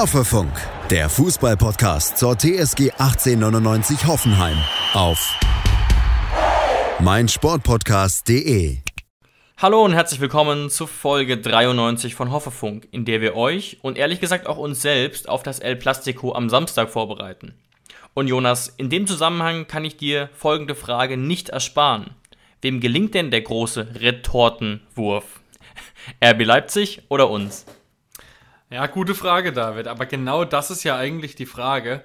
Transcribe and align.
Hoffefunk, 0.00 0.50
der 0.88 1.10
Fußballpodcast 1.10 2.16
zur 2.16 2.34
TSG 2.34 2.90
1899 2.92 4.06
Hoffenheim 4.06 4.56
auf 4.94 5.38
meinsportpodcast.de. 7.00 8.78
Hallo 9.58 9.84
und 9.84 9.92
herzlich 9.92 10.20
willkommen 10.20 10.70
zu 10.70 10.86
Folge 10.86 11.36
93 11.36 12.14
von 12.14 12.32
Hoffefunk, 12.32 12.88
in 12.92 13.04
der 13.04 13.20
wir 13.20 13.36
euch 13.36 13.76
und 13.82 13.98
ehrlich 13.98 14.20
gesagt 14.20 14.46
auch 14.46 14.56
uns 14.56 14.80
selbst 14.80 15.28
auf 15.28 15.42
das 15.42 15.58
El 15.58 15.76
Plastico 15.76 16.32
am 16.32 16.48
Samstag 16.48 16.88
vorbereiten. 16.88 17.52
Und 18.14 18.26
Jonas, 18.26 18.72
in 18.78 18.88
dem 18.88 19.06
Zusammenhang 19.06 19.66
kann 19.66 19.84
ich 19.84 19.98
dir 19.98 20.30
folgende 20.32 20.76
Frage 20.76 21.18
nicht 21.18 21.50
ersparen. 21.50 22.12
Wem 22.62 22.80
gelingt 22.80 23.12
denn 23.12 23.30
der 23.30 23.42
große 23.42 23.96
Retortenwurf? 23.96 25.42
RB 26.24 26.46
Leipzig 26.46 27.02
oder 27.10 27.28
uns? 27.28 27.66
Ja, 28.70 28.86
gute 28.86 29.16
Frage, 29.16 29.52
David. 29.52 29.88
Aber 29.88 30.06
genau 30.06 30.44
das 30.44 30.70
ist 30.70 30.84
ja 30.84 30.96
eigentlich 30.96 31.34
die 31.34 31.46
Frage, 31.46 32.04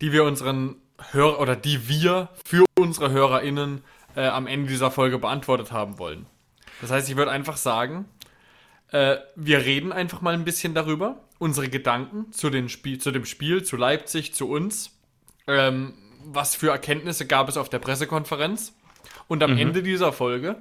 die 0.00 0.12
wir 0.12 0.24
unseren 0.24 0.76
Hör 1.10 1.40
oder 1.40 1.56
die 1.56 1.88
wir 1.88 2.28
für 2.44 2.64
unsere 2.78 3.10
HörerInnen 3.10 3.82
äh, 4.14 4.28
am 4.28 4.46
Ende 4.46 4.68
dieser 4.68 4.92
Folge 4.92 5.18
beantwortet 5.18 5.72
haben 5.72 5.98
wollen. 5.98 6.26
Das 6.80 6.92
heißt, 6.92 7.10
ich 7.10 7.16
würde 7.16 7.32
einfach 7.32 7.56
sagen, 7.56 8.04
äh, 8.92 9.16
wir 9.34 9.64
reden 9.64 9.92
einfach 9.92 10.20
mal 10.20 10.34
ein 10.34 10.44
bisschen 10.44 10.72
darüber, 10.72 11.16
unsere 11.38 11.68
Gedanken 11.68 12.30
zu, 12.32 12.48
den 12.48 12.68
Spiel, 12.68 12.98
zu 12.98 13.10
dem 13.10 13.24
Spiel, 13.24 13.64
zu 13.64 13.76
Leipzig, 13.76 14.34
zu 14.34 14.48
uns. 14.48 14.96
Ähm, 15.48 15.94
was 16.24 16.54
für 16.54 16.70
Erkenntnisse 16.70 17.26
gab 17.26 17.48
es 17.48 17.56
auf 17.56 17.68
der 17.68 17.80
Pressekonferenz? 17.80 18.72
Und 19.26 19.42
am 19.42 19.52
mhm. 19.52 19.58
Ende 19.58 19.82
dieser 19.82 20.12
Folge 20.12 20.56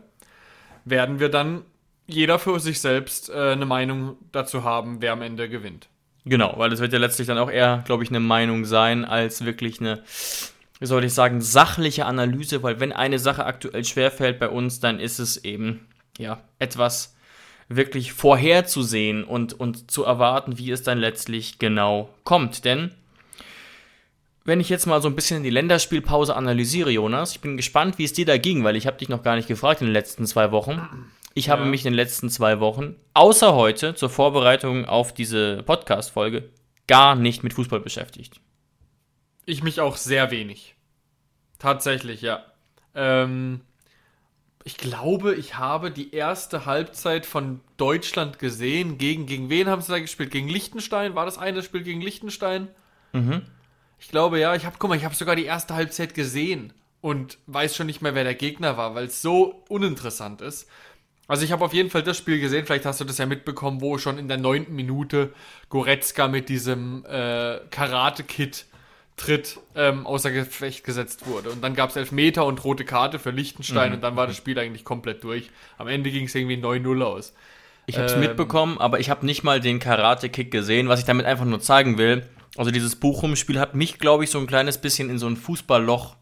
werden 0.83 1.20
wir 1.20 1.30
dann 1.30 1.63
jeder 2.07 2.39
für 2.39 2.59
sich 2.59 2.80
selbst 2.80 3.30
äh, 3.30 3.52
eine 3.52 3.66
Meinung 3.66 4.17
dazu 4.31 4.64
haben, 4.64 5.02
wer 5.02 5.14
am 5.14 5.22
Ende 5.22 5.50
gewinnt. 5.50 5.89
Genau, 6.25 6.53
weil 6.58 6.72
es 6.72 6.80
wird 6.80 6.94
ja 6.94 7.00
letztlich 7.00 7.27
dann 7.27 7.38
auch 7.38 7.52
eher, 7.52 7.83
glaube 7.86 8.03
ich, 8.03 8.09
eine 8.09 8.19
Meinung 8.19 8.66
sein, 8.66 9.03
als 9.03 9.44
wirklich 9.44 9.80
eine, 9.81 10.03
wie 10.80 10.86
soll 10.86 11.03
ich 11.03 11.14
sagen, 11.14 11.42
sachliche 11.42 12.05
Analyse, 12.05 12.64
weil 12.64 12.80
wenn 12.80 12.94
eine 12.94 13.19
Sache 13.19 13.45
aktuell 13.45 13.83
schwerfällt 13.83 14.39
bei 14.39 14.50
uns, 14.50 14.80
dann 14.80 15.00
ist 15.00 15.19
es 15.19 15.44
eben, 15.44 15.86
ja, 16.17 16.42
etwas 16.59 17.16
wirklich 17.67 18.14
vorherzusehen 18.14 19.23
und, 19.23 19.53
und 19.53 19.89
zu 19.92 20.03
erwarten, 20.03 20.58
wie 20.58 20.72
es 20.72 20.83
dann 20.83 20.97
letztlich 20.97 21.59
genau 21.59 22.09
kommt. 22.23 22.66
Denn 22.66 22.92
wenn 24.45 24.59
ich 24.59 24.70
jetzt 24.70 24.86
mal 24.86 25.02
so 25.02 25.08
ein 25.08 25.16
bisschen 25.16 25.44
die 25.44 25.49
Länderspielpause 25.49 26.36
analysiere, 26.36 26.92
Jonas, 26.92 27.31
ich 27.31 27.42
bin 27.42 27.58
gespannt, 27.58 27.97
wie 27.97 28.03
es 28.03 28.14
dir 28.14 28.25
da 28.25 28.38
ging, 28.38 28.64
weil 28.64 28.75
ich 28.75 28.88
habe 28.88 28.97
dich 28.97 29.09
noch 29.09 29.23
gar 29.23 29.36
nicht 29.36 29.47
gefragt 29.47 29.81
in 29.81 29.88
den 29.88 29.94
letzten 29.94 30.25
zwei 30.25 30.52
Wochen. 30.52 30.88
Ich 31.36 31.50
habe 31.50 31.66
mich 31.66 31.86
in 31.86 31.92
den 31.92 31.95
letzten 31.95 32.30
zwei 32.30 32.59
Wochen, 32.59 32.95
außer 33.14 33.56
heute 33.56 33.95
zur 33.95 34.09
Vorbereitung 34.09 34.86
auf 34.86 35.14
diese 35.14 35.64
Podcast-Folge, 35.64 36.50
gar 36.88 37.16
nicht 37.16 37.44
mit 37.44 37.53
Fußball 37.53 37.80
beschäftigt. 37.80 38.39
Ich 39.45 39.64
mich 39.64 39.81
auch 39.81 39.98
sehr 39.98 40.30
wenig. 40.31 40.76
Tatsächlich, 41.58 42.22
ja. 42.22 42.44
Ähm, 42.94 43.61
ich 44.64 44.78
glaube, 44.78 45.34
ich 45.36 45.58
habe 45.58 45.92
die 45.92 46.14
erste 46.14 46.66
Halbzeit 46.66 47.26
von 47.26 47.61
Deutschland 47.78 48.38
gesehen. 48.38 48.98
Gegen, 48.98 49.26
gegen 49.26 49.50
wen 49.50 49.67
haben 49.67 49.81
sie 49.81 49.92
da 49.92 50.00
gespielt? 50.00 50.31
Gegen 50.31 50.48
Liechtenstein? 50.48 51.16
War 51.16 51.26
das 51.26 51.38
eine 51.38 51.64
Spiel 51.64 51.84
gegen 51.84 52.02
Liechtenstein? 52.02 52.70
Mhm. 53.11 53.42
Ich 54.00 54.09
glaube, 54.09 54.39
ja. 54.39 54.56
Ich 54.56 54.66
habe, 54.66 54.76
guck 54.80 54.89
mal, 54.89 54.98
ich 54.98 55.06
habe 55.06 55.16
sogar 55.16 55.36
die 55.36 55.45
erste 55.45 55.73
Halbzeit 55.73 56.14
gesehen 56.14 56.73
und 57.02 57.39
weiß 57.48 57.76
schon 57.76 57.88
nicht 57.88 58.02
mehr, 58.02 58.16
wer 58.16 58.23
der 58.23 58.36
Gegner 58.36 58.78
war, 58.78 58.95
weil 58.95 59.06
es 59.06 59.22
so 59.22 59.64
uninteressant 59.67 60.42
ist. 60.42 60.70
Also 61.27 61.45
ich 61.45 61.52
habe 61.52 61.63
auf 61.63 61.73
jeden 61.73 61.89
Fall 61.89 62.03
das 62.03 62.17
Spiel 62.17 62.39
gesehen, 62.39 62.66
vielleicht 62.66 62.85
hast 62.85 62.99
du 62.99 63.05
das 63.05 63.17
ja 63.17 63.25
mitbekommen, 63.25 63.81
wo 63.81 63.97
schon 63.97 64.17
in 64.17 64.27
der 64.27 64.38
neunten 64.38 64.75
Minute 64.75 65.33
Goretzka 65.69 66.27
mit 66.27 66.49
diesem 66.49 67.05
äh, 67.05 67.59
Karate-Kit 67.70 68.65
Tritt 69.15 69.59
ähm, 69.75 70.08
außer 70.08 70.31
Gefecht 70.31 70.83
gesetzt 70.83 71.27
wurde. 71.27 71.52
Und 71.52 71.64
dann 71.64 71.75
gab 71.75 71.92
es 71.92 71.95
Elfmeter 71.95 72.45
und 72.45 72.64
rote 72.64 72.83
Karte 72.83 73.20
für 73.20 73.30
Liechtenstein 73.30 73.89
mhm. 73.89 73.95
und 73.95 74.02
dann 74.02 74.15
war 74.15 74.25
das 74.25 74.36
Spiel 74.36 74.58
eigentlich 74.58 74.83
komplett 74.83 75.23
durch. 75.23 75.52
Am 75.77 75.87
Ende 75.87 76.09
ging 76.09 76.25
es 76.25 76.33
irgendwie 76.33 76.58
9-0 76.58 77.03
aus. 77.03 77.33
Ich 77.86 77.98
habe 77.98 78.08
es 78.08 78.14
ähm, 78.14 78.21
mitbekommen, 78.21 78.80
aber 78.80 78.99
ich 78.99 79.09
habe 79.09 79.25
nicht 79.25 79.43
mal 79.43 79.59
den 79.59 79.80
Karate-Kick 79.80 80.49
gesehen, 80.49 80.87
was 80.87 80.99
ich 80.99 81.05
damit 81.05 81.25
einfach 81.25 81.45
nur 81.45 81.59
zeigen 81.59 81.98
will. 81.98 82.27
Also 82.58 82.71
dieses 82.71 82.95
Bochum-Spiel 82.95 83.59
hat 83.59 83.75
mich, 83.75 83.99
glaube 83.99 84.23
ich, 84.23 84.31
so 84.31 84.39
ein 84.39 84.48
kleines 84.48 84.80
bisschen 84.80 85.09
in 85.09 85.19
so 85.19 85.27
ein 85.27 85.37
Fußballloch 85.37 86.15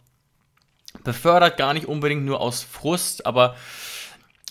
befördert, 1.03 1.57
gar 1.57 1.73
nicht 1.73 1.85
unbedingt 1.85 2.25
nur 2.25 2.41
aus 2.41 2.61
Frust, 2.63 3.25
aber 3.25 3.55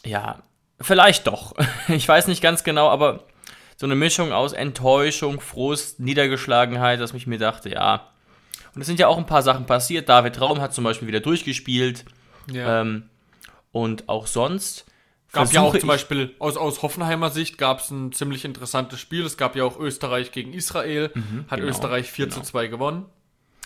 ja, 0.04 0.42
vielleicht 0.80 1.26
doch. 1.26 1.54
Ich 1.88 2.06
weiß 2.06 2.26
nicht 2.28 2.42
ganz 2.42 2.64
genau, 2.64 2.88
aber 2.88 3.24
so 3.76 3.86
eine 3.86 3.94
Mischung 3.94 4.32
aus 4.32 4.52
Enttäuschung, 4.52 5.40
Frust, 5.40 6.00
Niedergeschlagenheit, 6.00 7.00
dass 7.00 7.14
ich 7.14 7.26
mir 7.26 7.38
dachte, 7.38 7.70
ja. 7.70 8.08
Und 8.74 8.82
es 8.82 8.86
sind 8.86 9.00
ja 9.00 9.08
auch 9.08 9.18
ein 9.18 9.26
paar 9.26 9.42
Sachen 9.42 9.66
passiert. 9.66 10.08
David 10.08 10.40
Raum 10.40 10.60
hat 10.60 10.74
zum 10.74 10.84
Beispiel 10.84 11.08
wieder 11.08 11.20
durchgespielt. 11.20 12.04
Ja. 12.52 12.82
Ähm, 12.82 13.08
und 13.72 14.08
auch 14.08 14.26
sonst. 14.26 14.86
Gab 15.32 15.52
ja 15.52 15.62
auch 15.62 15.76
zum 15.76 15.88
Beispiel 15.88 16.34
aus, 16.40 16.56
aus 16.56 16.82
Hoffenheimer 16.82 17.30
Sicht 17.30 17.56
gab 17.56 17.78
es 17.78 17.90
ein 17.90 18.12
ziemlich 18.12 18.44
interessantes 18.44 18.98
Spiel. 19.00 19.24
Es 19.24 19.36
gab 19.36 19.54
ja 19.54 19.64
auch 19.64 19.78
Österreich 19.78 20.32
gegen 20.32 20.52
Israel. 20.52 21.10
Mhm, 21.14 21.44
hat 21.48 21.60
genau, 21.60 21.70
Österreich 21.70 22.10
4 22.10 22.26
genau. 22.26 22.38
zu 22.38 22.42
2 22.42 22.66
gewonnen. 22.66 23.06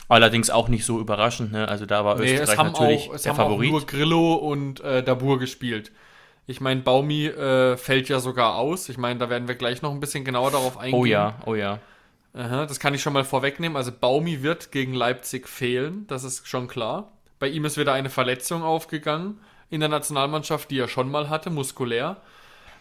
Allerdings 0.08 0.50
auch 0.50 0.68
nicht 0.68 0.84
so 0.84 1.00
überraschend, 1.00 1.52
ne? 1.52 1.66
Also 1.66 1.86
da 1.86 2.04
war 2.04 2.18
nee, 2.18 2.34
Österreich 2.34 2.58
natürlich 2.58 3.10
auch, 3.10 3.18
der 3.18 3.34
Favorit. 3.34 3.68
Auch 3.68 3.72
nur 3.72 3.86
Grillo 3.86 4.34
und 4.34 4.80
äh, 4.80 5.02
Dabur 5.02 5.38
gespielt. 5.38 5.90
Ich 6.46 6.60
meine, 6.60 6.82
Baumi 6.82 7.26
äh, 7.26 7.76
fällt 7.76 8.08
ja 8.08 8.20
sogar 8.20 8.56
aus. 8.56 8.88
Ich 8.88 8.98
meine, 8.98 9.18
da 9.18 9.30
werden 9.30 9.48
wir 9.48 9.54
gleich 9.54 9.82
noch 9.82 9.92
ein 9.92 10.00
bisschen 10.00 10.24
genauer 10.24 10.50
darauf 10.50 10.76
eingehen. 10.76 11.00
Oh 11.00 11.04
ja, 11.06 11.38
oh 11.46 11.54
ja. 11.54 11.78
Aha, 12.34 12.66
das 12.66 12.80
kann 12.80 12.94
ich 12.94 13.02
schon 13.02 13.12
mal 13.12 13.24
vorwegnehmen. 13.24 13.76
Also 13.76 13.92
Baumi 13.92 14.42
wird 14.42 14.72
gegen 14.72 14.92
Leipzig 14.92 15.48
fehlen, 15.48 16.06
das 16.08 16.24
ist 16.24 16.48
schon 16.48 16.68
klar. 16.68 17.12
Bei 17.38 17.48
ihm 17.48 17.64
ist 17.64 17.78
wieder 17.78 17.92
eine 17.92 18.10
Verletzung 18.10 18.62
aufgegangen 18.62 19.40
in 19.70 19.80
der 19.80 19.88
Nationalmannschaft, 19.88 20.70
die 20.70 20.78
er 20.78 20.88
schon 20.88 21.10
mal 21.10 21.28
hatte, 21.28 21.50
muskulär. 21.50 22.18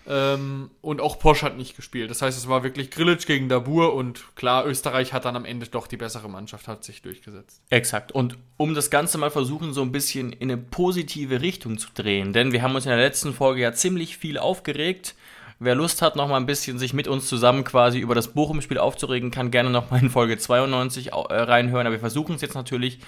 Ähm, 0.05 0.69
und 0.81 0.99
auch 0.99 1.17
Posch 1.17 1.43
hat 1.43 1.57
nicht 1.57 1.77
gespielt. 1.77 2.09
Das 2.09 2.21
heißt, 2.21 2.37
es 2.37 2.49
war 2.49 2.63
wirklich 2.63 2.91
Grillitsch 2.91 3.25
gegen 3.25 3.47
Dabur 3.47 3.93
und 3.93 4.35
klar, 4.35 4.65
Österreich 4.65 5.13
hat 5.13 5.23
dann 5.23 5.37
am 5.37 5.45
Ende 5.45 5.67
doch 5.67 5.87
die 5.87 5.95
bessere 5.95 6.29
Mannschaft, 6.29 6.67
hat 6.67 6.83
sich 6.83 7.01
durchgesetzt. 7.01 7.61
Exakt. 7.69 8.11
Und 8.11 8.37
um 8.57 8.73
das 8.73 8.89
Ganze 8.89 9.17
mal 9.17 9.31
versuchen, 9.31 9.73
so 9.73 9.81
ein 9.81 9.93
bisschen 9.93 10.33
in 10.33 10.51
eine 10.51 10.57
positive 10.57 11.41
Richtung 11.41 11.77
zu 11.77 11.87
drehen, 11.93 12.33
denn 12.33 12.51
wir 12.51 12.61
haben 12.61 12.75
uns 12.75 12.85
in 12.85 12.89
der 12.89 12.99
letzten 12.99 13.33
Folge 13.33 13.61
ja 13.61 13.71
ziemlich 13.71 14.17
viel 14.17 14.37
aufgeregt. 14.37 15.15
Wer 15.59 15.75
Lust 15.75 16.01
hat, 16.01 16.17
noch 16.17 16.27
mal 16.27 16.35
ein 16.35 16.45
bisschen 16.45 16.77
sich 16.77 16.93
mit 16.93 17.07
uns 17.07 17.27
zusammen 17.27 17.63
quasi 17.63 17.99
über 17.99 18.15
das 18.15 18.33
Bochum-Spiel 18.33 18.79
aufzuregen, 18.79 19.31
kann 19.31 19.51
gerne 19.51 19.69
noch 19.69 19.89
mal 19.89 20.01
in 20.01 20.09
Folge 20.09 20.37
92 20.37 21.13
äh, 21.13 21.13
reinhören. 21.13 21.87
Aber 21.87 21.95
wir 21.95 22.01
versuchen 22.01 22.35
es 22.35 22.41
jetzt 22.41 22.55
natürlich 22.55 22.99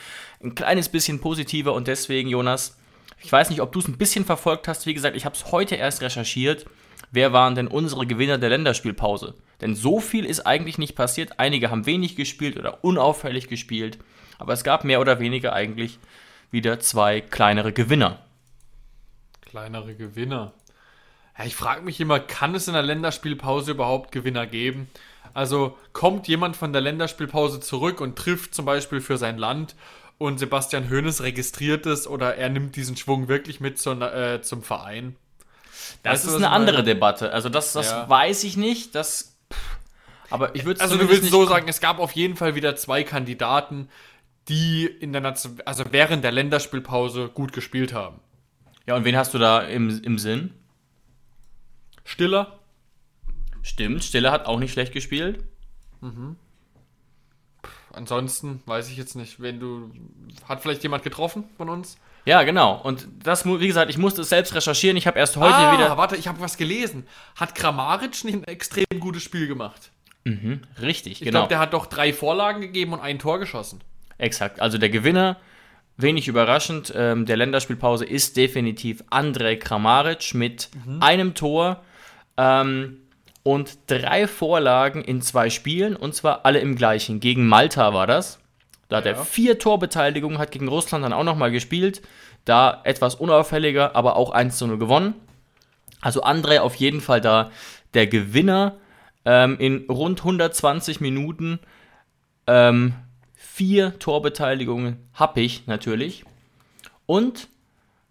ein 0.42 0.56
kleines 0.56 0.88
bisschen 0.88 1.20
positiver 1.20 1.74
und 1.74 1.90
deswegen, 1.90 2.30
Jonas, 2.30 2.78
ich 3.22 3.30
weiß 3.30 3.50
nicht, 3.50 3.60
ob 3.60 3.74
du 3.74 3.80
es 3.80 3.90
ein 3.90 3.98
bisschen 3.98 4.24
verfolgt 4.24 4.70
hast. 4.70 4.86
Wie 4.86 4.94
gesagt, 4.94 5.18
ich 5.18 5.26
habe 5.26 5.36
es 5.36 5.52
heute 5.52 5.76
erst 5.76 6.02
recherchiert 6.02 6.66
wer 7.16 7.34
waren 7.34 7.56
denn 7.56 7.68
unsere 7.68 8.06
Gewinner 8.06 8.38
der 8.38 8.50
Länderspielpause? 8.50 9.34
Denn 9.62 9.76
so 9.76 10.00
viel 10.00 10.26
ist 10.26 10.42
eigentlich 10.42 10.78
nicht 10.78 10.96
passiert. 10.96 11.40
Einige 11.40 11.72
haben 11.72 11.86
wenig 11.86 12.16
gespielt 12.16 12.58
oder 12.58 12.84
unauffällig 12.84 13.48
gespielt, 13.48 13.98
aber 14.38 14.54
es 14.54 14.64
gab 14.64 14.84
mehr 14.84 15.02
oder 15.02 15.20
weniger 15.20 15.54
eigentlich 15.54 16.00
wieder 16.52 16.80
zwei 16.80 17.22
kleinere 17.22 17.74
Gewinner. 17.74 18.20
Kleinere 19.42 19.96
Gewinner. 19.96 20.54
Ja, 21.38 21.46
ich 21.46 21.56
frage 21.56 21.82
mich 21.82 22.00
immer, 22.00 22.20
kann 22.20 22.56
es 22.56 22.68
in 22.68 22.74
der 22.74 22.84
Länderspielpause 22.84 23.72
überhaupt 23.72 24.12
Gewinner 24.12 24.46
geben? 24.46 24.90
Also 25.34 25.78
kommt 25.92 26.28
jemand 26.28 26.56
von 26.56 26.72
der 26.72 26.82
Länderspielpause 26.82 27.60
zurück 27.60 28.00
und 28.00 28.18
trifft 28.18 28.56
zum 28.56 28.66
Beispiel 28.66 29.02
für 29.02 29.18
sein 29.18 29.38
Land 29.38 29.76
und 30.18 30.40
Sebastian 30.40 30.90
Hoeneß 30.90 31.24
registriert 31.24 31.86
es 31.86 32.08
oder 32.08 32.36
er 32.36 32.50
nimmt 32.50 32.76
diesen 32.76 32.96
Schwung 32.96 33.28
wirklich 33.28 33.60
mit 33.60 33.78
zu, 33.78 33.92
äh, 33.92 34.42
zum 34.42 34.64
Verein? 34.64 35.18
Das 36.04 36.14
weißt 36.14 36.28
ist 36.28 36.36
eine 36.36 36.50
andere 36.50 36.84
Debatte. 36.84 37.32
Also 37.32 37.50
das, 37.50 37.74
das 37.74 37.90
ja. 37.90 38.10
weiß 38.10 38.44
ich 38.44 38.58
nicht. 38.58 38.96
Das, 38.96 39.38
aber 40.30 40.56
ich 40.56 40.66
würde 40.66 40.82
Also 40.82 40.98
du 40.98 41.10
willst 41.10 41.30
so 41.30 41.46
sagen, 41.46 41.68
es 41.68 41.80
gab 41.80 42.00
auf 42.00 42.12
jeden 42.14 42.36
Fall 42.36 42.56
wieder 42.56 42.76
zwei 42.76 43.04
Kandidaten, 43.04 43.90
die 44.48 44.86
in 44.86 45.12
der 45.12 45.22
Nation, 45.22 45.60
also 45.66 45.84
während 45.92 46.24
der 46.24 46.32
Länderspielpause 46.32 47.30
gut 47.30 47.54
gespielt 47.54 47.94
haben. 47.94 48.20
Ja, 48.86 48.96
und 48.96 49.06
wen 49.06 49.18
hast 49.18 49.34
du 49.34 49.40
da 49.40 49.62
im, 49.62 50.02
im 50.04 50.20
Sinn? 50.20 50.54
Stiller. 52.04 52.60
Stimmt, 53.64 54.04
Stiller 54.04 54.32
hat 54.32 54.46
auch 54.46 54.60
nicht 54.60 54.74
schlecht 54.74 54.94
gespielt. 54.94 55.44
Mhm. 56.02 56.36
Ansonsten 57.92 58.62
weiß 58.66 58.90
ich 58.90 58.98
jetzt 58.98 59.16
nicht, 59.16 59.42
wenn 59.42 59.60
du. 59.60 59.92
Hat 60.48 60.62
vielleicht 60.62 60.84
jemand 60.84 61.04
getroffen 61.04 61.46
von 61.58 61.70
uns? 61.70 61.98
Ja, 62.26 62.44
genau. 62.44 62.82
Und 62.82 63.08
das, 63.24 63.46
wie 63.46 63.68
gesagt, 63.68 63.90
ich 63.92 63.98
musste 63.98 64.22
es 64.22 64.30
selbst 64.30 64.56
recherchieren. 64.56 64.98
Ich 64.98 65.06
habe 65.08 65.18
erst 65.20 65.38
heute 65.38 65.56
ah, 65.56 65.74
wieder. 65.74 65.98
Warte, 65.98 66.16
ich 66.16 66.28
habe 66.28 66.40
was 66.40 66.58
gelesen. 66.58 67.06
Hat 67.36 67.54
Kramaric 67.54 68.24
nicht 68.24 68.36
ein 68.36 68.44
extrem 68.46 69.00
gutes 69.00 69.24
Spiel 69.24 69.48
gemacht? 69.48 69.92
Mhm, 70.24 70.62
richtig, 70.82 71.14
ich 71.14 71.20
genau. 71.20 71.28
Ich 71.28 71.32
glaube, 71.32 71.50
der 71.50 71.60
hat 71.60 71.74
doch 71.74 71.86
drei 71.86 72.12
Vorlagen 72.12 72.62
gegeben 72.62 72.94
und 72.94 73.00
ein 73.00 73.20
Tor 73.20 73.40
geschossen. 73.40 73.82
Exakt. 74.18 74.60
Also 74.60 74.80
der 74.80 74.90
Gewinner, 74.90 75.38
wenig 75.98 76.28
überraschend, 76.28 76.92
ähm, 76.96 77.28
der 77.28 77.38
Länderspielpause 77.38 78.06
ist 78.06 78.36
definitiv 78.36 79.04
Andrej 79.12 79.58
Kramaric 79.58 80.34
mit 80.34 80.70
mhm. 80.86 81.04
einem 81.04 81.34
Tor. 81.36 81.84
Ähm, 82.38 83.02
und 83.44 83.78
drei 83.86 84.28
Vorlagen 84.28 85.04
in 85.04 85.22
zwei 85.22 85.52
Spielen 85.52 85.96
und 85.96 86.16
zwar 86.16 86.46
alle 86.46 86.58
im 86.58 86.76
gleichen. 86.76 87.20
Gegen 87.20 87.48
Malta 87.48 87.94
war 87.94 88.08
das. 88.08 88.40
Da 88.90 88.98
hat 88.98 89.06
Ja. 89.06 89.12
er 89.14 89.26
vier 89.26 89.58
Torbeteiligungen, 89.60 90.38
hat 90.38 90.52
gegen 90.52 90.68
Russland 90.68 91.04
dann 91.04 91.14
auch 91.14 91.24
nochmal 91.24 91.52
gespielt. 91.52 92.02
Da 92.46 92.82
etwas 92.84 93.16
unauffälliger, 93.16 93.96
aber 93.96 94.16
auch 94.16 94.30
1 94.32 94.58
zu 94.58 94.68
0 94.68 94.78
gewonnen. 94.78 95.16
Also 96.02 96.24
André 96.24 96.60
auf 96.60 96.76
jeden 96.76 97.02
Fall 97.02 97.20
da 97.22 97.50
der 97.96 98.06
Gewinner 98.06 98.76
ähm, 99.26 99.58
in 99.60 99.86
rund 99.90 100.20
120 100.20 101.02
Minuten. 101.02 101.60
Ähm, 102.46 102.94
vier 103.34 103.98
Torbeteiligungen 103.98 104.98
habe 105.14 105.42
ich 105.42 105.66
natürlich. 105.66 106.26
Und 107.08 107.48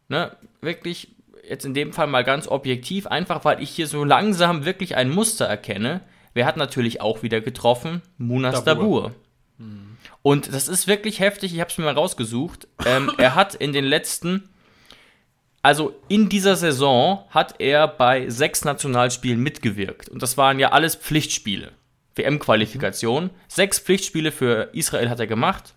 ne, 0.09 0.37
wirklich 0.61 1.09
jetzt 1.49 1.65
in 1.65 1.75
dem 1.75 1.93
Fall 1.93 2.07
mal 2.09 2.25
ganz 2.25 2.49
objektiv, 2.49 3.07
einfach 3.07 3.45
weil 3.45 3.63
ich 3.63 3.71
hier 3.71 3.87
so 3.87 4.03
langsam 4.03 4.65
wirklich 4.65 4.97
ein 4.97 5.11
Muster 5.11 5.45
erkenne. 5.45 6.01
Wer 6.33 6.47
hat 6.47 6.57
natürlich 6.57 7.01
auch 7.01 7.23
wieder 7.23 7.41
getroffen? 7.41 8.03
Munas 8.19 8.65
Dabur. 8.65 9.13
Dabur. 9.59 9.75
Und 10.25 10.55
das 10.55 10.69
ist 10.69 10.87
wirklich 10.87 11.21
heftig, 11.21 11.53
ich 11.53 11.61
habe 11.61 11.69
es 11.69 11.77
mir 11.77 11.85
mal 11.85 11.93
rausgesucht. 11.93 12.67
Ähm, 12.87 13.13
er 13.19 13.35
hat 13.35 13.55
in 13.55 13.75
den 13.75 13.85
letzten, 13.85 14.49
also 15.61 16.01
in 16.09 16.31
dieser 16.31 16.57
Saison 16.57 17.27
hat 17.29 17.57
er 17.61 17.87
bei 17.87 18.31
sechs 18.31 18.65
Nationalspielen 18.65 19.39
mitgewirkt. 19.39 20.09
Und 20.09 20.23
das 20.23 20.39
waren 20.39 20.59
ja 20.59 20.73
alles 20.73 20.97
Pflichtspiele. 20.97 21.73
WM-Qualifikation. 22.15 23.29
Sechs 23.49 23.79
Pflichtspiele 23.79 24.33
für 24.33 24.71
Israel 24.73 25.11
hat 25.11 25.21
er 25.21 25.27
gemacht. 25.27 25.75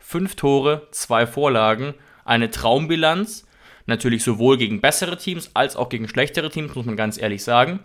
Fünf 0.00 0.34
Tore, 0.34 0.88
zwei 0.90 1.24
Vorlagen, 1.24 1.94
eine 2.24 2.50
Traumbilanz. 2.50 3.46
Natürlich 3.86 4.24
sowohl 4.24 4.58
gegen 4.58 4.80
bessere 4.80 5.16
Teams 5.16 5.52
als 5.54 5.76
auch 5.76 5.90
gegen 5.90 6.08
schlechtere 6.08 6.50
Teams, 6.50 6.74
muss 6.74 6.86
man 6.86 6.96
ganz 6.96 7.18
ehrlich 7.18 7.44
sagen. 7.44 7.78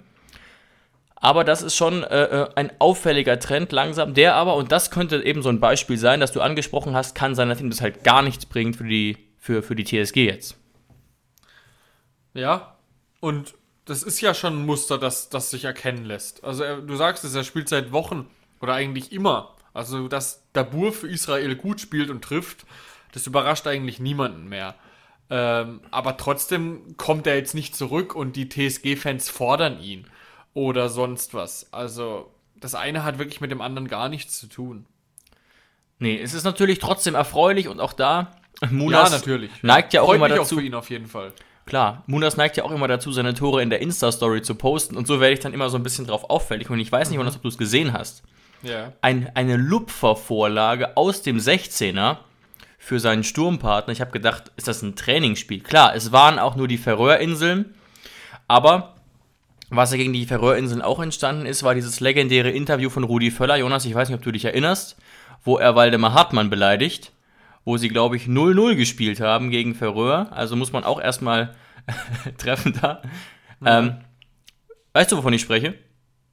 Aber 1.23 1.43
das 1.43 1.61
ist 1.61 1.75
schon 1.75 2.03
äh, 2.03 2.23
äh, 2.23 2.49
ein 2.55 2.71
auffälliger 2.79 3.39
Trend 3.39 3.71
langsam, 3.71 4.15
der 4.15 4.35
aber, 4.35 4.55
und 4.55 4.71
das 4.71 4.89
könnte 4.89 5.23
eben 5.23 5.43
so 5.43 5.49
ein 5.49 5.59
Beispiel 5.59 5.97
sein, 5.97 6.19
das 6.19 6.31
du 6.31 6.41
angesprochen 6.41 6.95
hast, 6.95 7.13
kann 7.13 7.35
sein, 7.35 7.47
dass 7.47 7.61
ihm 7.61 7.69
das 7.69 7.79
halt 7.79 8.03
gar 8.03 8.23
nichts 8.23 8.47
bringt 8.47 8.75
für 8.75 8.87
die, 8.87 9.17
für, 9.37 9.61
für 9.61 9.75
die 9.75 9.83
TSG 9.83 10.25
jetzt. 10.25 10.57
Ja, 12.33 12.75
und 13.19 13.53
das 13.85 14.01
ist 14.01 14.19
ja 14.19 14.33
schon 14.33 14.61
ein 14.61 14.65
Muster, 14.65 14.97
das, 14.97 15.29
das 15.29 15.51
sich 15.51 15.63
erkennen 15.63 16.05
lässt. 16.05 16.43
Also 16.43 16.63
er, 16.63 16.81
du 16.81 16.95
sagst 16.95 17.23
es, 17.23 17.35
er 17.35 17.43
spielt 17.43 17.69
seit 17.69 17.91
Wochen 17.91 18.27
oder 18.59 18.73
eigentlich 18.73 19.11
immer. 19.11 19.55
Also 19.73 20.07
dass 20.07 20.47
Dabur 20.53 20.91
für 20.91 21.07
Israel 21.07 21.55
gut 21.55 21.79
spielt 21.79 22.09
und 22.09 22.23
trifft, 22.23 22.65
das 23.13 23.27
überrascht 23.27 23.67
eigentlich 23.67 23.99
niemanden 23.99 24.49
mehr. 24.49 24.73
Ähm, 25.29 25.81
aber 25.91 26.17
trotzdem 26.17 26.97
kommt 26.97 27.27
er 27.27 27.35
jetzt 27.35 27.53
nicht 27.53 27.75
zurück 27.75 28.15
und 28.15 28.35
die 28.35 28.49
TSG-Fans 28.49 29.29
fordern 29.29 29.79
ihn 29.79 30.07
oder 30.53 30.89
sonst 30.89 31.33
was. 31.33 31.71
Also 31.71 32.31
das 32.59 32.75
eine 32.75 33.03
hat 33.03 33.19
wirklich 33.19 33.41
mit 33.41 33.51
dem 33.51 33.61
anderen 33.61 33.87
gar 33.87 34.09
nichts 34.09 34.39
zu 34.39 34.47
tun. 34.47 34.85
Nee, 35.99 36.19
es 36.19 36.33
ist 36.33 36.43
natürlich 36.43 36.79
trotzdem 36.79 37.15
erfreulich 37.15 37.67
und 37.67 37.79
auch 37.79 37.93
da, 37.93 38.31
Munas 38.69 39.11
ja, 39.11 39.17
natürlich. 39.17 39.51
neigt 39.61 39.93
ja 39.93 40.01
auch 40.01 40.07
Freut 40.07 40.15
immer 40.17 40.27
mich 40.27 40.37
dazu. 40.37 40.55
auch 40.55 40.59
für 40.59 40.65
ihn 40.65 40.73
auf 40.73 40.89
jeden 40.89 41.07
Fall. 41.07 41.31
Klar, 41.65 42.03
Munas 42.07 42.37
neigt 42.37 42.57
ja 42.57 42.63
auch 42.63 42.71
immer 42.71 42.87
dazu, 42.87 43.11
seine 43.11 43.33
Tore 43.33 43.61
in 43.61 43.69
der 43.69 43.81
Insta-Story 43.81 44.41
zu 44.41 44.55
posten 44.55 44.97
und 44.97 45.07
so 45.07 45.19
werde 45.19 45.33
ich 45.33 45.39
dann 45.39 45.53
immer 45.53 45.69
so 45.69 45.77
ein 45.77 45.83
bisschen 45.83 46.07
drauf 46.07 46.29
auffällig 46.29 46.69
und 46.69 46.79
ich 46.79 46.91
weiß 46.91 47.09
nicht, 47.09 47.17
Jonas, 47.17 47.35
ob 47.35 47.43
du 47.43 47.47
es 47.47 47.57
gesehen 47.57 47.93
hast. 47.93 48.23
Ja. 48.63 48.93
Ein, 49.01 49.31
eine 49.35 49.57
Lupfer-Vorlage 49.57 50.97
aus 50.97 51.21
dem 51.21 51.37
16er 51.37 52.17
für 52.77 52.99
seinen 52.99 53.23
Sturmpartner. 53.23 53.93
Ich 53.93 54.01
habe 54.01 54.11
gedacht, 54.11 54.51
ist 54.57 54.67
das 54.67 54.81
ein 54.81 54.95
Trainingsspiel? 54.95 55.61
Klar, 55.61 55.95
es 55.95 56.11
waren 56.11 56.39
auch 56.39 56.55
nur 56.55 56.67
die 56.67 56.77
Färöerinseln, 56.77 57.75
aber 58.47 58.95
was 59.77 59.91
ja 59.91 59.97
gegen 59.97 60.13
die 60.13 60.25
Färöerinseln 60.25 60.81
auch 60.81 60.99
entstanden 60.99 61.45
ist, 61.45 61.63
war 61.63 61.73
dieses 61.73 61.99
legendäre 62.01 62.49
Interview 62.49 62.89
von 62.89 63.03
Rudi 63.03 63.31
Völler. 63.31 63.55
Jonas, 63.55 63.85
ich 63.85 63.95
weiß 63.95 64.09
nicht, 64.09 64.17
ob 64.17 64.23
du 64.23 64.31
dich 64.31 64.45
erinnerst, 64.45 64.97
wo 65.43 65.57
er 65.57 65.75
Waldemar 65.75 66.13
Hartmann 66.13 66.49
beleidigt, 66.49 67.13
wo 67.63 67.77
sie, 67.77 67.87
glaube 67.87 68.17
ich, 68.17 68.25
0-0 68.25 68.75
gespielt 68.75 69.21
haben 69.21 69.49
gegen 69.49 69.73
Färöer. 69.73 70.27
Also 70.31 70.55
muss 70.55 70.73
man 70.73 70.83
auch 70.83 71.01
erstmal 71.01 71.55
treffen 72.37 72.77
da. 72.81 73.01
Ähm, 73.65 73.97
weißt 74.93 75.11
du, 75.11 75.17
wovon 75.17 75.33
ich 75.33 75.41
spreche? 75.41 75.75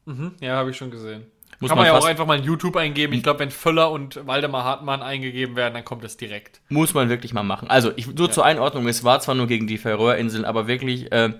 Mhm, 0.04 0.32
ja, 0.40 0.56
habe 0.56 0.70
ich 0.70 0.76
schon 0.76 0.90
gesehen. 0.90 1.26
Muss 1.60 1.70
Kann 1.70 1.78
man 1.78 1.86
man 1.86 1.94
ja 1.94 2.00
auch 2.00 2.06
einfach 2.06 2.26
mal 2.26 2.38
in 2.38 2.44
YouTube 2.44 2.76
eingeben. 2.76 3.12
Ich 3.14 3.22
glaube, 3.22 3.40
wenn 3.40 3.50
Völler 3.50 3.90
und 3.90 4.26
Waldemar 4.26 4.64
Hartmann 4.64 5.02
eingegeben 5.02 5.56
werden, 5.56 5.74
dann 5.74 5.84
kommt 5.84 6.04
es 6.04 6.16
direkt. 6.16 6.60
Muss 6.68 6.94
man 6.94 7.08
wirklich 7.08 7.32
mal 7.32 7.42
machen. 7.42 7.68
Also, 7.68 7.92
ich, 7.96 8.14
nur 8.14 8.30
zur 8.30 8.44
Einordnung, 8.44 8.86
es 8.86 9.02
war 9.02 9.20
zwar 9.20 9.34
nur 9.34 9.48
gegen 9.48 9.66
die 9.66 9.78
Färöerinseln, 9.78 10.44
aber 10.44 10.68
wirklich 10.68 11.10
äh, 11.10 11.32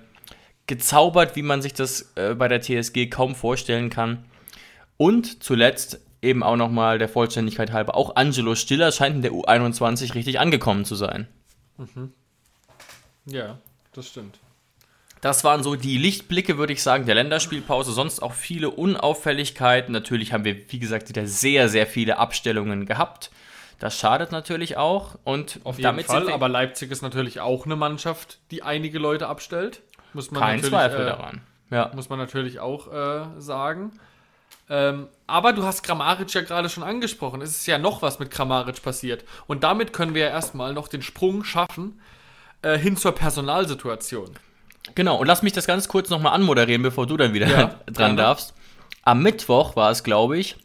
gezaubert, 0.69 1.35
wie 1.35 1.43
man 1.43 1.61
sich 1.61 1.75
das 1.75 2.13
äh, 2.15 2.35
bei 2.35 2.47
der 2.47 2.61
TSG 2.61 3.07
kaum 3.11 3.35
vorstellen 3.35 3.91
kann. 3.91 4.25
Und 4.97 5.43
zuletzt 5.43 6.01
eben 6.23 6.43
auch 6.43 6.57
nochmal 6.57 6.99
der 6.99 7.09
Vollständigkeit 7.09 7.73
halber, 7.73 7.97
auch 7.97 8.15
Angelo 8.17 8.55
Stiller 8.55 8.93
scheint 8.93 9.17
in 9.17 9.23
der 9.23 9.33
U21 9.33 10.15
richtig 10.15 10.39
angekommen 10.39 10.85
zu 10.85 10.95
sein. 10.95 11.27
Ja, 13.27 13.59
das 13.93 14.09
stimmt. 14.09 14.39
Das 15.21 15.43
waren 15.43 15.63
so 15.63 15.75
die 15.75 15.99
Lichtblicke, 15.99 16.59
würde 16.59 16.73
ich 16.73 16.83
sagen, 16.83 17.07
der 17.07 17.17
Länderspielpause. 17.17 17.93
Sonst 17.93 18.21
auch 18.21 18.35
viele 18.35 18.71
Unauffälligkeiten. 18.71 19.93
Natürlich 19.93 20.33
haben 20.33 20.45
wir, 20.45 20.57
wie 20.71 20.79
gesagt, 20.79 21.09
wieder 21.09 21.27
sehr, 21.27 21.69
sehr 21.69 21.87
viele 21.87 22.19
Abstellungen 22.19 22.87
gehabt. 22.87 23.31
Das 23.81 23.99
schadet 23.99 24.33
natürlich 24.33 24.77
auch. 24.77 25.17
Und 25.25 25.61
Auf 25.65 25.77
jeden 25.77 25.85
damit 25.85 26.07
Fall, 26.07 26.31
aber 26.31 26.49
Leipzig 26.49 26.91
ist 26.91 27.03
natürlich 27.03 27.41
auch 27.41 27.65
eine 27.65 27.77
Mannschaft, 27.77 28.39
die 28.51 28.63
einige 28.63 28.99
Leute 28.99 29.29
abstellt. 29.29 29.83
Muss 30.19 30.33
man 30.33 30.43
kein 30.43 30.63
Zweifel 30.65 31.03
äh, 31.03 31.07
daran. 31.07 31.41
Ja. 31.71 31.93
Muss 31.95 32.09
man 32.09 32.19
natürlich 32.19 32.59
auch 32.59 32.93
äh, 32.93 33.41
sagen. 33.41 33.93
Ähm, 34.69 35.07
aber 35.29 35.53
du 35.53 35.63
hast 35.63 35.85
Grammaric 35.85 36.35
ja 36.35 36.41
gerade 36.41 36.69
schon 36.69 36.83
angesprochen. 36.83 37.41
Es 37.41 37.51
ist 37.51 37.67
ja 37.69 37.79
noch 37.79 38.03
was 38.03 38.19
mit 38.19 38.33
Grammaric 38.33 38.83
passiert. 38.83 39.25
Und 39.47 39.63
damit 39.63 39.93
können 39.93 40.15
wir 40.15 40.23
ja 40.23 40.29
erstmal 40.31 40.75
noch 40.75 40.89
den 40.89 41.03
Sprung 41.03 41.45
schaffen 41.45 42.01
äh, 42.63 42.77
hin 42.77 42.97
zur 42.97 43.13
Personalsituation. 43.13 44.31
Genau, 44.97 45.19
und 45.19 45.29
lass 45.29 45.43
mich 45.43 45.53
das 45.53 45.69
ganz 45.69 45.87
kurz 45.87 46.11
nochmal 46.11 46.33
anmoderieren, 46.33 46.83
bevor 46.83 47.07
du 47.07 47.17
dann 47.17 47.33
wieder 47.33 47.47
Ja, 47.47 47.67
dran 47.87 47.95
gerne. 47.95 48.17
darfst. 48.17 48.55
Am 49.05 49.23
Mittwoch 49.23 49.77
war 49.77 49.93
es, 49.93 50.03
glaube 50.03 50.37
ich, 50.37 50.57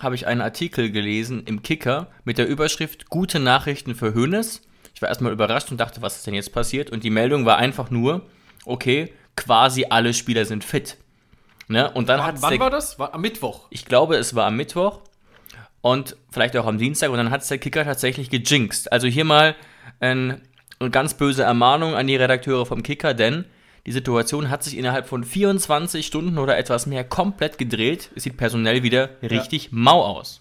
habe 0.00 0.14
ich 0.14 0.26
einen 0.26 0.40
Artikel 0.40 0.90
gelesen 0.90 1.42
im 1.44 1.62
Kicker 1.62 2.08
mit 2.24 2.38
der 2.38 2.48
Überschrift 2.48 3.10
Gute 3.10 3.38
Nachrichten 3.38 3.94
für 3.94 4.14
Hönes. 4.14 4.62
Ich 4.94 5.02
war 5.02 5.10
erstmal 5.10 5.32
überrascht 5.32 5.70
und 5.70 5.78
dachte, 5.78 6.00
was 6.02 6.16
ist 6.16 6.26
denn 6.26 6.34
jetzt 6.34 6.52
passiert? 6.52 6.90
Und 6.90 7.04
die 7.04 7.10
Meldung 7.10 7.44
war 7.44 7.58
einfach 7.58 7.90
nur, 7.90 8.22
okay, 8.64 9.12
quasi 9.36 9.86
alle 9.88 10.14
Spieler 10.14 10.44
sind 10.44 10.64
fit. 10.64 10.96
Ne? 11.68 11.90
Und 11.90 12.08
dann 12.08 12.22
hat 12.22 12.42
Wann, 12.42 12.58
war 12.58 12.70
das? 12.70 12.98
War 12.98 13.14
am 13.14 13.22
Mittwoch. 13.22 13.66
ich 13.70 13.84
glaube, 13.84 14.16
es 14.16 14.34
war 14.34 14.46
am 14.46 14.56
Mittwoch 14.56 15.00
und 15.80 16.16
vielleicht 16.30 16.56
auch 16.56 16.66
am 16.66 16.78
Dienstag 16.78 17.10
und 17.10 17.16
dann 17.16 17.30
hat 17.30 17.42
es 17.42 17.48
der 17.48 17.58
Kicker 17.58 17.84
tatsächlich 17.84 18.30
gejinxt. 18.30 18.92
Also 18.92 19.06
hier 19.06 19.24
mal 19.24 19.54
ein, 20.00 20.42
eine 20.78 20.90
ganz 20.90 21.14
böse 21.14 21.42
Ermahnung 21.42 21.94
an 21.94 22.06
die 22.06 22.16
Redakteure 22.16 22.66
vom 22.66 22.82
Kicker, 22.82 23.14
denn 23.14 23.46
die 23.86 23.92
Situation 23.92 24.48
hat 24.48 24.62
sich 24.62 24.76
innerhalb 24.76 25.06
von 25.06 25.24
24 25.24 26.06
Stunden 26.06 26.38
oder 26.38 26.56
etwas 26.56 26.86
mehr 26.86 27.04
komplett 27.04 27.58
gedreht. 27.58 28.10
Es 28.14 28.22
sieht 28.22 28.36
personell 28.36 28.82
wieder 28.82 29.10
richtig 29.22 29.72
mau 29.72 30.02
aus. 30.02 30.40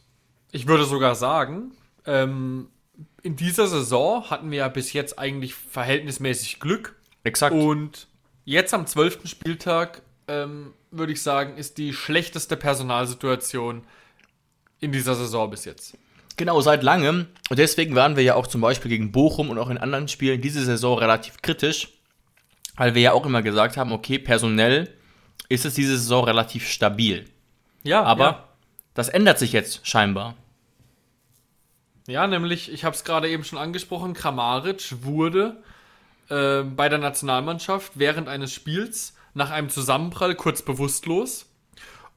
Ich 0.51 0.67
würde 0.67 0.85
sogar 0.85 1.15
sagen, 1.15 1.71
ähm, 2.05 2.69
in 3.21 3.35
dieser 3.35 3.67
Saison 3.67 4.29
hatten 4.29 4.51
wir 4.51 4.59
ja 4.59 4.67
bis 4.67 4.93
jetzt 4.93 5.19
eigentlich 5.19 5.55
verhältnismäßig 5.55 6.59
Glück. 6.59 6.95
Exakt. 7.23 7.55
Und 7.55 8.07
jetzt 8.45 8.73
am 8.73 8.87
12. 8.87 9.27
Spieltag, 9.27 10.01
ähm, 10.27 10.73
würde 10.91 11.11
ich 11.13 11.21
sagen, 11.21 11.57
ist 11.57 11.77
die 11.77 11.93
schlechteste 11.93 12.57
Personalsituation 12.57 13.83
in 14.79 14.91
dieser 14.91 15.15
Saison 15.15 15.49
bis 15.49 15.65
jetzt. 15.65 15.97
Genau, 16.35 16.59
seit 16.61 16.83
langem. 16.83 17.27
Und 17.49 17.59
deswegen 17.59 17.95
waren 17.95 18.15
wir 18.15 18.23
ja 18.23 18.35
auch 18.35 18.47
zum 18.47 18.61
Beispiel 18.61 18.89
gegen 18.89 19.11
Bochum 19.11 19.49
und 19.49 19.57
auch 19.59 19.69
in 19.69 19.77
anderen 19.77 20.07
Spielen 20.07 20.41
diese 20.41 20.63
Saison 20.63 20.97
relativ 20.97 21.41
kritisch, 21.41 21.89
weil 22.75 22.95
wir 22.95 23.01
ja 23.01 23.11
auch 23.13 23.25
immer 23.25 23.41
gesagt 23.41 23.77
haben, 23.77 23.91
okay, 23.91 24.17
personell 24.17 24.89
ist 25.49 25.65
es 25.65 25.75
diese 25.75 25.97
Saison 25.97 26.23
relativ 26.23 26.67
stabil. 26.67 27.25
Ja, 27.83 28.03
Aber 28.03 28.49
das 28.93 29.09
ändert 29.09 29.39
sich 29.39 29.51
jetzt 29.51 29.85
scheinbar. 29.85 30.35
Ja, 32.07 32.27
nämlich, 32.27 32.71
ich 32.71 32.83
habe 32.83 32.95
es 32.95 33.03
gerade 33.03 33.29
eben 33.29 33.43
schon 33.43 33.59
angesprochen, 33.59 34.13
Kramaric 34.13 35.03
wurde 35.03 35.63
äh, 36.29 36.63
bei 36.63 36.89
der 36.89 36.99
Nationalmannschaft 36.99 37.93
während 37.95 38.27
eines 38.27 38.53
Spiels 38.53 39.13
nach 39.33 39.51
einem 39.51 39.69
Zusammenprall 39.69 40.35
kurz 40.35 40.61
bewusstlos. 40.61 41.49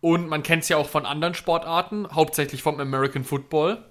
Und 0.01 0.29
man 0.29 0.43
kennt 0.43 0.63
es 0.63 0.69
ja 0.69 0.77
auch 0.77 0.89
von 0.89 1.07
anderen 1.07 1.35
Sportarten, 1.35 2.07
hauptsächlich 2.13 2.63
vom 2.63 2.79
American 2.79 3.25
Football. 3.25 3.83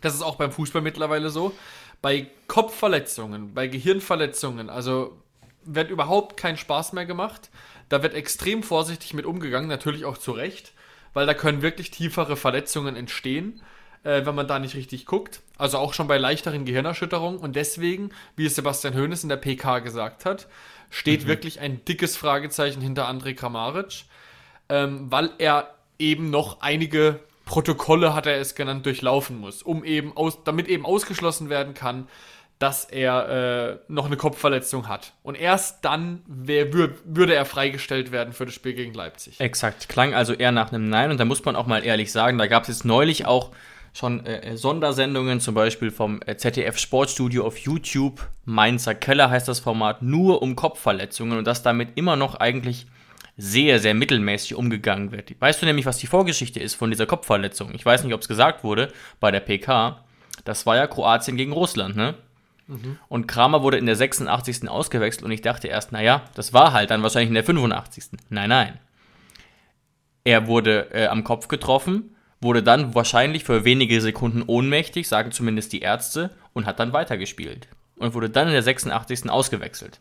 Das 0.00 0.14
ist 0.14 0.22
auch 0.22 0.36
beim 0.36 0.52
Fußball 0.52 0.82
mittlerweile 0.82 1.30
so. 1.30 1.52
Bei 2.00 2.28
Kopfverletzungen, 2.46 3.54
bei 3.54 3.66
Gehirnverletzungen, 3.66 4.70
also 4.70 5.18
wird 5.64 5.90
überhaupt 5.90 6.36
kein 6.36 6.56
Spaß 6.56 6.92
mehr 6.92 7.06
gemacht. 7.06 7.50
Da 7.88 8.02
wird 8.02 8.14
extrem 8.14 8.62
vorsichtig 8.62 9.14
mit 9.14 9.26
umgegangen, 9.26 9.68
natürlich 9.68 10.04
auch 10.04 10.18
zu 10.18 10.32
Recht, 10.32 10.72
weil 11.12 11.26
da 11.26 11.34
können 11.34 11.62
wirklich 11.62 11.90
tiefere 11.90 12.36
Verletzungen 12.36 12.96
entstehen, 12.96 13.62
äh, 14.02 14.24
wenn 14.26 14.34
man 14.34 14.46
da 14.46 14.58
nicht 14.58 14.74
richtig 14.74 15.06
guckt. 15.06 15.40
Also 15.56 15.78
auch 15.78 15.94
schon 15.94 16.08
bei 16.08 16.18
leichteren 16.18 16.64
Gehirnerschütterungen. 16.64 17.38
Und 17.38 17.56
deswegen, 17.56 18.10
wie 18.36 18.46
es 18.46 18.54
Sebastian 18.54 18.94
Hoeneß 18.94 19.22
in 19.22 19.28
der 19.28 19.36
PK 19.36 19.78
gesagt 19.80 20.24
hat, 20.24 20.48
steht 20.90 21.26
wirklich 21.26 21.60
ein 21.60 21.84
dickes 21.84 22.16
Fragezeichen 22.16 22.80
hinter 22.80 23.08
André 23.08 23.34
Kramaric. 23.34 24.04
ähm, 24.68 25.10
weil 25.10 25.30
er 25.38 25.74
eben 25.98 26.30
noch 26.30 26.60
einige 26.60 27.20
Protokolle, 27.44 28.14
hat 28.14 28.26
er 28.26 28.40
es 28.40 28.54
genannt, 28.54 28.86
durchlaufen 28.86 29.38
muss, 29.38 29.62
um 29.62 29.84
eben 29.84 30.16
aus, 30.16 30.42
damit 30.44 30.68
eben 30.68 30.86
ausgeschlossen 30.86 31.50
werden 31.50 31.74
kann, 31.74 32.08
dass 32.58 32.84
er 32.84 33.28
äh, 33.28 33.78
noch 33.88 34.06
eine 34.06 34.16
Kopfverletzung 34.16 34.88
hat. 34.88 35.12
Und 35.22 35.34
erst 35.34 35.84
dann 35.84 36.22
wär, 36.26 36.72
wür, 36.72 36.94
würde 37.04 37.34
er 37.34 37.44
freigestellt 37.44 38.12
werden 38.12 38.32
für 38.32 38.46
das 38.46 38.54
Spiel 38.54 38.74
gegen 38.74 38.94
Leipzig. 38.94 39.40
Exakt, 39.40 39.88
klang 39.88 40.14
also 40.14 40.32
eher 40.32 40.52
nach 40.52 40.72
einem 40.72 40.88
Nein. 40.88 41.10
Und 41.10 41.18
da 41.18 41.24
muss 41.24 41.44
man 41.44 41.56
auch 41.56 41.66
mal 41.66 41.84
ehrlich 41.84 42.12
sagen, 42.12 42.38
da 42.38 42.46
gab 42.46 42.62
es 42.62 42.68
jetzt 42.68 42.84
neulich 42.84 43.26
auch 43.26 43.50
schon 43.94 44.26
äh, 44.26 44.56
Sondersendungen, 44.56 45.40
zum 45.40 45.54
Beispiel 45.54 45.90
vom 45.90 46.20
äh, 46.26 46.36
ZDF 46.36 46.76
Sportstudio 46.76 47.46
auf 47.46 47.56
YouTube. 47.58 48.28
Mainzer 48.44 48.94
Keller 48.94 49.30
heißt 49.30 49.48
das 49.48 49.60
Format, 49.60 50.02
nur 50.02 50.42
um 50.42 50.56
Kopfverletzungen 50.56 51.38
und 51.38 51.46
dass 51.46 51.62
damit 51.62 51.90
immer 51.94 52.16
noch 52.16 52.34
eigentlich 52.34 52.86
sehr, 53.36 53.78
sehr 53.78 53.94
mittelmäßig 53.94 54.56
umgegangen 54.56 55.12
wird. 55.12 55.40
Weißt 55.40 55.62
du 55.62 55.66
nämlich, 55.66 55.86
was 55.86 55.98
die 55.98 56.06
Vorgeschichte 56.08 56.60
ist 56.60 56.74
von 56.74 56.90
dieser 56.90 57.06
Kopfverletzung? 57.06 57.72
Ich 57.74 57.86
weiß 57.86 58.04
nicht, 58.04 58.14
ob 58.14 58.20
es 58.20 58.28
gesagt 58.28 58.64
wurde 58.64 58.92
bei 59.20 59.30
der 59.30 59.40
PK. 59.40 60.04
Das 60.44 60.66
war 60.66 60.76
ja 60.76 60.86
Kroatien 60.86 61.36
gegen 61.36 61.52
Russland, 61.52 61.96
ne? 61.96 62.14
Mhm. 62.66 62.98
Und 63.08 63.26
Kramer 63.26 63.62
wurde 63.62 63.76
in 63.76 63.86
der 63.86 63.96
86. 63.96 64.68
ausgewechselt 64.68 65.24
und 65.24 65.30
ich 65.30 65.42
dachte 65.42 65.68
erst, 65.68 65.92
naja, 65.92 66.22
das 66.34 66.52
war 66.52 66.72
halt 66.72 66.90
dann 66.90 67.02
wahrscheinlich 67.02 67.28
in 67.28 67.34
der 67.34 67.44
85. 67.44 68.18
Nein, 68.30 68.48
nein. 68.48 68.78
Er 70.24 70.46
wurde 70.46 70.88
äh, 70.92 71.06
am 71.06 71.22
Kopf 71.22 71.48
getroffen, 71.48 72.13
wurde 72.44 72.62
dann 72.62 72.94
wahrscheinlich 72.94 73.42
für 73.42 73.64
wenige 73.64 74.00
Sekunden 74.00 74.42
ohnmächtig, 74.46 75.08
sagen 75.08 75.32
zumindest 75.32 75.72
die 75.72 75.80
Ärzte, 75.80 76.30
und 76.52 76.66
hat 76.66 76.78
dann 76.78 76.92
weitergespielt. 76.92 77.66
Und 77.96 78.14
wurde 78.14 78.30
dann 78.30 78.46
in 78.46 78.52
der 78.52 78.62
86. 78.62 79.28
ausgewechselt. 79.30 79.98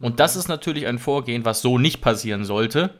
Und 0.00 0.18
das 0.20 0.36
ist 0.36 0.48
natürlich 0.48 0.86
ein 0.86 0.98
Vorgehen, 0.98 1.44
was 1.44 1.62
so 1.62 1.78
nicht 1.78 2.00
passieren 2.00 2.44
sollte. 2.44 2.94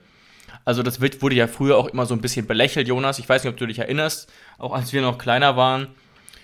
Also 0.65 0.83
das 0.83 1.01
wurde 1.01 1.35
ja 1.35 1.47
früher 1.47 1.77
auch 1.77 1.89
immer 1.89 2.07
so 2.07 2.15
ein 2.15 2.21
bisschen 2.21 2.47
belächelt, 2.47 2.89
Jonas. 2.89 3.19
Ich 3.19 3.29
weiß 3.29 3.45
nicht, 3.45 3.53
ob 3.53 3.59
du 3.59 3.67
dich 3.67 3.79
erinnerst, 3.79 4.31
auch 4.59 4.73
als 4.73 4.93
wir 4.93 5.03
noch 5.03 5.19
kleiner 5.19 5.57
waren, 5.57 5.89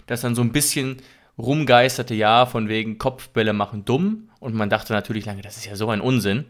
dass 0.06 0.20
dann 0.20 0.34
so 0.34 0.42
ein 0.42 0.52
bisschen 0.52 0.98
rumgeisterte, 1.38 2.14
ja, 2.14 2.46
von 2.46 2.68
wegen 2.68 2.98
Kopfbälle 2.98 3.52
machen 3.52 3.84
dumm. 3.84 4.28
Und 4.40 4.54
man 4.54 4.70
dachte 4.70 4.92
natürlich 4.92 5.26
lange, 5.26 5.42
das 5.42 5.56
ist 5.56 5.66
ja 5.66 5.76
so 5.76 5.88
ein 5.88 6.00
Unsinn. 6.00 6.44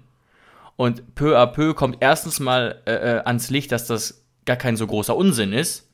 Und 0.77 1.15
peu 1.15 1.39
à 1.39 1.47
peu 1.47 1.75
kommt 1.75 1.99
erstens 2.01 2.41
mal 2.41 2.81
äh, 2.87 2.93
äh 2.93 3.23
ans 3.25 3.51
Licht, 3.51 3.73
dass 3.73 3.87
das 3.87 4.22
gar 4.45 4.57
kein 4.57 4.77
so 4.77 4.87
großer 4.87 5.17
Unsinn 5.17 5.53
ist 5.53 5.89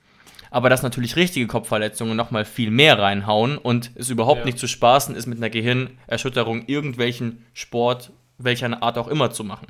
aber 0.51 0.71
dass 0.71 0.83
natürlich 0.83 1.17
richtige 1.17 1.47
Kopfverletzungen 1.47 2.17
nochmal 2.17 2.45
viel 2.45 2.71
mehr 2.71 2.99
reinhauen 2.99 3.59
und 3.59 3.91
es 3.95 4.11
überhaupt 4.11 4.41
ja. 4.41 4.45
nicht 4.47 4.59
zu 4.59 4.67
spaßen 4.67 5.15
ist, 5.15 5.27
mit 5.27 5.39
einer 5.39 5.51
Gehirnerschütterung 5.51 6.67
irgendwelchen 6.67 7.45
Sport, 7.53 8.13
welcher 8.39 8.83
Art 8.83 8.99
auch 8.99 9.09
immer 9.09 9.31
zu 9.31 9.45
machen. 9.45 9.67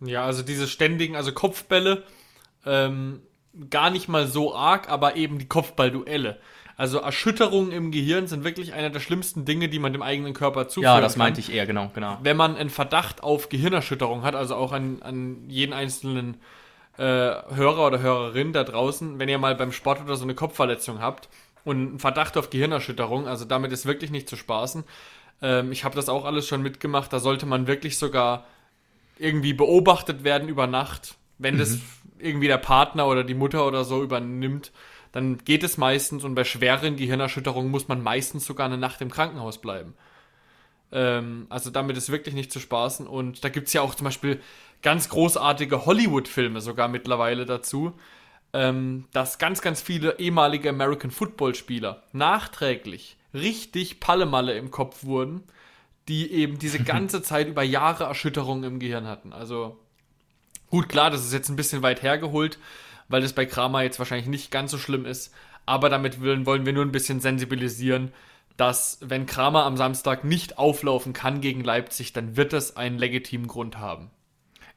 Ja, 0.00 0.24
also 0.24 0.42
diese 0.42 0.68
ständigen, 0.68 1.16
also 1.16 1.32
Kopfbälle, 1.32 2.04
ähm, 2.64 3.20
gar 3.70 3.90
nicht 3.90 4.08
mal 4.08 4.26
so 4.26 4.54
arg, 4.54 4.88
aber 4.88 5.16
eben 5.16 5.38
die 5.38 5.48
Kopfballduelle. 5.48 6.38
Also 6.76 6.98
Erschütterungen 6.98 7.72
im 7.72 7.90
Gehirn 7.90 8.28
sind 8.28 8.44
wirklich 8.44 8.72
einer 8.72 8.90
der 8.90 9.00
schlimmsten 9.00 9.44
Dinge, 9.44 9.68
die 9.68 9.80
man 9.80 9.92
dem 9.92 10.02
eigenen 10.02 10.32
Körper 10.32 10.68
zuführen 10.68 10.94
Ja, 10.94 11.00
das 11.00 11.16
meinte 11.16 11.40
ich 11.40 11.52
eher, 11.52 11.66
genau, 11.66 11.90
genau. 11.92 12.18
Wenn 12.22 12.36
man 12.36 12.56
einen 12.56 12.70
Verdacht 12.70 13.24
auf 13.24 13.48
Gehirnerschütterung 13.48 14.22
hat, 14.22 14.36
also 14.36 14.54
auch 14.54 14.70
an, 14.70 15.02
an 15.02 15.48
jeden 15.48 15.72
einzelnen 15.72 16.36
äh, 16.98 17.02
Hörer 17.02 17.86
oder 17.86 18.00
Hörerin 18.00 18.52
da 18.52 18.64
draußen, 18.64 19.18
wenn 19.18 19.28
ihr 19.28 19.38
mal 19.38 19.54
beim 19.54 19.72
Sport 19.72 20.02
oder 20.02 20.16
so 20.16 20.24
eine 20.24 20.34
Kopfverletzung 20.34 21.00
habt 21.00 21.28
und 21.64 21.76
einen 21.76 21.98
Verdacht 21.98 22.36
auf 22.36 22.50
Gehirnerschütterung, 22.50 23.28
also 23.28 23.44
damit 23.44 23.72
ist 23.72 23.86
wirklich 23.86 24.10
nicht 24.10 24.28
zu 24.28 24.36
spaßen. 24.36 24.84
Ähm, 25.40 25.72
ich 25.72 25.84
habe 25.84 25.94
das 25.94 26.08
auch 26.08 26.24
alles 26.24 26.48
schon 26.48 26.62
mitgemacht, 26.62 27.12
da 27.12 27.20
sollte 27.20 27.46
man 27.46 27.66
wirklich 27.66 27.98
sogar 27.98 28.46
irgendwie 29.16 29.52
beobachtet 29.52 30.24
werden 30.24 30.48
über 30.48 30.66
Nacht. 30.66 31.14
Wenn 31.38 31.54
mhm. 31.54 31.58
das 31.58 31.78
irgendwie 32.18 32.48
der 32.48 32.58
Partner 32.58 33.06
oder 33.06 33.22
die 33.22 33.34
Mutter 33.34 33.66
oder 33.66 33.84
so 33.84 34.02
übernimmt, 34.02 34.72
dann 35.12 35.38
geht 35.38 35.62
es 35.62 35.78
meistens 35.78 36.24
und 36.24 36.34
bei 36.34 36.44
schweren 36.44 36.96
Gehirnerschütterungen 36.96 37.70
muss 37.70 37.88
man 37.88 38.02
meistens 38.02 38.44
sogar 38.44 38.66
eine 38.66 38.76
Nacht 38.76 39.00
im 39.00 39.10
Krankenhaus 39.10 39.58
bleiben. 39.58 39.94
Ähm, 40.92 41.46
also 41.48 41.70
damit 41.70 41.96
ist 41.96 42.10
wirklich 42.10 42.34
nicht 42.34 42.52
zu 42.52 42.60
spaßen. 42.60 43.06
Und 43.06 43.44
da 43.44 43.48
gibt 43.48 43.68
es 43.68 43.72
ja 43.72 43.82
auch 43.82 43.94
zum 43.94 44.04
Beispiel 44.04 44.40
ganz 44.82 45.08
großartige 45.08 45.86
Hollywood-Filme 45.86 46.60
sogar 46.60 46.88
mittlerweile 46.88 47.46
dazu, 47.46 47.92
ähm, 48.52 49.06
dass 49.12 49.38
ganz, 49.38 49.60
ganz 49.60 49.82
viele 49.82 50.18
ehemalige 50.18 50.70
American 50.70 51.10
Football-Spieler 51.10 52.02
nachträglich 52.12 53.16
richtig 53.34 54.00
Pallemalle 54.00 54.56
im 54.56 54.70
Kopf 54.70 55.04
wurden, 55.04 55.42
die 56.08 56.32
eben 56.32 56.58
diese 56.58 56.78
ganze 56.84 57.22
Zeit 57.22 57.48
über 57.48 57.62
Jahre 57.62 58.04
Erschütterungen 58.04 58.64
im 58.64 58.78
Gehirn 58.78 59.06
hatten. 59.06 59.32
Also 59.32 59.78
gut, 60.70 60.88
klar, 60.88 61.10
das 61.10 61.24
ist 61.24 61.32
jetzt 61.32 61.48
ein 61.50 61.56
bisschen 61.56 61.82
weit 61.82 62.02
hergeholt, 62.02 62.58
weil 63.08 63.22
das 63.22 63.32
bei 63.32 63.46
Kramer 63.46 63.82
jetzt 63.82 63.98
wahrscheinlich 63.98 64.28
nicht 64.28 64.50
ganz 64.50 64.70
so 64.70 64.78
schlimm 64.78 65.04
ist, 65.04 65.34
aber 65.66 65.90
damit 65.90 66.22
wollen, 66.22 66.46
wollen 66.46 66.64
wir 66.64 66.72
nur 66.72 66.84
ein 66.84 66.92
bisschen 66.92 67.20
sensibilisieren, 67.20 68.12
dass 68.58 68.98
wenn 69.00 69.24
Kramer 69.24 69.64
am 69.64 69.76
Samstag 69.76 70.24
nicht 70.24 70.58
auflaufen 70.58 71.14
kann 71.14 71.40
gegen 71.40 71.64
Leipzig, 71.64 72.12
dann 72.12 72.36
wird 72.36 72.52
es 72.52 72.76
einen 72.76 72.98
legitimen 72.98 73.46
Grund 73.46 73.78
haben. 73.78 74.10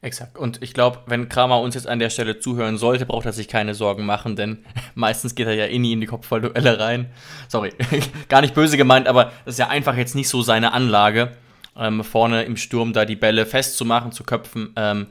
Exakt. 0.00 0.38
Und 0.38 0.62
ich 0.62 0.72
glaube, 0.72 1.00
wenn 1.06 1.28
Kramer 1.28 1.60
uns 1.60 1.74
jetzt 1.74 1.86
an 1.86 1.98
der 1.98 2.10
Stelle 2.10 2.38
zuhören 2.38 2.78
sollte, 2.78 3.06
braucht 3.06 3.26
er 3.26 3.32
sich 3.32 3.48
keine 3.48 3.74
Sorgen 3.74 4.06
machen, 4.06 4.36
denn 4.36 4.64
meistens 4.94 5.34
geht 5.34 5.46
er 5.46 5.54
ja 5.54 5.66
eh 5.66 5.78
nie 5.78 5.92
in 5.92 6.00
die 6.00 6.06
Kopfballduelle 6.06 6.78
rein. 6.78 7.10
Sorry, 7.48 7.72
gar 8.28 8.40
nicht 8.40 8.54
böse 8.54 8.76
gemeint, 8.76 9.08
aber 9.08 9.32
das 9.44 9.54
ist 9.54 9.58
ja 9.58 9.68
einfach 9.68 9.96
jetzt 9.96 10.14
nicht 10.14 10.28
so 10.28 10.42
seine 10.42 10.72
Anlage, 10.72 11.32
ähm, 11.76 12.04
vorne 12.04 12.44
im 12.44 12.56
Sturm 12.56 12.92
da 12.92 13.04
die 13.04 13.16
Bälle 13.16 13.46
festzumachen, 13.46 14.12
zu 14.12 14.22
köpfen. 14.22 14.72
Ähm, 14.76 15.08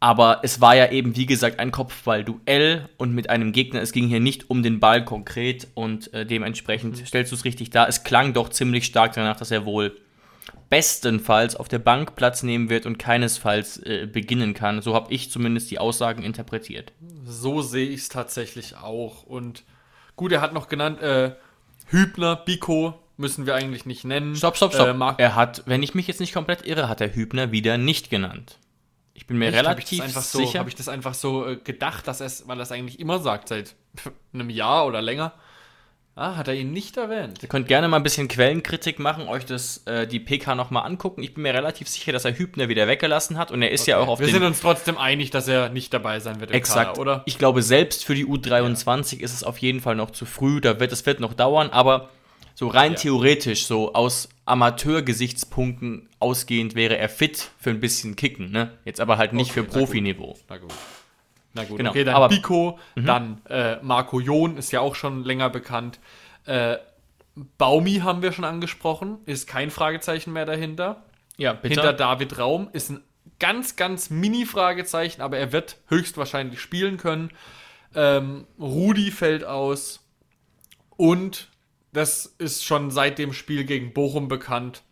aber 0.00 0.40
es 0.42 0.60
war 0.60 0.76
ja 0.76 0.90
eben, 0.90 1.16
wie 1.16 1.26
gesagt, 1.26 1.58
ein 1.58 1.72
Kopfballduell 1.72 2.88
und 2.98 3.14
mit 3.14 3.30
einem 3.30 3.52
Gegner. 3.52 3.80
Es 3.82 3.92
ging 3.92 4.06
hier 4.06 4.20
nicht 4.20 4.48
um 4.48 4.62
den 4.62 4.78
Ball 4.78 5.04
konkret 5.04 5.68
und 5.74 6.12
äh, 6.14 6.24
dementsprechend 6.24 6.98
mhm. 6.98 7.06
stellst 7.06 7.32
du 7.32 7.36
es 7.36 7.44
richtig 7.44 7.70
dar. 7.70 7.88
Es 7.88 8.04
klang 8.04 8.32
doch 8.32 8.48
ziemlich 8.48 8.84
stark 8.84 9.14
danach, 9.14 9.36
dass 9.36 9.50
er 9.50 9.64
wohl 9.64 9.96
bestenfalls 10.70 11.56
auf 11.56 11.68
der 11.68 11.78
Bank 11.78 12.14
Platz 12.14 12.42
nehmen 12.42 12.68
wird 12.68 12.86
und 12.86 12.98
keinesfalls 12.98 13.78
äh, 13.78 14.06
beginnen 14.06 14.54
kann. 14.54 14.82
So 14.82 14.94
habe 14.94 15.12
ich 15.12 15.30
zumindest 15.30 15.70
die 15.70 15.78
Aussagen 15.78 16.22
interpretiert. 16.22 16.92
So 17.24 17.62
sehe 17.62 17.88
ich 17.88 18.02
es 18.02 18.08
tatsächlich 18.08 18.76
auch. 18.76 19.24
Und 19.24 19.64
gut, 20.14 20.30
er 20.30 20.40
hat 20.40 20.52
noch 20.52 20.68
genannt, 20.68 21.00
äh, 21.00 21.32
Hübner, 21.86 22.36
Biko 22.36 22.94
müssen 23.16 23.46
wir 23.46 23.54
eigentlich 23.54 23.86
nicht 23.86 24.04
nennen. 24.04 24.36
Stopp, 24.36 24.56
stopp, 24.56 24.74
stopp. 24.74 25.18
Äh, 25.18 25.22
er 25.22 25.34
hat, 25.34 25.62
wenn 25.66 25.82
ich 25.82 25.94
mich 25.94 26.06
jetzt 26.06 26.20
nicht 26.20 26.34
komplett 26.34 26.66
irre, 26.66 26.88
hat 26.88 27.00
er 27.00 27.14
Hübner 27.14 27.50
wieder 27.50 27.78
nicht 27.78 28.10
genannt. 28.10 28.58
Ich 29.28 29.30
bin 29.30 29.40
mir 29.40 29.48
Echt? 29.48 29.58
relativ 29.58 30.16
hab 30.16 30.22
so, 30.22 30.38
sicher. 30.38 30.58
Habe 30.58 30.70
ich 30.70 30.74
das 30.74 30.88
einfach 30.88 31.12
so 31.12 31.46
äh, 31.46 31.56
gedacht, 31.56 32.08
dass 32.08 32.22
er 32.22 32.30
weil 32.48 32.58
er 32.58 32.62
es 32.62 32.72
eigentlich 32.72 32.98
immer 32.98 33.18
sagt, 33.18 33.48
seit 33.48 33.74
einem 34.32 34.48
Jahr 34.48 34.86
oder 34.86 35.02
länger. 35.02 35.34
Ah, 36.14 36.34
hat 36.34 36.48
er 36.48 36.54
ihn 36.54 36.72
nicht 36.72 36.96
erwähnt. 36.96 37.42
Ihr 37.42 37.48
könnt 37.50 37.68
gerne 37.68 37.88
mal 37.88 37.98
ein 37.98 38.02
bisschen 38.02 38.26
Quellenkritik 38.26 38.98
machen, 38.98 39.28
euch 39.28 39.44
das, 39.44 39.86
äh, 39.86 40.06
die 40.06 40.18
PK 40.18 40.54
nochmal 40.54 40.86
angucken. 40.86 41.22
Ich 41.22 41.34
bin 41.34 41.42
mir 41.42 41.52
relativ 41.52 41.88
sicher, 41.88 42.10
dass 42.10 42.24
er 42.24 42.38
Hübner 42.38 42.70
wieder 42.70 42.88
weggelassen 42.88 43.36
hat 43.36 43.50
und 43.50 43.60
er 43.60 43.70
ist 43.70 43.82
okay. 43.82 43.90
ja 43.90 43.98
auch 43.98 44.08
auf 44.08 44.18
Wir 44.18 44.28
sind 44.28 44.44
uns 44.44 44.60
trotzdem 44.60 44.96
einig, 44.96 45.30
dass 45.30 45.46
er 45.46 45.68
nicht 45.68 45.92
dabei 45.92 46.20
sein 46.20 46.40
wird 46.40 46.50
im 46.50 46.56
Exakt. 46.56 46.94
Kader, 46.94 47.00
oder? 47.00 47.22
Ich 47.26 47.36
glaube, 47.36 47.60
selbst 47.60 48.06
für 48.06 48.14
die 48.14 48.24
U23 48.24 49.18
ja. 49.18 49.24
ist 49.26 49.34
es 49.34 49.44
auf 49.44 49.58
jeden 49.58 49.82
Fall 49.82 49.94
noch 49.94 50.10
zu 50.10 50.24
früh. 50.24 50.62
Da 50.62 50.80
wird 50.80 50.90
es 50.90 51.04
wird 51.04 51.20
noch 51.20 51.34
dauern, 51.34 51.68
aber 51.68 52.08
so 52.54 52.66
rein 52.66 52.92
ja. 52.92 52.98
theoretisch, 52.98 53.66
so 53.66 53.92
aus 53.92 54.30
Amateurgesichtspunkten 54.48 56.08
ausgehend 56.18 56.74
wäre 56.74 56.96
er 56.96 57.08
fit 57.08 57.50
für 57.58 57.70
ein 57.70 57.80
bisschen 57.80 58.16
Kicken, 58.16 58.50
ne? 58.50 58.72
Jetzt 58.84 59.00
aber 59.00 59.18
halt 59.18 59.32
nicht 59.32 59.50
okay, 59.50 59.60
für 59.60 59.64
Profiniveau. 59.64 60.36
Na 60.48 60.58
gut. 60.58 60.72
Na 61.54 61.64
gut, 61.64 61.78
genau. 61.78 61.90
okay, 61.90 62.04
dann 62.04 62.14
Aber, 62.14 62.28
Pico, 62.28 62.78
mhm. 62.94 63.06
dann 63.06 63.40
äh, 63.48 63.76
Marco 63.82 64.20
Jon 64.20 64.56
ist 64.56 64.70
ja 64.70 64.80
auch 64.80 64.94
schon 64.94 65.24
länger 65.24 65.50
bekannt. 65.50 65.98
Äh, 66.44 66.76
Baumi 67.56 67.96
haben 67.96 68.22
wir 68.22 68.32
schon 68.32 68.44
angesprochen, 68.44 69.18
ist 69.26 69.46
kein 69.46 69.70
Fragezeichen 69.70 70.32
mehr 70.32 70.46
dahinter. 70.46 71.04
Ja, 71.36 71.52
bitte. 71.52 71.74
Hinter 71.74 71.92
David 71.92 72.38
Raum 72.38 72.68
ist 72.72 72.90
ein 72.90 73.00
ganz, 73.38 73.76
ganz 73.76 74.10
Mini-Fragezeichen, 74.10 75.22
aber 75.22 75.38
er 75.38 75.52
wird 75.52 75.76
höchstwahrscheinlich 75.88 76.60
spielen 76.60 76.96
können. 76.96 77.30
Ähm, 77.94 78.46
Rudi 78.58 79.10
fällt 79.10 79.44
aus 79.44 80.04
und 80.96 81.48
das 81.92 82.26
ist 82.38 82.64
schon 82.64 82.90
seit 82.90 83.18
dem 83.18 83.32
Spiel 83.32 83.64
gegen 83.64 83.92
Bochum 83.92 84.28
bekannt. 84.28 84.82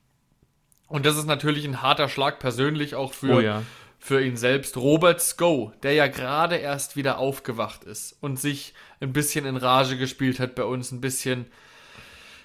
Und 0.89 1.05
das 1.05 1.17
ist 1.17 1.27
natürlich 1.27 1.65
ein 1.65 1.83
harter 1.83 2.09
Schlag 2.09 2.39
persönlich 2.39 2.95
auch 2.95 3.13
für, 3.13 3.37
oh 3.37 3.41
ja 3.41 3.63
für 3.99 4.23
ihn 4.23 4.37
selbst 4.37 4.77
Robert 4.77 5.21
Sko, 5.21 5.73
der 5.83 5.95
ja 5.95 6.07
gerade 6.07 6.57
erst 6.57 6.97
wieder 6.97 7.19
aufgewacht 7.19 7.83
ist 7.85 8.17
und 8.21 8.39
sich 8.39 8.73
ein 9.01 9.13
bisschen 9.13 9.47
in 9.47 9.57
Rage 9.57 9.97
gespielt 9.97 10.39
hat 10.39 10.55
bei 10.55 10.63
uns, 10.63 10.93
ein 10.93 11.01
bisschen 11.01 11.47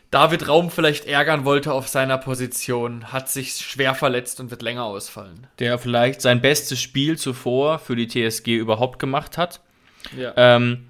David 0.09 0.47
Raum 0.47 0.71
vielleicht 0.71 1.05
ärgern 1.05 1.45
wollte 1.45 1.71
auf 1.71 1.87
seiner 1.87 2.17
Position, 2.17 3.13
hat 3.13 3.29
sich 3.29 3.53
schwer 3.53 3.95
verletzt 3.95 4.39
und 4.39 4.49
wird 4.49 4.61
länger 4.61 4.83
ausfallen. 4.83 5.47
Der 5.59 5.77
vielleicht 5.77 6.21
sein 6.21 6.41
bestes 6.41 6.81
Spiel 6.81 7.17
zuvor 7.17 7.79
für 7.79 7.95
die 7.95 8.07
TSG 8.07 8.57
überhaupt 8.57 8.99
gemacht 8.99 9.37
hat. 9.37 9.61
Ja. 10.17 10.33
Ähm, 10.35 10.87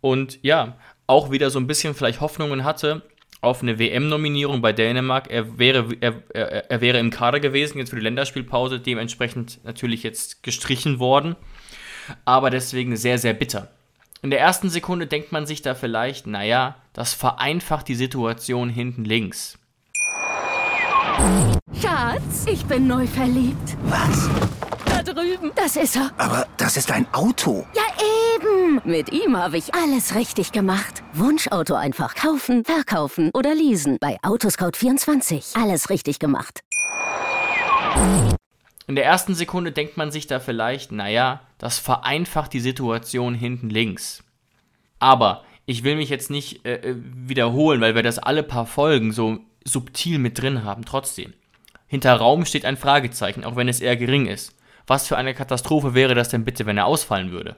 und 0.00 0.38
ja, 0.42 0.78
auch 1.06 1.30
wieder 1.30 1.50
so 1.50 1.58
ein 1.58 1.66
bisschen 1.66 1.94
vielleicht 1.94 2.20
Hoffnungen 2.20 2.64
hatte, 2.64 3.02
auf 3.40 3.62
eine 3.62 3.78
WM-Nominierung 3.78 4.62
bei 4.62 4.72
Dänemark. 4.72 5.30
Er 5.30 5.58
wäre, 5.58 5.88
er, 6.00 6.22
er, 6.32 6.70
er, 6.70 6.80
wäre 6.80 6.98
im 6.98 7.10
Kader 7.10 7.40
gewesen, 7.40 7.78
jetzt 7.78 7.90
für 7.90 7.96
die 7.96 8.02
Länderspielpause, 8.02 8.78
dementsprechend 8.80 9.64
natürlich 9.64 10.02
jetzt 10.02 10.42
gestrichen 10.42 10.98
worden. 10.98 11.36
aber 12.24 12.50
deswegen 12.50 12.96
sehr, 12.96 13.18
sehr 13.18 13.34
bitter. 13.34 13.68
In 14.22 14.30
der 14.30 14.40
ersten 14.40 14.70
Sekunde 14.70 15.06
denkt 15.06 15.32
man 15.32 15.46
sich 15.46 15.62
da 15.62 15.74
vielleicht, 15.74 16.26
naja, 16.26 16.76
das 16.92 17.12
vereinfacht 17.12 17.88
die 17.88 17.94
Situation 17.94 18.68
hinten 18.68 19.04
links. 19.04 19.58
Schatz, 21.80 22.46
ich 22.46 22.64
bin 22.66 22.86
neu 22.86 23.06
verliebt. 23.06 23.76
Was? 23.84 24.30
Da 25.04 25.12
drüben. 25.12 25.50
Das 25.56 25.76
ist 25.76 25.96
er. 25.96 26.12
Aber 26.16 26.46
das 26.56 26.76
ist 26.76 26.90
ein 26.92 27.06
Auto. 27.12 27.66
Ja, 27.74 27.82
eben. 28.36 28.80
Mit 28.84 29.12
ihm 29.12 29.36
habe 29.36 29.58
ich 29.58 29.74
alles 29.74 30.14
richtig 30.14 30.52
gemacht. 30.52 31.02
Wunschauto 31.12 31.74
einfach 31.74 32.14
kaufen, 32.14 32.64
verkaufen 32.64 33.30
oder 33.34 33.54
leasen. 33.54 33.98
Bei 34.00 34.18
Autoscout24. 34.20 35.60
Alles 35.60 35.90
richtig 35.90 36.18
gemacht. 36.18 36.60
In 38.86 38.94
der 38.94 39.04
ersten 39.04 39.34
Sekunde 39.34 39.72
denkt 39.72 39.96
man 39.96 40.12
sich 40.12 40.26
da 40.26 40.38
vielleicht, 40.38 40.92
naja, 40.92 41.40
das 41.58 41.78
vereinfacht 41.78 42.52
die 42.52 42.60
Situation 42.60 43.34
hinten 43.34 43.70
links. 43.70 44.22
Aber 45.00 45.44
ich 45.66 45.82
will 45.82 45.96
mich 45.96 46.10
jetzt 46.10 46.30
nicht 46.30 46.64
äh, 46.64 46.74
äh, 46.74 46.96
wiederholen, 46.96 47.80
weil 47.80 47.94
wir 47.94 48.02
das 48.02 48.18
alle 48.18 48.42
paar 48.42 48.66
Folgen 48.66 49.12
so 49.12 49.38
subtil 49.64 50.18
mit 50.18 50.40
drin 50.40 50.62
haben. 50.62 50.84
Trotzdem. 50.84 51.32
Hinter 51.88 52.14
Raum 52.14 52.44
steht 52.44 52.64
ein 52.64 52.76
Fragezeichen, 52.76 53.44
auch 53.44 53.56
wenn 53.56 53.68
es 53.68 53.80
eher 53.80 53.96
gering 53.96 54.26
ist. 54.26 54.54
Was 54.86 55.06
für 55.06 55.16
eine 55.16 55.34
Katastrophe 55.34 55.94
wäre 55.94 56.14
das 56.14 56.28
denn 56.28 56.44
bitte, 56.44 56.66
wenn 56.66 56.78
er 56.78 56.86
ausfallen 56.86 57.30
würde? 57.30 57.56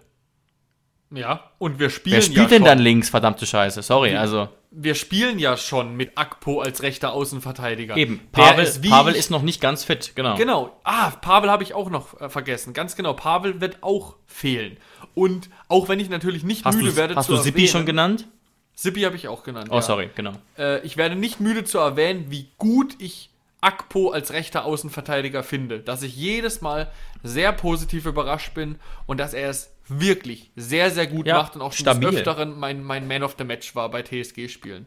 Ja, 1.10 1.50
und 1.58 1.78
wir 1.78 1.90
spielen 1.90 2.16
Wer 2.16 2.22
spielt 2.22 2.36
ja 2.38 2.44
denn 2.46 2.58
schon. 2.58 2.64
dann 2.66 2.78
links, 2.78 3.08
verdammte 3.08 3.46
Scheiße? 3.46 3.82
Sorry, 3.82 4.16
also. 4.16 4.48
Wir 4.70 4.96
spielen 4.96 5.38
ja 5.38 5.56
schon 5.56 5.96
mit 5.96 6.18
Akpo 6.18 6.60
als 6.60 6.82
rechter 6.82 7.12
Außenverteidiger. 7.12 7.96
Eben, 7.96 8.20
Pavel, 8.32 8.64
ist 8.64 8.82
Pavel 8.82 9.14
ist 9.14 9.30
noch 9.30 9.42
nicht 9.42 9.60
ganz 9.60 9.84
fit, 9.84 10.12
genau. 10.16 10.36
Genau. 10.36 10.80
Ah, 10.82 11.10
Pavel 11.10 11.50
habe 11.50 11.62
ich 11.62 11.74
auch 11.74 11.90
noch 11.90 12.20
äh, 12.20 12.28
vergessen. 12.28 12.72
Ganz 12.72 12.96
genau. 12.96 13.12
Pavel 13.12 13.60
wird 13.60 13.78
auch 13.82 14.16
fehlen. 14.26 14.76
Und 15.14 15.50
auch 15.68 15.88
wenn 15.88 16.00
ich 16.00 16.08
natürlich 16.08 16.42
nicht 16.42 16.64
Hast 16.64 16.74
müde 16.74 16.90
du, 16.90 16.96
werde 16.96 17.14
hast 17.14 17.26
zu 17.26 17.36
du 17.36 17.42
Sippi 17.42 17.68
schon 17.68 17.86
genannt? 17.86 18.26
Sippi 18.74 19.02
habe 19.02 19.14
ich 19.14 19.28
auch 19.28 19.44
genannt. 19.44 19.68
Oh, 19.70 19.76
ja. 19.76 19.82
sorry, 19.82 20.10
genau. 20.16 20.32
Äh, 20.58 20.84
ich 20.84 20.96
werde 20.96 21.14
nicht 21.14 21.38
müde 21.38 21.62
zu 21.62 21.78
erwähnen, 21.78 22.26
wie 22.30 22.48
gut 22.58 22.96
ich 22.98 23.30
Akpo 23.64 24.10
als 24.10 24.32
rechter 24.32 24.64
Außenverteidiger 24.64 25.42
finde. 25.42 25.80
Dass 25.80 26.02
ich 26.02 26.16
jedes 26.16 26.60
Mal 26.60 26.90
sehr 27.22 27.52
positiv 27.52 28.06
überrascht 28.06 28.54
bin 28.54 28.76
und 29.06 29.18
dass 29.18 29.34
er 29.34 29.50
es 29.50 29.74
wirklich 29.88 30.50
sehr, 30.56 30.90
sehr 30.90 31.06
gut 31.06 31.26
Ja, 31.26 31.36
macht 31.36 31.56
und 31.56 31.62
auch 31.62 31.72
schon 31.72 31.84
stabil. 31.84 32.10
des 32.10 32.18
Öfteren 32.18 32.58
mein, 32.58 32.82
mein 32.82 33.06
Man 33.06 33.22
of 33.22 33.36
the 33.38 33.44
Match 33.44 33.74
war 33.74 33.90
bei 33.90 34.02
TSG-Spielen. 34.02 34.86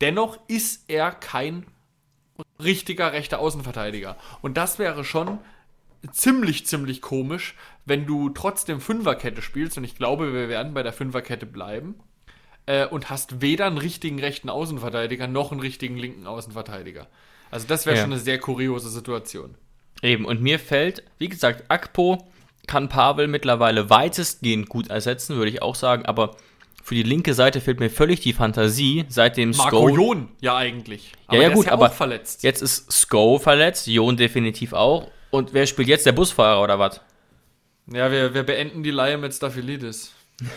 Dennoch 0.00 0.38
ist 0.48 0.84
er 0.88 1.12
kein 1.12 1.66
richtiger 2.62 3.12
rechter 3.12 3.38
Außenverteidiger. 3.38 4.16
Und 4.40 4.56
das 4.56 4.78
wäre 4.78 5.04
schon 5.04 5.38
ziemlich, 6.10 6.66
ziemlich 6.66 7.00
komisch, 7.00 7.54
wenn 7.84 8.06
du 8.06 8.30
trotzdem 8.30 8.80
Fünferkette 8.80 9.42
spielst, 9.42 9.78
und 9.78 9.84
ich 9.84 9.96
glaube, 9.96 10.32
wir 10.32 10.48
werden 10.48 10.74
bei 10.74 10.82
der 10.82 10.92
Fünferkette 10.92 11.46
bleiben, 11.46 11.94
äh, 12.66 12.86
und 12.86 13.10
hast 13.10 13.40
weder 13.40 13.66
einen 13.66 13.78
richtigen 13.78 14.18
rechten 14.18 14.48
Außenverteidiger 14.48 15.26
noch 15.26 15.52
einen 15.52 15.60
richtigen 15.60 15.96
linken 15.96 16.26
Außenverteidiger. 16.26 17.06
Also 17.52 17.66
das 17.68 17.86
wäre 17.86 17.96
Ja. 17.96 18.02
schon 18.02 18.12
eine 18.12 18.20
sehr 18.20 18.38
kuriose 18.40 18.88
Situation. 18.90 19.54
Eben, 20.02 20.24
und 20.24 20.42
mir 20.42 20.58
fällt, 20.58 21.04
wie 21.18 21.28
gesagt, 21.28 21.64
Akpo 21.68 22.26
kann 22.66 22.88
Pavel 22.88 23.28
mittlerweile 23.28 23.88
weitestgehend 23.90 24.68
gut 24.68 24.88
ersetzen, 24.90 25.36
würde 25.36 25.50
ich 25.50 25.62
auch 25.62 25.76
sagen, 25.76 26.04
aber 26.06 26.36
für 26.82 26.96
die 26.96 27.04
linke 27.04 27.34
Seite 27.34 27.60
fehlt 27.60 27.78
mir 27.78 27.90
völlig 27.90 28.18
die 28.20 28.32
Fantasie, 28.32 29.04
seitdem 29.08 29.50
Marco 29.50 29.86
Sko... 29.86 29.94
Jon 29.94 30.28
ja 30.40 30.56
eigentlich. 30.56 31.12
Ja, 31.30 31.34
ja, 31.34 31.40
der 31.42 31.50
gut, 31.50 31.60
ist 31.60 31.66
ja 31.66 31.72
aber 31.74 31.86
auch 31.86 31.92
verletzt. 31.92 32.42
jetzt 32.42 32.62
ist 32.62 32.90
Sko 32.90 33.38
verletzt, 33.38 33.86
Jon 33.86 34.16
definitiv 34.16 34.72
auch. 34.72 35.08
Und 35.30 35.54
wer 35.54 35.66
spielt 35.66 35.86
jetzt? 35.88 36.06
Der 36.06 36.12
Busfahrer 36.12 36.60
oder 36.62 36.78
was? 36.80 37.00
Ja, 37.92 38.10
wir, 38.10 38.34
wir 38.34 38.42
beenden 38.42 38.82
die 38.82 38.90
Leihe 38.90 39.18
mit 39.18 39.32
Staphylidis. 39.34 40.12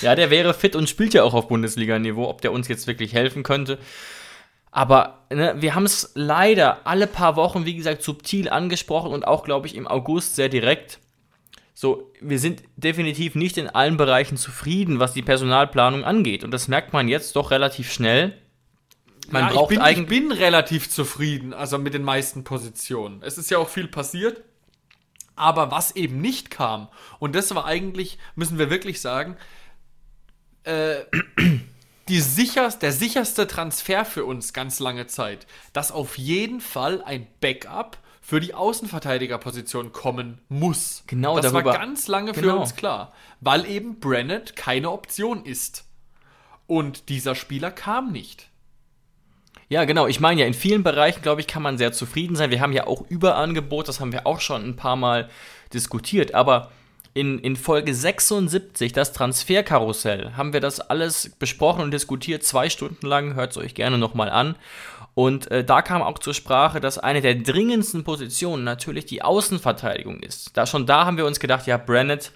Ja, 0.00 0.14
der 0.14 0.30
wäre 0.30 0.54
fit 0.54 0.74
und 0.74 0.88
spielt 0.88 1.12
ja 1.14 1.22
auch 1.22 1.34
auf 1.34 1.48
Bundesliga-Niveau, 1.48 2.28
ob 2.28 2.40
der 2.40 2.52
uns 2.52 2.66
jetzt 2.68 2.86
wirklich 2.86 3.12
helfen 3.12 3.42
könnte. 3.42 3.78
Aber 4.72 5.26
ne, 5.30 5.54
wir 5.58 5.74
haben 5.74 5.84
es 5.84 6.12
leider 6.14 6.86
alle 6.86 7.06
paar 7.06 7.36
Wochen, 7.36 7.66
wie 7.66 7.76
gesagt, 7.76 8.02
subtil 8.02 8.48
angesprochen 8.48 9.12
und 9.12 9.26
auch, 9.26 9.44
glaube 9.44 9.66
ich, 9.66 9.76
im 9.76 9.86
August 9.86 10.34
sehr 10.34 10.48
direkt. 10.48 10.98
So, 11.74 12.10
wir 12.20 12.38
sind 12.38 12.62
definitiv 12.76 13.34
nicht 13.34 13.58
in 13.58 13.68
allen 13.68 13.98
Bereichen 13.98 14.36
zufrieden, 14.36 14.98
was 14.98 15.12
die 15.12 15.22
Personalplanung 15.22 16.04
angeht. 16.04 16.42
Und 16.42 16.52
das 16.52 16.68
merkt 16.68 16.92
man 16.94 17.06
jetzt 17.06 17.36
doch 17.36 17.50
relativ 17.50 17.92
schnell. 17.92 18.36
Man 19.28 19.42
ja, 19.42 19.48
ich 19.48 19.54
braucht 19.54 19.68
bin, 19.68 19.82
ich 19.84 20.06
bin 20.06 20.32
relativ 20.32 20.90
zufrieden, 20.90 21.52
also 21.52 21.78
mit 21.78 21.92
den 21.92 22.02
meisten 22.02 22.42
Positionen. 22.42 23.22
Es 23.22 23.36
ist 23.36 23.50
ja 23.50 23.58
auch 23.58 23.68
viel 23.68 23.88
passiert. 23.88 24.42
Aber 25.36 25.70
was 25.70 25.96
eben 25.96 26.20
nicht 26.20 26.50
kam, 26.50 26.88
und 27.18 27.34
das 27.34 27.54
war 27.54 27.64
eigentlich, 27.64 28.18
müssen 28.36 28.58
wir 28.58 28.70
wirklich 28.70 29.00
sagen, 29.00 29.36
äh, 30.64 31.00
die 32.12 32.20
sicherst, 32.20 32.82
der 32.82 32.92
sicherste 32.92 33.46
Transfer 33.46 34.04
für 34.04 34.26
uns 34.26 34.52
ganz 34.52 34.80
lange 34.80 35.06
Zeit, 35.06 35.46
dass 35.72 35.90
auf 35.90 36.18
jeden 36.18 36.60
Fall 36.60 37.02
ein 37.02 37.26
Backup 37.40 37.96
für 38.20 38.38
die 38.38 38.52
Außenverteidigerposition 38.52 39.92
kommen 39.92 40.38
muss. 40.50 41.04
Genau, 41.06 41.36
das 41.36 41.50
darüber- 41.50 41.70
war 41.70 41.78
ganz 41.78 42.08
lange 42.08 42.34
für 42.34 42.42
genau. 42.42 42.60
uns 42.60 42.76
klar, 42.76 43.14
weil 43.40 43.64
eben 43.64 43.98
Brennett 43.98 44.56
keine 44.56 44.90
Option 44.90 45.46
ist. 45.46 45.86
Und 46.66 47.08
dieser 47.08 47.34
Spieler 47.34 47.70
kam 47.70 48.12
nicht. 48.12 48.50
Ja, 49.70 49.86
genau. 49.86 50.06
Ich 50.06 50.20
meine 50.20 50.42
ja, 50.42 50.46
in 50.46 50.52
vielen 50.52 50.82
Bereichen, 50.82 51.22
glaube 51.22 51.40
ich, 51.40 51.46
kann 51.46 51.62
man 51.62 51.78
sehr 51.78 51.94
zufrieden 51.94 52.36
sein. 52.36 52.50
Wir 52.50 52.60
haben 52.60 52.74
ja 52.74 52.86
auch 52.86 53.06
Überangebot, 53.08 53.88
das 53.88 54.00
haben 54.00 54.12
wir 54.12 54.26
auch 54.26 54.40
schon 54.40 54.62
ein 54.62 54.76
paar 54.76 54.96
Mal 54.96 55.30
diskutiert. 55.72 56.34
Aber 56.34 56.70
in, 57.14 57.38
in 57.38 57.56
Folge 57.56 57.94
76, 57.94 58.92
das 58.92 59.12
Transferkarussell, 59.12 60.32
haben 60.36 60.52
wir 60.52 60.60
das 60.60 60.80
alles 60.80 61.30
besprochen 61.38 61.82
und 61.82 61.90
diskutiert, 61.90 62.42
zwei 62.42 62.70
Stunden 62.70 63.06
lang. 63.06 63.34
Hört 63.34 63.52
es 63.52 63.58
euch 63.58 63.74
gerne 63.74 63.98
nochmal 63.98 64.30
an. 64.30 64.56
Und 65.14 65.50
äh, 65.50 65.62
da 65.62 65.82
kam 65.82 66.00
auch 66.00 66.18
zur 66.18 66.32
Sprache, 66.32 66.80
dass 66.80 66.96
eine 66.96 67.20
der 67.20 67.34
dringendsten 67.34 68.02
Positionen 68.02 68.64
natürlich 68.64 69.04
die 69.04 69.22
Außenverteidigung 69.22 70.20
ist. 70.20 70.56
Da 70.56 70.66
schon 70.66 70.86
da 70.86 71.04
haben 71.04 71.18
wir 71.18 71.26
uns 71.26 71.38
gedacht, 71.38 71.66
ja, 71.66 71.76
Brennett 71.76 72.32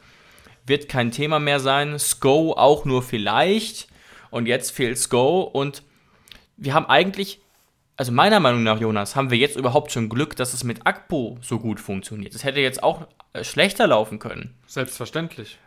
wird 0.67 0.89
kein 0.89 1.11
Thema 1.11 1.39
mehr 1.39 1.61
sein. 1.61 1.99
Sko 1.99 2.53
auch 2.53 2.85
nur 2.85 3.03
vielleicht. 3.03 3.89
Und 4.31 4.47
jetzt 4.47 4.73
fehlt 4.73 4.99
Sko 4.99 5.41
und 5.41 5.83
wir 6.59 6.75
haben 6.75 6.87
eigentlich, 6.87 7.41
also 7.97 8.13
meiner 8.13 8.41
Meinung 8.41 8.63
nach, 8.63 8.79
Jonas, 8.79 9.17
haben 9.17 9.31
wir 9.31 9.39
jetzt 9.39 9.57
überhaupt 9.57 9.91
schon 9.91 10.09
Glück, 10.09 10.37
dass 10.37 10.53
es 10.53 10.65
mit 10.65 10.87
Akpo 10.87 11.39
so 11.41 11.59
gut 11.59 11.81
funktioniert. 11.81 12.35
Es 12.35 12.45
hätte 12.45 12.61
jetzt 12.61 12.83
auch 12.83 13.07
äh, 13.33 13.43
schlechter 13.43 13.87
laufen 13.87 14.19
können. 14.19 14.55
Selbstverständlich. 14.67 15.59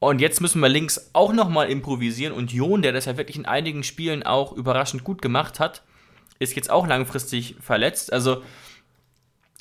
Und 0.00 0.20
jetzt 0.20 0.40
müssen 0.40 0.60
wir 0.60 0.68
links 0.68 1.10
auch 1.12 1.32
nochmal 1.32 1.70
improvisieren. 1.70 2.32
Und 2.32 2.52
Jon, 2.52 2.82
der 2.82 2.92
das 2.92 3.04
ja 3.04 3.16
wirklich 3.16 3.36
in 3.36 3.46
einigen 3.46 3.82
Spielen 3.84 4.24
auch 4.24 4.52
überraschend 4.52 5.04
gut 5.04 5.22
gemacht 5.22 5.60
hat, 5.60 5.82
ist 6.38 6.56
jetzt 6.56 6.70
auch 6.70 6.86
langfristig 6.86 7.56
verletzt. 7.60 8.12
Also 8.12 8.42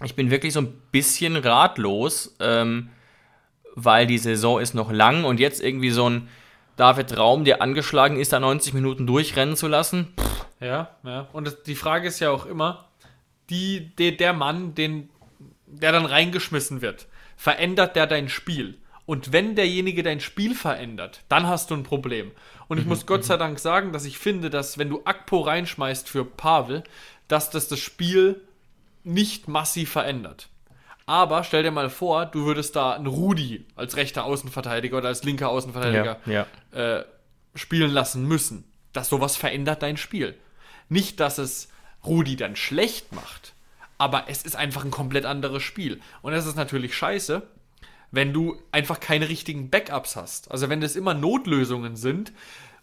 ich 0.03 0.15
bin 0.15 0.31
wirklich 0.31 0.53
so 0.53 0.61
ein 0.61 0.73
bisschen 0.91 1.37
ratlos, 1.37 2.35
ähm, 2.39 2.89
weil 3.75 4.07
die 4.07 4.17
Saison 4.17 4.59
ist 4.59 4.73
noch 4.73 4.91
lang 4.91 5.25
und 5.25 5.39
jetzt 5.39 5.63
irgendwie 5.63 5.91
so 5.91 6.09
ein 6.09 6.27
David 6.75 7.17
Raum, 7.17 7.45
der 7.45 7.61
angeschlagen 7.61 8.19
ist, 8.19 8.33
da 8.33 8.39
90 8.39 8.73
Minuten 8.73 9.07
durchrennen 9.07 9.55
zu 9.55 9.67
lassen. 9.67 10.13
Pff, 10.19 10.34
Ja, 10.59 10.95
ja. 11.03 11.27
Und 11.33 11.47
das, 11.47 11.63
die 11.63 11.75
Frage 11.75 12.07
ist 12.07 12.19
ja 12.19 12.31
auch 12.31 12.45
immer, 12.45 12.85
die, 13.49 13.95
der, 13.97 14.13
der 14.13 14.33
Mann, 14.33 14.75
den, 14.75 15.09
der 15.67 15.91
dann 15.91 16.05
reingeschmissen 16.05 16.81
wird, 16.81 17.07
verändert 17.35 17.95
der 17.95 18.07
dein 18.07 18.29
Spiel? 18.29 18.77
Und 19.05 19.31
wenn 19.31 19.55
derjenige 19.55 20.01
dein 20.01 20.19
Spiel 20.19 20.55
verändert, 20.55 21.21
dann 21.29 21.47
hast 21.47 21.69
du 21.69 21.75
ein 21.75 21.83
Problem. 21.83 22.31
Und 22.67 22.79
ich 22.79 22.85
muss 22.85 23.05
Gott 23.05 23.23
sei 23.23 23.37
Dank 23.37 23.59
sagen, 23.59 23.93
dass 23.93 24.05
ich 24.05 24.17
finde, 24.17 24.49
dass 24.49 24.79
wenn 24.79 24.89
du 24.89 25.01
Akpo 25.05 25.41
reinschmeißt 25.41 26.09
für 26.09 26.25
Pavel, 26.25 26.83
dass 27.27 27.51
das 27.51 27.67
das 27.67 27.79
Spiel 27.79 28.41
nicht 29.03 29.47
massiv 29.47 29.91
verändert. 29.91 30.49
Aber 31.05 31.43
stell 31.43 31.61
dir 31.61 31.69
mal 31.69 31.91
vor, 31.91 32.25
du 32.25 32.45
würdest 32.45 32.75
da 32.75 32.93
einen 32.93 33.05
Rudi 33.05 33.65
als 33.75 33.95
rechter 33.95 34.25
Außenverteidiger 34.25 34.97
oder 34.97 35.09
als 35.09 35.23
linker 35.23 35.49
Außenverteidiger 35.49 36.17
ja. 36.25 36.47
äh, 36.71 37.05
spielen 37.53 37.91
lassen 37.91 38.27
müssen. 38.27 38.63
Dass 38.95 39.09
sowas 39.09 39.35
verändert 39.35 39.83
dein 39.83 39.97
Spiel. 39.97 40.35
Nicht, 40.87 41.19
dass 41.19 41.37
es 41.37 41.67
Rudi 42.05 42.37
dann 42.37 42.55
schlecht 42.55 43.11
macht, 43.11 43.53
aber 43.97 44.25
es 44.29 44.43
ist 44.43 44.55
einfach 44.55 44.85
ein 44.85 44.91
komplett 44.91 45.25
anderes 45.25 45.63
Spiel. 45.63 45.99
Und 46.21 46.31
das 46.31 46.45
ist 46.45 46.55
natürlich 46.55 46.95
scheiße, 46.95 47.43
wenn 48.11 48.31
du 48.31 48.57
einfach 48.71 48.99
keine 48.99 49.27
richtigen 49.27 49.69
Backups 49.69 50.15
hast. 50.15 50.49
Also 50.51 50.69
wenn 50.69 50.79
das 50.79 50.95
immer 50.95 51.13
Notlösungen 51.13 51.97
sind 51.97 52.31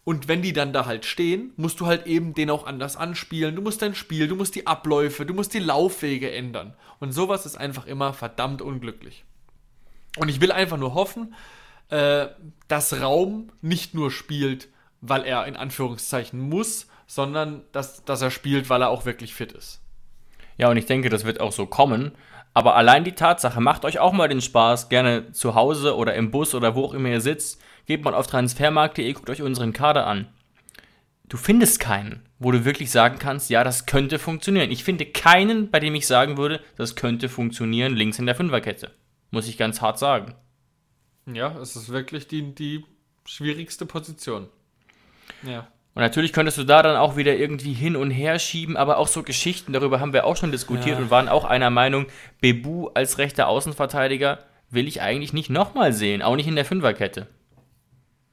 und 0.04 0.28
wenn 0.28 0.42
die 0.42 0.52
dann 0.52 0.74
da 0.74 0.84
halt 0.84 1.06
stehen, 1.06 1.52
musst 1.56 1.80
du 1.80 1.86
halt 1.86 2.06
eben 2.06 2.34
den 2.34 2.50
auch 2.50 2.66
anders 2.66 2.96
anspielen. 2.96 3.56
Du 3.56 3.62
musst 3.62 3.80
dein 3.80 3.94
Spiel, 3.94 4.28
du 4.28 4.36
musst 4.36 4.54
die 4.54 4.66
Abläufe, 4.66 5.24
du 5.24 5.32
musst 5.32 5.54
die 5.54 5.60
Laufwege 5.60 6.30
ändern. 6.30 6.74
Und 7.00 7.12
sowas 7.12 7.46
ist 7.46 7.56
einfach 7.56 7.86
immer 7.86 8.12
verdammt 8.12 8.60
unglücklich. 8.60 9.24
Und 10.18 10.28
ich 10.28 10.42
will 10.42 10.52
einfach 10.52 10.76
nur 10.76 10.92
hoffen, 10.92 11.34
äh, 11.88 12.26
dass 12.68 13.00
Raum 13.00 13.50
nicht 13.62 13.94
nur 13.94 14.10
spielt, 14.10 14.68
weil 15.02 15.24
er 15.24 15.46
in 15.46 15.56
Anführungszeichen 15.56 16.40
muss, 16.40 16.86
sondern 17.06 17.62
dass, 17.72 18.04
dass 18.04 18.22
er 18.22 18.30
spielt, 18.30 18.70
weil 18.70 18.80
er 18.80 18.88
auch 18.88 19.04
wirklich 19.04 19.34
fit 19.34 19.52
ist. 19.52 19.82
Ja, 20.56 20.70
und 20.70 20.76
ich 20.78 20.86
denke, 20.86 21.10
das 21.10 21.24
wird 21.24 21.40
auch 21.40 21.52
so 21.52 21.66
kommen. 21.66 22.12
Aber 22.54 22.76
allein 22.76 23.04
die 23.04 23.12
Tatsache, 23.12 23.60
macht 23.60 23.84
euch 23.84 23.98
auch 23.98 24.12
mal 24.12 24.28
den 24.28 24.40
Spaß, 24.40 24.88
gerne 24.88 25.32
zu 25.32 25.54
Hause 25.54 25.96
oder 25.96 26.14
im 26.14 26.30
Bus 26.30 26.54
oder 26.54 26.74
wo 26.74 26.84
auch 26.84 26.94
immer 26.94 27.08
ihr 27.08 27.20
sitzt, 27.20 27.60
geht 27.86 28.04
mal 28.04 28.14
auf 28.14 28.26
transfermarkt.de, 28.26 29.12
guckt 29.12 29.30
euch 29.30 29.42
unseren 29.42 29.72
Kader 29.72 30.06
an. 30.06 30.28
Du 31.28 31.38
findest 31.38 31.80
keinen, 31.80 32.28
wo 32.38 32.52
du 32.52 32.66
wirklich 32.66 32.90
sagen 32.90 33.18
kannst, 33.18 33.48
ja, 33.48 33.64
das 33.64 33.86
könnte 33.86 34.18
funktionieren. 34.18 34.70
Ich 34.70 34.84
finde 34.84 35.06
keinen, 35.06 35.70
bei 35.70 35.80
dem 35.80 35.94
ich 35.94 36.06
sagen 36.06 36.36
würde, 36.36 36.60
das 36.76 36.94
könnte 36.94 37.30
funktionieren 37.30 37.94
links 37.94 38.18
in 38.18 38.26
der 38.26 38.34
Fünferkette. 38.34 38.90
Muss 39.30 39.48
ich 39.48 39.56
ganz 39.56 39.80
hart 39.80 39.98
sagen. 39.98 40.34
Ja, 41.26 41.58
es 41.58 41.74
ist 41.74 41.88
wirklich 41.88 42.28
die, 42.28 42.54
die 42.54 42.84
schwierigste 43.24 43.86
Position. 43.86 44.48
Ja. 45.42 45.68
Und 45.94 46.00
natürlich 46.00 46.32
könntest 46.32 46.56
du 46.56 46.64
da 46.64 46.82
dann 46.82 46.96
auch 46.96 47.16
wieder 47.16 47.36
irgendwie 47.36 47.74
hin 47.74 47.96
und 47.96 48.10
her 48.10 48.38
schieben, 48.38 48.76
aber 48.76 48.96
auch 48.96 49.08
so 49.08 49.22
Geschichten, 49.22 49.74
darüber 49.74 50.00
haben 50.00 50.14
wir 50.14 50.24
auch 50.24 50.36
schon 50.36 50.50
diskutiert 50.50 50.98
ja. 50.98 51.04
und 51.04 51.10
waren 51.10 51.28
auch 51.28 51.44
einer 51.44 51.68
Meinung, 51.68 52.06
Bebu 52.40 52.88
als 52.94 53.18
rechter 53.18 53.46
Außenverteidiger 53.48 54.38
will 54.70 54.88
ich 54.88 55.02
eigentlich 55.02 55.34
nicht 55.34 55.50
nochmal 55.50 55.92
sehen, 55.92 56.22
auch 56.22 56.34
nicht 56.34 56.48
in 56.48 56.56
der 56.56 56.64
Fünferkette. 56.64 57.26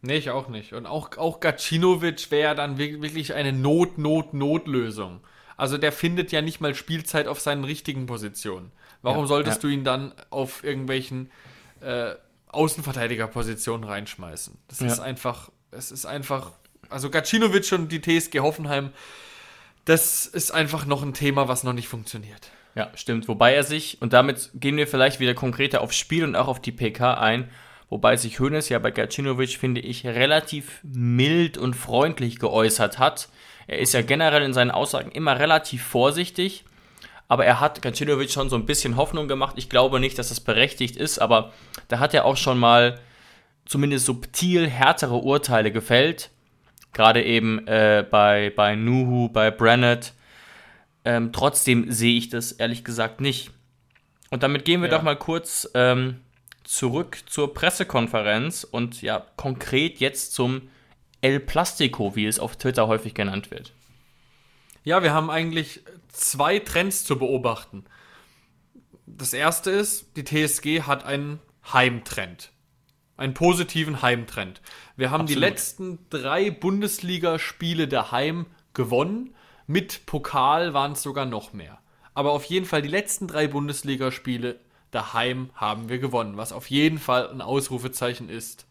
Nee, 0.01 0.15
ich 0.15 0.29
auch 0.29 0.47
nicht. 0.47 0.71
Und 0.73 0.85
auch, 0.85 1.17
auch 1.17 1.41
Gacinovic 1.41 2.31
wäre 2.31 2.55
dann 2.55 2.77
wirklich 2.77 3.33
eine 3.33 3.51
Not-Not-Not-Lösung. 3.51 5.19
Also 5.57 5.77
der 5.77 5.91
findet 5.91 6.31
ja 6.31 6.41
nicht 6.41 6.61
mal 6.61 6.73
Spielzeit 6.73 7.27
auf 7.27 7.41
seinen 7.41 7.65
richtigen 7.65 8.05
Positionen. 8.05 8.71
Warum 9.01 9.23
ja, 9.23 9.27
solltest 9.27 9.61
ja. 9.61 9.67
du 9.67 9.73
ihn 9.73 9.83
dann 9.83 10.13
auf 10.29 10.63
irgendwelchen 10.63 11.29
äh, 11.81 12.11
Außenverteidigerpositionen 12.47 13.83
reinschmeißen? 13.83 14.57
Das 14.69 14.79
ja. 14.79 14.87
ist 14.87 15.01
einfach, 15.01 15.51
es 15.71 15.91
ist 15.91 16.05
einfach 16.05 16.51
also 16.89 17.09
Gacinovic 17.09 17.71
und 17.71 17.91
die 17.91 18.01
TSG 18.01 18.39
Hoffenheim, 18.39 18.91
das 19.85 20.25
ist 20.25 20.51
einfach 20.51 20.85
noch 20.85 21.01
ein 21.01 21.13
Thema, 21.13 21.47
was 21.47 21.63
noch 21.63 21.73
nicht 21.73 21.87
funktioniert. 21.87 22.51
Ja, 22.75 22.91
stimmt. 22.95 23.27
Wobei 23.27 23.53
er 23.55 23.63
sich, 23.63 24.01
und 24.01 24.13
damit 24.13 24.51
gehen 24.53 24.77
wir 24.77 24.87
vielleicht 24.87 25.19
wieder 25.19 25.33
konkreter 25.33 25.81
aufs 25.81 25.97
Spiel 25.97 26.23
und 26.23 26.35
auch 26.35 26.47
auf 26.47 26.61
die 26.61 26.71
PK 26.71 27.15
ein, 27.15 27.49
wobei 27.89 28.15
sich 28.15 28.39
Hoeneß 28.39 28.69
ja 28.69 28.79
bei 28.79 28.91
Gacinovic, 28.91 29.57
finde 29.57 29.81
ich, 29.81 30.05
relativ 30.05 30.79
mild 30.83 31.57
und 31.57 31.75
freundlich 31.75 32.39
geäußert 32.39 32.99
hat. 32.99 33.29
Er 33.67 33.79
ist 33.79 33.93
ja 33.93 34.01
generell 34.01 34.43
in 34.43 34.53
seinen 34.53 34.71
Aussagen 34.71 35.11
immer 35.11 35.39
relativ 35.39 35.83
vorsichtig, 35.83 36.65
aber 37.27 37.45
er 37.45 37.59
hat 37.59 37.81
Gacinovic 37.81 38.31
schon 38.31 38.49
so 38.49 38.55
ein 38.55 38.65
bisschen 38.65 38.95
Hoffnung 38.95 39.27
gemacht. 39.27 39.55
Ich 39.57 39.69
glaube 39.69 39.99
nicht, 39.99 40.17
dass 40.17 40.29
das 40.29 40.39
berechtigt 40.39 40.95
ist, 40.95 41.19
aber 41.19 41.51
da 41.87 41.99
hat 41.99 42.13
er 42.13 42.25
auch 42.25 42.37
schon 42.37 42.59
mal 42.59 42.99
zumindest 43.65 44.05
subtil 44.05 44.67
härtere 44.67 45.17
Urteile 45.17 45.71
gefällt. 45.71 46.31
Gerade 46.93 47.23
eben 47.23 47.67
äh, 47.67 48.05
bei, 48.09 48.51
bei 48.55 48.75
Nuhu, 48.75 49.29
bei 49.29 49.51
Brennett. 49.51 50.13
Ähm, 51.05 51.31
trotzdem 51.31 51.91
sehe 51.91 52.17
ich 52.17 52.29
das 52.29 52.51
ehrlich 52.51 52.83
gesagt 52.83 53.21
nicht. 53.21 53.51
Und 54.31 54.43
damit 54.43 54.65
gehen 54.65 54.81
wir 54.81 54.89
ja. 54.89 54.97
doch 54.97 55.03
mal 55.03 55.15
kurz 55.15 55.69
ähm, 55.73 56.21
zurück 56.63 57.17
zur 57.25 57.53
Pressekonferenz 57.53 58.63
und 58.63 59.01
ja, 59.01 59.25
konkret 59.35 59.99
jetzt 59.99 60.33
zum 60.33 60.69
El 61.21 61.39
Plastico, 61.39 62.15
wie 62.15 62.25
es 62.25 62.39
auf 62.39 62.55
Twitter 62.57 62.87
häufig 62.87 63.13
genannt 63.13 63.51
wird. 63.51 63.73
Ja, 64.83 65.03
wir 65.03 65.13
haben 65.13 65.29
eigentlich 65.29 65.81
zwei 66.09 66.59
Trends 66.59 67.03
zu 67.03 67.17
beobachten. 67.17 67.85
Das 69.05 69.33
erste 69.33 69.71
ist, 69.71 70.15
die 70.15 70.23
TSG 70.23 70.83
hat 70.83 71.03
einen 71.05 71.39
Heimtrend. 71.73 72.51
Einen 73.19 73.33
positiven 73.33 74.01
Heimtrend. 74.01 74.61
Wir 74.95 75.11
haben 75.11 75.23
Absolut. 75.23 75.43
die 75.43 75.49
letzten 75.49 75.99
drei 76.09 76.51
Bundesligaspiele 76.51 77.89
daheim 77.89 78.45
gewonnen. 78.73 79.35
Mit 79.67 80.05
Pokal 80.05 80.73
waren 80.73 80.93
es 80.93 81.03
sogar 81.03 81.25
noch 81.25 81.51
mehr. 81.51 81.79
Aber 82.13 82.31
auf 82.31 82.45
jeden 82.45 82.65
Fall 82.65 82.81
die 82.81 82.87
letzten 82.87 83.27
drei 83.27 83.47
Bundesligaspiele 83.47 84.61
daheim 84.91 85.49
haben 85.53 85.89
wir 85.89 85.99
gewonnen, 85.99 86.37
was 86.37 86.53
auf 86.53 86.69
jeden 86.69 86.97
Fall 86.97 87.29
ein 87.29 87.41
Ausrufezeichen 87.41 88.29
ist. 88.29 88.67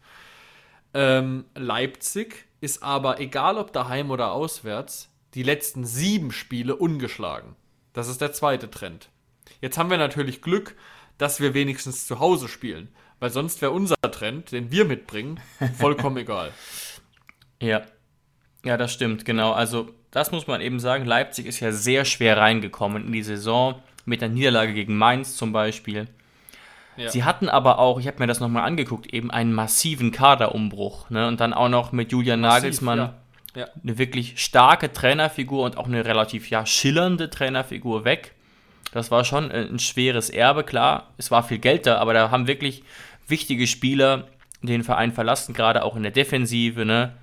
Ähm, 0.95 1.45
Leipzig 1.53 2.47
ist 2.59 2.81
aber, 2.81 3.19
egal 3.19 3.59
ob 3.59 3.71
daheim 3.71 4.09
oder 4.09 4.31
auswärts, 4.31 5.09
die 5.35 5.43
letzten 5.43 5.85
sieben 5.85 6.31
Spiele 6.31 6.75
ungeschlagen. 6.75 7.55
Das 7.93 8.07
ist 8.07 8.19
der 8.19 8.33
zweite 8.33 8.71
Trend. 8.71 9.09
Jetzt 9.61 9.77
haben 9.77 9.91
wir 9.91 9.97
natürlich 9.99 10.41
Glück, 10.41 10.75
dass 11.19 11.39
wir 11.39 11.53
wenigstens 11.53 12.07
zu 12.07 12.19
Hause 12.19 12.47
spielen. 12.47 12.87
Weil 13.19 13.29
sonst 13.29 13.61
wäre 13.61 13.71
unser 13.71 13.95
Trend, 14.11 14.51
den 14.51 14.71
wir 14.71 14.85
mitbringen, 14.85 15.39
vollkommen 15.77 16.17
egal. 16.17 16.51
Ja. 17.61 17.81
Ja, 18.65 18.77
das 18.77 18.93
stimmt, 18.93 19.25
genau. 19.25 19.51
Also, 19.51 19.89
das 20.11 20.31
muss 20.31 20.47
man 20.47 20.61
eben 20.61 20.79
sagen. 20.79 21.05
Leipzig 21.05 21.45
ist 21.45 21.59
ja 21.59 21.71
sehr 21.71 22.05
schwer 22.05 22.37
reingekommen 22.37 23.05
in 23.05 23.11
die 23.11 23.23
Saison, 23.23 23.75
mit 24.05 24.21
der 24.21 24.29
Niederlage 24.29 24.73
gegen 24.73 24.97
Mainz 24.97 25.35
zum 25.35 25.53
Beispiel. 25.53 26.07
Ja. 26.97 27.09
Sie 27.09 27.23
hatten 27.23 27.47
aber 27.47 27.79
auch, 27.79 27.99
ich 27.99 28.07
habe 28.07 28.19
mir 28.19 28.27
das 28.27 28.41
nochmal 28.41 28.65
angeguckt, 28.65 29.13
eben 29.13 29.31
einen 29.31 29.53
massiven 29.53 30.11
Kaderumbruch. 30.11 31.09
Ne? 31.09 31.27
Und 31.27 31.39
dann 31.39 31.53
auch 31.53 31.69
noch 31.69 31.93
mit 31.93 32.11
Julian 32.11 32.41
Massiv, 32.41 32.61
Nagelsmann 32.61 32.97
ja. 32.97 33.13
Ja. 33.55 33.67
eine 33.81 33.97
wirklich 33.97 34.43
starke 34.43 34.91
Trainerfigur 34.91 35.63
und 35.63 35.77
auch 35.77 35.87
eine 35.87 36.03
relativ 36.05 36.49
ja, 36.49 36.65
schillernde 36.65 37.29
Trainerfigur 37.29 38.03
weg. 38.03 38.33
Das 38.91 39.11
war 39.11 39.23
schon 39.23 39.51
ein 39.51 39.79
schweres 39.79 40.29
Erbe, 40.29 40.63
klar. 40.63 41.13
Es 41.17 41.31
war 41.31 41.43
viel 41.43 41.59
Geld 41.59 41.85
da, 41.85 41.99
aber 41.99 42.13
da 42.13 42.31
haben 42.31 42.47
wirklich 42.47 42.83
wichtige 43.29 43.67
Spieler 43.67 44.29
den 44.61 44.83
Verein 44.83 45.11
verlassen, 45.11 45.53
gerade 45.53 45.83
auch 45.83 45.95
in 45.95 46.03
der 46.03 46.11
Defensive, 46.11 46.85
ne? 46.85 47.17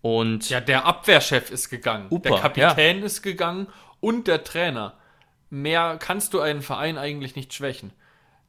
Und 0.00 0.48
ja, 0.48 0.60
der 0.60 0.84
Abwehrchef 0.84 1.50
ist 1.50 1.70
gegangen, 1.70 2.06
Upa, 2.10 2.30
der 2.30 2.38
Kapitän 2.38 3.00
ja. 3.00 3.04
ist 3.04 3.22
gegangen 3.22 3.66
und 4.00 4.28
der 4.28 4.44
Trainer. 4.44 4.94
Mehr 5.50 5.96
kannst 5.98 6.34
du 6.34 6.40
einen 6.40 6.62
Verein 6.62 6.98
eigentlich 6.98 7.34
nicht 7.34 7.52
schwächen. 7.52 7.92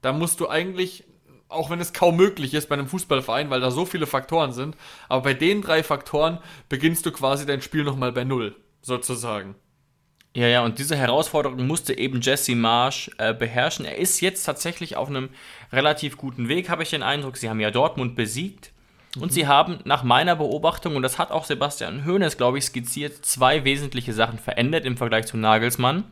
Da 0.02 0.14
musst 0.14 0.40
du 0.40 0.48
eigentlich, 0.48 1.06
auch 1.48 1.70
wenn 1.70 1.80
es 1.80 1.94
kaum 1.94 2.18
möglich 2.18 2.54
ist 2.54 2.70
bei 2.70 2.76
einem 2.76 2.88
Fußballverein, 2.88 3.50
weil 3.50 3.62
da 3.62 3.72
so 3.72 3.86
viele 3.86 4.06
Faktoren 4.06 4.52
sind, 4.52 4.78
aber 5.08 5.24
bei 5.24 5.34
den 5.34 5.62
drei 5.62 5.82
Faktoren 5.82 6.40
beginnst 6.68 7.06
du 7.06 7.12
quasi 7.12 7.46
dein 7.46 7.62
Spiel 7.62 7.84
nochmal 7.84 8.12
bei 8.12 8.24
Null, 8.24 8.56
sozusagen. 8.82 9.56
Ja, 10.36 10.48
ja, 10.48 10.64
und 10.64 10.78
diese 10.78 10.96
Herausforderung 10.96 11.66
musste 11.66 11.98
eben 11.98 12.22
Jesse 12.22 12.56
Marsch 12.56 13.10
äh, 13.18 13.34
beherrschen. 13.34 13.86
Er 13.86 13.98
ist 13.98 14.22
jetzt 14.22 14.44
tatsächlich 14.44 14.96
auf 14.96 15.10
einem 15.10 15.30
relativ 15.74 16.18
guten 16.18 16.48
Weg, 16.50 16.70
habe 16.70 16.84
ich 16.84 16.92
den 16.92 17.02
Eindruck. 17.02 17.38
Sie 17.38 17.50
haben 17.50 17.60
ja 17.60 17.72
Dortmund 17.72 18.16
besiegt. 18.16 18.72
Mhm. 19.16 19.24
Und 19.24 19.34
sie 19.34 19.48
haben 19.48 19.80
nach 19.86 20.04
meiner 20.04 20.36
Beobachtung, 20.36 20.96
und 20.96 21.02
das 21.02 21.18
hat 21.18 21.32
auch 21.32 21.46
Sebastian 21.46 22.06
Hoeneß, 22.06 22.38
glaube 22.38 22.60
ich, 22.60 22.66
skizziert, 22.66 23.26
zwei 23.26 23.64
wesentliche 23.64 24.14
Sachen 24.14 24.38
verändert 24.38 24.86
im 24.86 24.98
Vergleich 24.98 25.26
zu 25.26 25.38
Nagelsmann. 25.38 26.04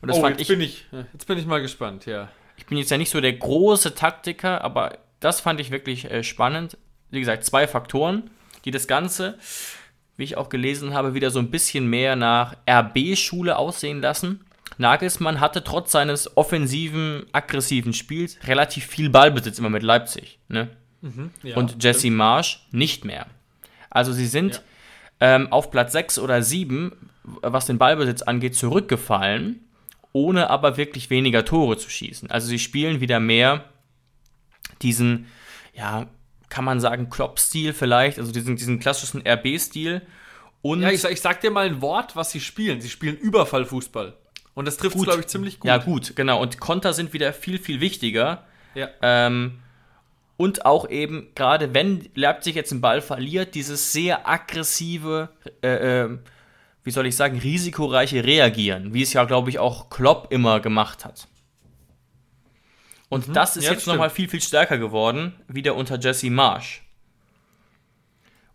Und 0.00 0.08
das 0.08 0.18
oh, 0.18 0.22
fand 0.22 0.40
jetzt 0.40 0.42
ich, 0.42 0.48
bin 0.48 0.60
ich, 0.60 0.86
jetzt 1.12 1.26
bin 1.26 1.38
ich 1.38 1.46
mal 1.46 1.62
gespannt, 1.62 2.06
ja. 2.06 2.28
Ich 2.56 2.66
bin 2.66 2.78
jetzt 2.78 2.90
ja 2.90 2.98
nicht 2.98 3.10
so 3.10 3.20
der 3.20 3.32
große 3.32 3.94
Taktiker, 3.94 4.62
aber 4.62 4.98
das 5.20 5.40
fand 5.40 5.60
ich 5.60 5.70
wirklich 5.70 6.10
äh, 6.10 6.24
spannend. 6.24 6.76
Wie 7.10 7.20
gesagt, 7.20 7.44
zwei 7.44 7.68
Faktoren, 7.68 8.30
die 8.64 8.72
das 8.72 8.88
Ganze 8.88 9.38
wie 10.16 10.24
ich 10.24 10.36
auch 10.36 10.48
gelesen 10.48 10.94
habe, 10.94 11.14
wieder 11.14 11.30
so 11.30 11.38
ein 11.38 11.50
bisschen 11.50 11.86
mehr 11.88 12.16
nach 12.16 12.56
RB-Schule 12.68 13.56
aussehen 13.56 14.00
lassen. 14.00 14.44
Nagelsmann 14.78 15.40
hatte 15.40 15.64
trotz 15.64 15.92
seines 15.92 16.36
offensiven, 16.36 17.26
aggressiven 17.32 17.92
Spiels 17.92 18.38
relativ 18.46 18.86
viel 18.86 19.10
Ballbesitz 19.10 19.58
immer 19.58 19.70
mit 19.70 19.82
Leipzig. 19.82 20.38
Ne? 20.48 20.68
Mhm, 21.00 21.30
ja, 21.42 21.56
Und 21.56 21.82
Jesse 21.82 22.00
stimmt. 22.00 22.16
Marsch 22.16 22.66
nicht 22.70 23.04
mehr. 23.04 23.26
Also 23.90 24.12
sie 24.12 24.26
sind 24.26 24.62
ja. 25.20 25.36
ähm, 25.36 25.52
auf 25.52 25.70
Platz 25.70 25.92
6 25.92 26.18
oder 26.18 26.42
7, 26.42 26.92
was 27.24 27.66
den 27.66 27.78
Ballbesitz 27.78 28.22
angeht, 28.22 28.54
zurückgefallen, 28.54 29.60
ohne 30.12 30.50
aber 30.50 30.76
wirklich 30.76 31.10
weniger 31.10 31.44
Tore 31.44 31.76
zu 31.76 31.90
schießen. 31.90 32.30
Also 32.30 32.48
sie 32.48 32.58
spielen 32.58 33.00
wieder 33.00 33.20
mehr 33.20 33.64
diesen, 34.80 35.26
ja, 35.74 36.06
kann 36.52 36.66
man 36.66 36.80
sagen, 36.80 37.08
Klopp-Stil 37.08 37.72
vielleicht, 37.72 38.18
also 38.18 38.30
diesen, 38.30 38.56
diesen 38.56 38.78
klassischen 38.78 39.26
RB-Stil. 39.26 40.02
Und 40.60 40.82
ja, 40.82 40.90
ich, 40.90 41.02
ich 41.02 41.22
sag 41.22 41.40
dir 41.40 41.50
mal 41.50 41.64
ein 41.64 41.80
Wort, 41.80 42.14
was 42.14 42.30
sie 42.30 42.40
spielen. 42.40 42.82
Sie 42.82 42.90
spielen 42.90 43.16
Überfallfußball. 43.16 44.12
Und 44.52 44.66
das 44.66 44.76
trifft 44.76 44.98
glaube 44.98 45.20
ich, 45.20 45.28
ziemlich 45.28 45.60
gut. 45.60 45.68
Ja, 45.68 45.78
gut, 45.78 46.14
genau. 46.14 46.42
Und 46.42 46.60
Konter 46.60 46.92
sind 46.92 47.14
wieder 47.14 47.32
viel, 47.32 47.58
viel 47.58 47.80
wichtiger. 47.80 48.44
Ja. 48.74 48.90
Ähm, 49.00 49.60
und 50.36 50.66
auch 50.66 50.90
eben, 50.90 51.28
gerade 51.34 51.72
wenn 51.72 52.10
Leipzig 52.14 52.54
jetzt 52.54 52.70
einen 52.70 52.82
Ball 52.82 53.00
verliert, 53.00 53.54
dieses 53.54 53.92
sehr 53.92 54.28
aggressive, 54.28 55.30
äh, 55.62 56.02
äh, 56.02 56.18
wie 56.84 56.90
soll 56.90 57.06
ich 57.06 57.16
sagen, 57.16 57.38
risikoreiche 57.38 58.24
Reagieren, 58.24 58.92
wie 58.92 59.00
es 59.00 59.14
ja, 59.14 59.24
glaube 59.24 59.48
ich, 59.48 59.58
auch 59.58 59.88
Klopp 59.88 60.30
immer 60.30 60.60
gemacht 60.60 61.06
hat. 61.06 61.28
Und 63.12 63.28
mhm. 63.28 63.34
das 63.34 63.58
ist 63.58 63.64
ja, 63.64 63.72
jetzt 63.72 63.86
nochmal 63.86 64.08
viel, 64.08 64.26
viel 64.26 64.40
stärker 64.40 64.78
geworden, 64.78 65.34
wieder 65.46 65.74
unter 65.74 66.00
Jesse 66.00 66.30
Marsh. 66.30 66.82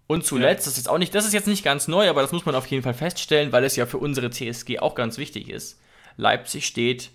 Und 0.08 0.26
zuletzt, 0.26 0.66
ja. 0.66 0.72
das 0.72 0.80
ist 0.80 0.90
auch 0.90 0.98
nicht, 0.98 1.14
das 1.14 1.28
ist 1.28 1.34
jetzt 1.34 1.46
nicht 1.46 1.64
ganz 1.64 1.88
neu, 1.88 2.10
aber 2.10 2.24
das 2.24 2.32
muss 2.32 2.44
man 2.48 2.56
auf 2.56 2.66
jeden 2.66 2.82
Fall 2.82 2.96
feststellen, 2.96 3.52
weil 3.52 3.64
es 3.66 3.76
ja 3.76 3.86
für 3.86 4.00
unsere 4.00 4.32
TSG 4.32 4.80
auch 4.80 4.96
ganz 4.96 5.20
wichtig 5.20 5.52
ist. 5.52 5.80
Leipzig 6.16 6.66
steht, 6.66 7.12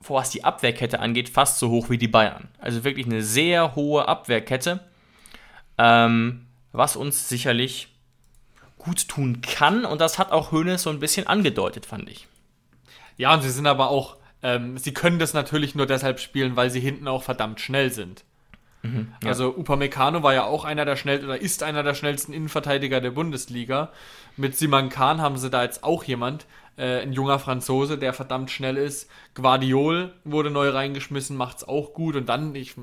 was 0.00 0.30
die 0.30 0.42
Abwehrkette 0.42 0.98
angeht, 0.98 1.28
fast 1.28 1.60
so 1.60 1.70
hoch 1.70 1.90
wie 1.90 1.98
die 1.98 2.08
Bayern. 2.08 2.48
Also 2.58 2.82
wirklich 2.82 3.06
eine 3.06 3.22
sehr 3.22 3.76
hohe 3.76 4.08
Abwehrkette, 4.08 4.80
ähm, 5.78 6.46
was 6.72 6.96
uns 6.96 7.28
sicherlich 7.28 7.86
gut 8.78 9.06
tun 9.06 9.42
kann. 9.42 9.84
Und 9.84 10.00
das 10.00 10.18
hat 10.18 10.32
auch 10.32 10.50
Hoeneß 10.50 10.82
so 10.82 10.90
ein 10.90 10.98
bisschen 10.98 11.28
angedeutet, 11.28 11.86
fand 11.86 12.10
ich. 12.10 12.26
Ja, 13.16 13.32
und 13.32 13.42
sie 13.42 13.50
sind 13.50 13.68
aber 13.68 13.90
auch, 13.90 14.16
ähm, 14.42 14.78
sie 14.78 14.92
können 14.92 15.18
das 15.18 15.34
natürlich 15.34 15.74
nur 15.74 15.86
deshalb 15.86 16.20
spielen, 16.20 16.56
weil 16.56 16.70
sie 16.70 16.80
hinten 16.80 17.08
auch 17.08 17.22
verdammt 17.22 17.60
schnell 17.60 17.90
sind. 17.90 18.24
Mhm, 18.82 19.12
Also 19.24 19.56
Upamecano 19.56 20.22
war 20.22 20.34
ja 20.34 20.44
auch 20.44 20.64
einer 20.64 20.84
der 20.84 20.96
schnell 20.96 21.24
oder 21.24 21.40
ist 21.40 21.62
einer 21.62 21.82
der 21.84 21.94
schnellsten 21.94 22.32
Innenverteidiger 22.32 23.00
der 23.00 23.12
Bundesliga. 23.12 23.92
Mit 24.36 24.56
Siman 24.56 24.88
Khan 24.88 25.20
haben 25.20 25.36
sie 25.36 25.50
da 25.50 25.62
jetzt 25.62 25.84
auch 25.84 26.02
jemand, 26.02 26.46
äh, 26.76 27.00
ein 27.00 27.12
junger 27.12 27.38
Franzose, 27.38 27.98
der 27.98 28.12
verdammt 28.12 28.50
schnell 28.50 28.76
ist. 28.76 29.08
Guardiol 29.34 30.12
wurde 30.24 30.50
neu 30.50 30.70
reingeschmissen, 30.70 31.36
macht's 31.36 31.62
auch 31.64 31.92
gut. 31.92 32.16
Und 32.16 32.28
dann, 32.28 32.54
ich, 32.56 32.74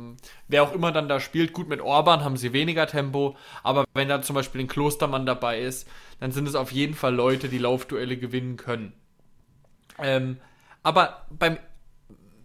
wer 0.47 0.63
auch 0.63 0.73
immer 0.73 0.91
dann 0.91 1.09
da 1.09 1.19
spielt, 1.19 1.53
gut 1.53 1.67
mit 1.67 1.81
Orban 1.81 2.23
haben 2.23 2.37
sie 2.37 2.53
weniger 2.53 2.87
Tempo. 2.87 3.35
Aber 3.63 3.85
wenn 3.93 4.07
da 4.07 4.21
zum 4.21 4.35
Beispiel 4.35 4.61
ein 4.61 4.67
Klostermann 4.67 5.25
dabei 5.25 5.59
ist, 5.59 5.87
dann 6.19 6.31
sind 6.31 6.47
es 6.47 6.55
auf 6.55 6.71
jeden 6.71 6.93
Fall 6.93 7.13
Leute, 7.13 7.49
die 7.49 7.57
Laufduelle 7.57 8.15
gewinnen 8.17 8.57
können. 8.57 8.93
Ähm, 9.97 10.37
aber 10.83 11.25
beim, 11.29 11.57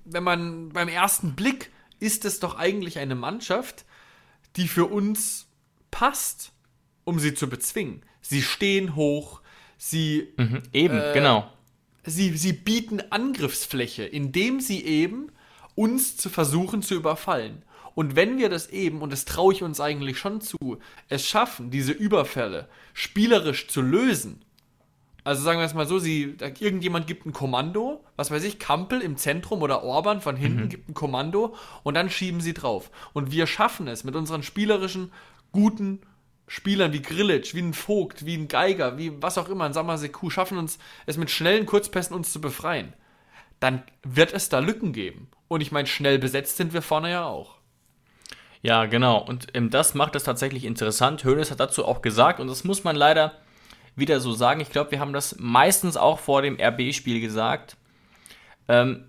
wenn 0.05 0.25
man 0.25 0.69
beim 0.71 0.89
ersten 0.89 1.35
Blick 1.35 1.71
ist 2.01 2.25
es 2.25 2.41
doch 2.41 2.57
eigentlich 2.57 2.99
eine 2.99 3.15
Mannschaft, 3.15 3.85
die 4.57 4.69
für 4.69 4.87
uns 4.87 5.47
passt, 5.91 6.53
um 7.05 7.19
sie 7.19 7.35
zu 7.35 7.49
bezwingen. 7.49 8.03
Sie 8.21 8.43
stehen 8.43 8.97
hoch, 8.97 9.41
sie, 9.79 10.33
Mhm, 10.37 10.63
eben, 10.73 11.01
genau. 11.13 11.51
sie, 12.05 12.37
sie 12.37 12.53
bieten 12.53 13.01
Angriffsfläche, 13.11 14.05
indem 14.05 14.61
sie 14.61 14.85
eben 14.85 15.31
uns 15.75 16.17
zu 16.17 16.31
versuchen 16.31 16.83
zu 16.83 16.95
überfallen. 16.95 17.63
Und 17.95 18.17
wenn 18.17 18.39
wir 18.39 18.49
das 18.49 18.69
eben, 18.71 19.03
und 19.03 19.13
das 19.13 19.25
traue 19.25 19.55
ich 19.55 19.63
uns 19.63 19.81
eigentlich 19.81 20.19
schon 20.19 20.41
zu, 20.41 20.79
es 21.09 21.27
schaffen, 21.27 21.71
diese 21.71 21.93
Überfälle 21.93 22.69
spielerisch 22.93 23.69
zu 23.69 23.83
lösen, 23.83 24.44
also 25.25 25.43
sagen 25.43 25.59
wir 25.59 25.65
es 25.65 25.73
mal 25.73 25.87
so, 25.87 25.99
sie, 25.99 26.37
da, 26.37 26.47
irgendjemand 26.47 27.07
gibt 27.07 27.25
ein 27.25 27.33
Kommando, 27.33 28.05
was 28.17 28.31
weiß 28.31 28.45
ich, 28.45 28.59
Kampel 28.59 29.01
im 29.01 29.17
Zentrum 29.17 29.63
oder 29.63 29.83
Orban 29.83 30.21
von 30.21 30.37
hinten 30.37 30.69
gibt 30.69 30.91
ein 30.91 30.95
Kommando 30.95 31.57
und 31.83 31.95
dann 31.95 32.11
schieben 32.11 32.43
sie 32.43 32.53
drauf. 32.53 32.91
Und 33.15 33.33
wir 33.33 33.47
schaffen 33.47 33.89
es 33.89 34.05
mit 34.05 34.17
unseren 34.17 34.43
spielerischen, 34.43 35.13
guten 35.51 36.01
Spielern 36.47 36.93
wie 36.93 37.01
Grillitsch, 37.01 37.55
wie 37.55 37.63
ein 37.63 37.73
Vogt, 37.73 38.27
wie 38.27 38.37
ein 38.37 38.49
Geiger, 38.49 38.99
wie 38.99 39.23
was 39.23 39.39
auch 39.39 39.49
immer, 39.49 39.65
ein 39.65 39.73
Samaseku, 39.73 40.29
schaffen 40.29 40.59
uns 40.59 40.79
es 41.07 41.17
mit 41.17 41.31
schnellen 41.31 41.65
Kurzpässen 41.65 42.15
uns 42.15 42.31
zu 42.31 42.41
befreien. 42.43 42.93
Dann 43.61 43.83
wird 44.03 44.35
es 44.35 44.51
da 44.51 44.59
Lücken 44.59 44.93
geben. 44.93 45.29
Und 45.49 45.63
ich 45.63 45.73
meine, 45.73 45.87
schnell 45.87 46.19
besetzt 46.19 46.59
sind 46.59 46.75
wir 46.75 46.83
vorne 46.83 47.11
ja 47.11 47.25
auch. 47.25 47.57
Ja, 48.61 48.85
genau. 48.85 49.19
Und 49.19 49.47
ähm, 49.55 49.71
das 49.71 49.95
macht 49.95 50.17
es 50.17 50.25
tatsächlich 50.25 50.65
interessant. 50.65 51.25
Hoeneß 51.25 51.51
hat 51.51 51.61
dazu 51.61 51.87
auch 51.87 52.03
gesagt, 52.03 52.41
und 52.41 52.49
das 52.49 52.65
muss 52.65 52.85
man 52.85 52.97
leider 52.97 53.33
wieder 53.97 54.21
so 54.21 54.33
sagen. 54.33 54.61
Ich 54.61 54.71
glaube, 54.71 54.91
wir 54.91 55.01
haben 55.01 55.13
das 55.13 55.37
meistens 55.39 55.97
auch 55.97 56.19
vor 56.19 56.43
dem 56.43 56.59
RB-Spiel 56.61 57.21
gesagt. 57.21 57.77
Ähm, 58.69 59.05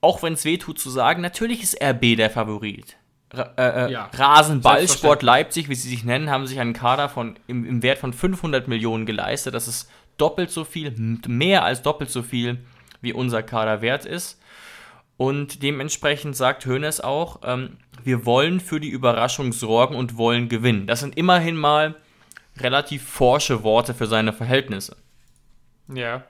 auch 0.00 0.22
wenn 0.22 0.34
es 0.34 0.44
weh 0.44 0.58
tut 0.58 0.78
zu 0.78 0.90
sagen, 0.90 1.22
natürlich 1.22 1.62
ist 1.62 1.82
RB 1.82 2.16
der 2.16 2.30
Favorit. 2.30 2.96
Ra 3.32 3.52
äh, 3.56 3.86
äh, 3.86 3.92
Ja, 3.92 4.10
Rasenballsport. 4.12 5.22
Leipzig, 5.22 5.68
wie 5.68 5.74
sie 5.74 5.88
sich 5.88 6.04
nennen, 6.04 6.30
haben 6.30 6.46
sich 6.46 6.60
einen 6.60 6.72
Kader 6.72 7.08
von, 7.08 7.36
im, 7.46 7.64
im 7.64 7.82
Wert 7.82 7.98
von 7.98 8.12
500 8.12 8.68
Millionen 8.68 9.06
geleistet. 9.06 9.54
Das 9.54 9.66
ist 9.66 9.90
doppelt 10.16 10.50
so 10.50 10.64
viel, 10.64 10.94
mehr 11.26 11.64
als 11.64 11.82
doppelt 11.82 12.10
so 12.10 12.22
viel, 12.22 12.58
wie 13.00 13.12
unser 13.12 13.42
Kader 13.42 13.82
wert 13.82 14.04
ist. 14.04 14.40
Und 15.16 15.62
dementsprechend 15.62 16.36
sagt 16.36 16.66
Hoeneß 16.66 17.00
auch, 17.00 17.40
ähm, 17.44 17.76
wir 18.02 18.26
wollen 18.26 18.60
für 18.60 18.80
die 18.80 18.88
Überraschung 18.88 19.52
sorgen 19.52 19.94
und 19.94 20.16
wollen 20.16 20.48
gewinnen. 20.48 20.86
Das 20.86 21.00
sind 21.00 21.16
immerhin 21.16 21.56
mal 21.56 21.94
relativ 22.58 23.08
forsche 23.08 23.62
Worte 23.62 23.94
für 23.94 24.06
seine 24.06 24.32
Verhältnisse. 24.32 24.96
Ja. 25.92 26.24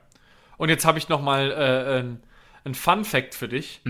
Und 0.56 0.68
jetzt 0.68 0.84
habe 0.84 0.98
ich 0.98 1.08
noch 1.08 1.20
mal 1.20 1.50
äh, 1.50 2.00
ein, 2.00 2.22
ein 2.64 2.74
Fun 2.74 3.04
Fact 3.04 3.34
für 3.34 3.48
dich. 3.48 3.80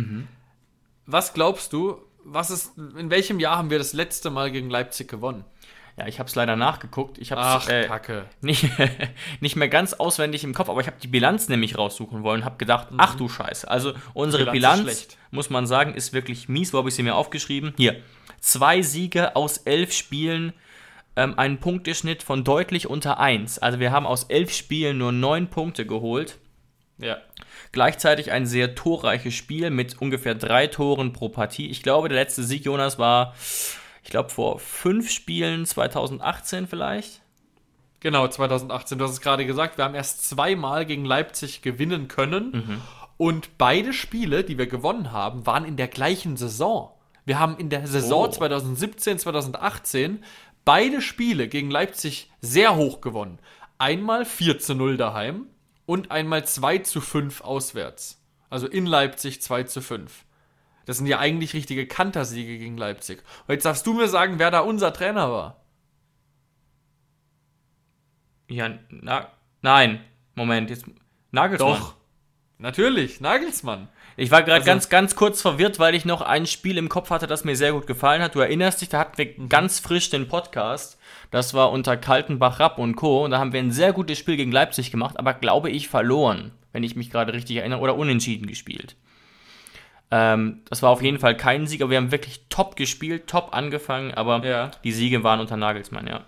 Was 1.07 1.35
glaubst 1.35 1.73
du, 1.73 2.01
was 2.25 2.51
ist, 2.51 2.77
in 2.77 3.11
welchem 3.11 3.39
Jahr 3.39 3.59
haben 3.59 3.71
wir 3.71 3.79
das 3.79 3.93
letzte 3.93 4.31
Mal 4.31 4.51
gegen 4.51 4.71
Leipzig 4.71 5.09
gewonnen? 5.09 5.45
Ja, 5.97 6.09
ich 6.09 6.19
habe 6.19 6.29
es 6.29 6.35
leider 6.35 6.57
nachgeguckt. 6.57 7.19
Ich 7.19 7.31
habe 7.31 7.41
Ach, 7.41 7.63
es 7.63 7.69
äh, 7.69 7.87
Kacke. 7.87 8.25
nicht, 8.41 8.69
nicht 9.41 9.55
mehr 9.55 9.69
ganz 9.69 9.93
auswendig 9.93 10.43
im 10.43 10.53
Kopf, 10.53 10.69
aber 10.69 10.81
ich 10.81 10.89
habe 10.89 10.97
die 11.01 11.07
Bilanz 11.07 11.49
nämlich 11.49 11.79
raussuchen 11.79 12.25
wollen 12.25 12.41
und 12.41 12.45
habe 12.45 12.57
gedacht, 12.57 12.89
ach 12.97 13.15
du 13.15 13.29
Scheiße. 13.29 13.71
Also 13.71 13.93
unsere 14.13 14.51
Bilanz 14.51 14.83
Bilanz, 14.83 15.09
muss 15.31 15.51
man 15.51 15.69
sagen, 15.69 15.95
ist 15.95 16.13
wirklich 16.13 16.49
mies. 16.49 16.73
Wo 16.73 16.79
habe 16.79 16.89
ich 16.89 16.97
sie 16.97 17.05
mir 17.05 17.15
aufgeschrieben? 17.15 17.75
Hier, 17.77 18.01
zwei 18.41 18.83
Siege 18.83 19.37
aus 19.37 19.59
elf 19.59 19.93
Spielen, 19.93 20.53
ähm, 21.17 21.39
einen 21.39 21.59
Punkteschnitt 21.59 22.23
von 22.23 22.45
deutlich 22.45 22.89
unter 22.89 23.19
1. 23.19 23.59
Also 23.59 23.81
wir 23.81 23.93
haben 23.93 24.07
aus 24.07 24.25
elf 24.25 24.53
Spielen 24.53 24.99
nur 24.99 25.13
neun 25.13 25.49
Punkte 25.49 25.87
geholt. 25.87 26.39
Ja. 26.99 27.19
Gleichzeitig 27.73 28.31
ein 28.31 28.47
sehr 28.47 28.75
torreiches 28.75 29.35
Spiel 29.35 29.71
mit 29.71 30.01
ungefähr 30.01 30.35
drei 30.35 30.67
Toren 30.67 31.13
pro 31.13 31.29
Partie. 31.29 31.69
Ich 31.69 31.83
glaube, 31.83 32.09
der 32.09 32.19
letzte 32.19 32.45
Sieg, 32.45 32.65
Jonas, 32.65 32.99
war, 32.99 33.35
ich 34.03 34.11
glaube, 34.11 34.31
vor 34.31 34.59
fünf 34.61 35.11
Spielen 35.11 35.67
2018 35.67 36.67
vielleicht. 36.67 37.21
Genau, 38.01 38.29
2018. 38.29 38.99
Du 38.99 39.05
hast 39.05 39.13
es 39.13 39.21
gerade 39.21 39.47
gesagt, 39.47 39.79
wir 39.79 39.85
haben 39.85 39.95
erst 39.95 40.29
zweimal 40.29 40.85
gegen 40.85 41.05
Leipzig 41.05 41.63
gewinnen 41.63 42.07
können. 42.07 42.83
Und 43.17 43.57
beide 43.59 43.93
Spiele, 43.93 44.45
die 44.45 44.59
wir 44.59 44.67
gewonnen 44.67 45.11
haben, 45.11 45.47
waren 45.47 45.65
in 45.65 45.77
der 45.77 45.89
gleichen 45.89 46.37
Saison. 46.37 46.91
Wir 47.25 47.39
haben 47.39 47.57
in 47.57 47.71
der 47.71 47.87
Saison 47.87 48.27
Oh. 48.27 48.31
2017, 48.31 49.19
2018 49.19 50.23
beide 50.65 51.03
Spiele 51.03 51.49
gegen 51.49 51.71
Leipzig 51.71 52.31
sehr 52.41 52.77
hoch 52.77 53.01
gewonnen. 53.01 53.39
Einmal 53.79 54.25
4 54.25 54.59
zu 54.59 54.75
0 54.75 54.97
daheim 54.97 55.47
und 55.87 56.11
einmal 56.11 56.47
2 56.47 56.79
zu 56.79 57.01
5 57.01 57.43
auswärts. 57.43 58.23
Also 58.51 58.67
in 58.67 58.87
Leipzig 58.87 59.43
2 59.43 59.65
zu 59.65 59.81
5. 59.81 60.25
Das 60.87 60.99
sind 60.99 61.07
ja 61.07 61.19
eigentlich 61.19 61.55
richtige 61.55 61.87
Kantersiege 61.87 62.59
gegen 62.59 62.77
Leipzig. 62.77 63.23
Und 63.47 63.55
jetzt 63.55 63.65
darfst 63.65 63.87
du 63.87 63.95
mir 63.95 64.09
sagen, 64.09 64.39
wer 64.39 64.51
da 64.51 64.61
unser 64.61 64.93
Trainer 64.93 65.31
war. 65.31 65.65
Ja, 68.49 68.79
na, 68.91 69.29
nein, 69.63 70.05
Moment, 70.35 70.71
jetzt 70.71 70.85
Nagelsmann. 71.31 71.81
Doch. 71.81 71.97
Natürlich, 72.59 73.21
Nagelsmann. 73.21 73.89
Ich 74.17 74.31
war 74.31 74.43
gerade 74.43 74.57
Also- 74.61 74.67
ganz, 74.67 74.89
ganz 74.89 75.17
kurz 75.17 75.43
verwirrt, 75.43 75.79
weil 75.79 75.95
ich 75.95 76.05
noch 76.05 76.21
ein 76.23 76.47
Spiel 76.47 76.79
im 76.79 76.89
Kopf 76.89 77.11
hatte, 77.11 77.27
das 77.27 77.45
mir 77.45 77.57
sehr 77.57 77.73
gut 77.73 77.87
gefallen 77.87 78.23
hat. 78.23 78.35
Du 78.35 78.41
erinnerst 78.41 78.81
dich, 78.81 78.89
da 78.89 78.99
hatten 79.01 79.19
wir 79.19 79.27
Mhm. 79.37 79.49
ganz 79.49 79.81
frisch 79.81 80.11
den 80.11 80.29
Podcast. 80.29 80.99
Das 81.31 81.53
war 81.55 81.73
unter 81.73 81.97
Kaltenbach, 81.97 82.61
Rapp 82.61 82.79
und 82.79 82.95
Co. 82.97 83.25
Und 83.25 83.33
da 83.33 83.39
haben 83.39 83.53
wir 83.53 83.61
ein 83.61 83.73
sehr 83.73 83.93
gutes 83.93 84.19
Spiel 84.19 84.37
gegen 84.37 84.53
Leipzig 84.53 84.91
gemacht, 84.91 85.19
aber 85.19 85.35
glaube 85.35 85.71
ich 85.71 85.89
verloren, 85.89 86.53
wenn 86.73 86.85
ich 86.85 86.95
mich 86.97 87.11
gerade 87.11 87.33
richtig 87.33 87.57
erinnere, 87.57 87.81
oder 87.81 87.97
unentschieden 87.97 88.47
gespielt. 88.47 88.95
Ähm, 90.11 90.63
das 90.69 90.83
war 90.83 90.91
auf 90.91 91.03
jeden 91.03 91.19
Fall 91.19 91.37
kein 91.37 91.67
Sieg, 91.67 91.83
aber 91.83 91.91
wir 91.91 91.97
haben 91.99 92.13
wirklich 92.13 92.43
top 92.49 92.77
gespielt, 92.77 93.27
top 93.27 93.49
angefangen, 93.53 94.13
aber 94.15 94.45
Ja. 94.45 94.71
die 94.85 94.93
Siege 94.93 95.25
waren 95.25 95.41
unter 95.41 95.57
Nagelsmann, 95.57 96.07
ja. 96.07 96.21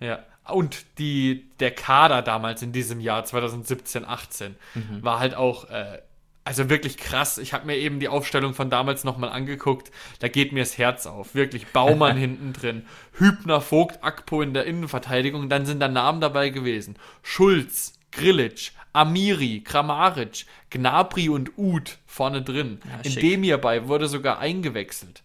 Ja. 0.00 0.20
Und 0.48 0.84
die, 0.98 1.50
der 1.60 1.70
Kader 1.70 2.20
damals 2.22 2.62
in 2.62 2.72
diesem 2.72 3.00
Jahr 3.00 3.24
2017, 3.24 4.04
18 4.04 4.56
war 5.00 5.18
halt 5.20 5.34
auch, 5.34 5.70
äh, 5.70 5.98
also 6.44 6.68
wirklich 6.68 6.96
krass. 6.96 7.38
Ich 7.38 7.52
habe 7.52 7.66
mir 7.66 7.76
eben 7.76 8.00
die 8.00 8.08
Aufstellung 8.08 8.54
von 8.54 8.68
damals 8.68 9.04
nochmal 9.04 9.30
angeguckt. 9.30 9.92
Da 10.18 10.28
geht 10.28 10.52
mir 10.52 10.60
das 10.60 10.76
Herz 10.76 11.06
auf. 11.06 11.34
Wirklich 11.34 11.68
Baumann 11.68 12.16
hinten 12.18 12.52
drin, 12.52 12.86
Hübner, 13.12 13.60
Vogt, 13.60 14.02
Akpo 14.02 14.42
in 14.42 14.52
der 14.52 14.66
Innenverteidigung. 14.66 15.48
Dann 15.48 15.66
sind 15.66 15.80
da 15.80 15.88
Namen 15.88 16.20
dabei 16.20 16.48
gewesen. 16.48 16.96
Schulz, 17.22 17.94
Grillitsch, 18.10 18.72
Amiri, 18.92 19.62
Kramaric, 19.64 20.46
Gnabry 20.70 21.28
und 21.28 21.56
Uth 21.56 21.98
vorne 22.06 22.42
drin. 22.42 22.80
in 23.04 23.12
schick. 23.12 23.22
dem 23.22 23.42
hierbei 23.42 23.88
wurde 23.88 24.08
sogar 24.08 24.38
eingewechselt. 24.38 25.22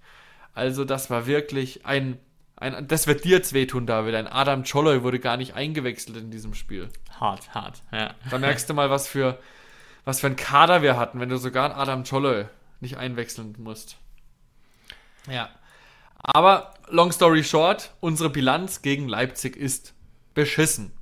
Also 0.53 0.85
das 0.85 1.09
war 1.09 1.27
wirklich 1.27 1.85
ein, 1.85 2.17
ein 2.55 2.87
das 2.87 3.07
wird 3.07 3.25
dir 3.25 3.37
jetzt 3.37 3.53
wehtun, 3.53 3.85
David. 3.85 4.15
Ein 4.15 4.27
Adam 4.27 4.63
Czoloi 4.63 5.03
wurde 5.03 5.19
gar 5.19 5.37
nicht 5.37 5.53
eingewechselt 5.55 6.17
in 6.17 6.31
diesem 6.31 6.53
Spiel. 6.53 6.89
Hart, 7.19 7.53
hart, 7.53 7.83
ja. 7.91 8.13
Da 8.29 8.37
merkst 8.39 8.69
du 8.69 8.73
mal, 8.73 8.89
was 8.89 9.07
für, 9.07 9.37
was 10.07 10.21
für 10.21 10.27
ein 10.27 10.37
Kader 10.37 10.81
wir 10.81 10.95
hatten, 10.95 11.19
wenn 11.19 11.27
du 11.27 11.35
sogar 11.37 11.65
einen 11.65 11.73
Adam 11.73 12.03
Czoloi 12.05 12.45
nicht 12.79 12.95
einwechseln 12.95 13.55
musst. 13.59 13.97
Ja. 15.29 15.49
Aber, 16.15 16.73
long 16.87 17.11
story 17.11 17.43
short, 17.43 17.91
unsere 17.99 18.29
Bilanz 18.29 18.81
gegen 18.81 19.09
Leipzig 19.09 19.57
ist 19.57 19.93
beschissen. 20.33 20.93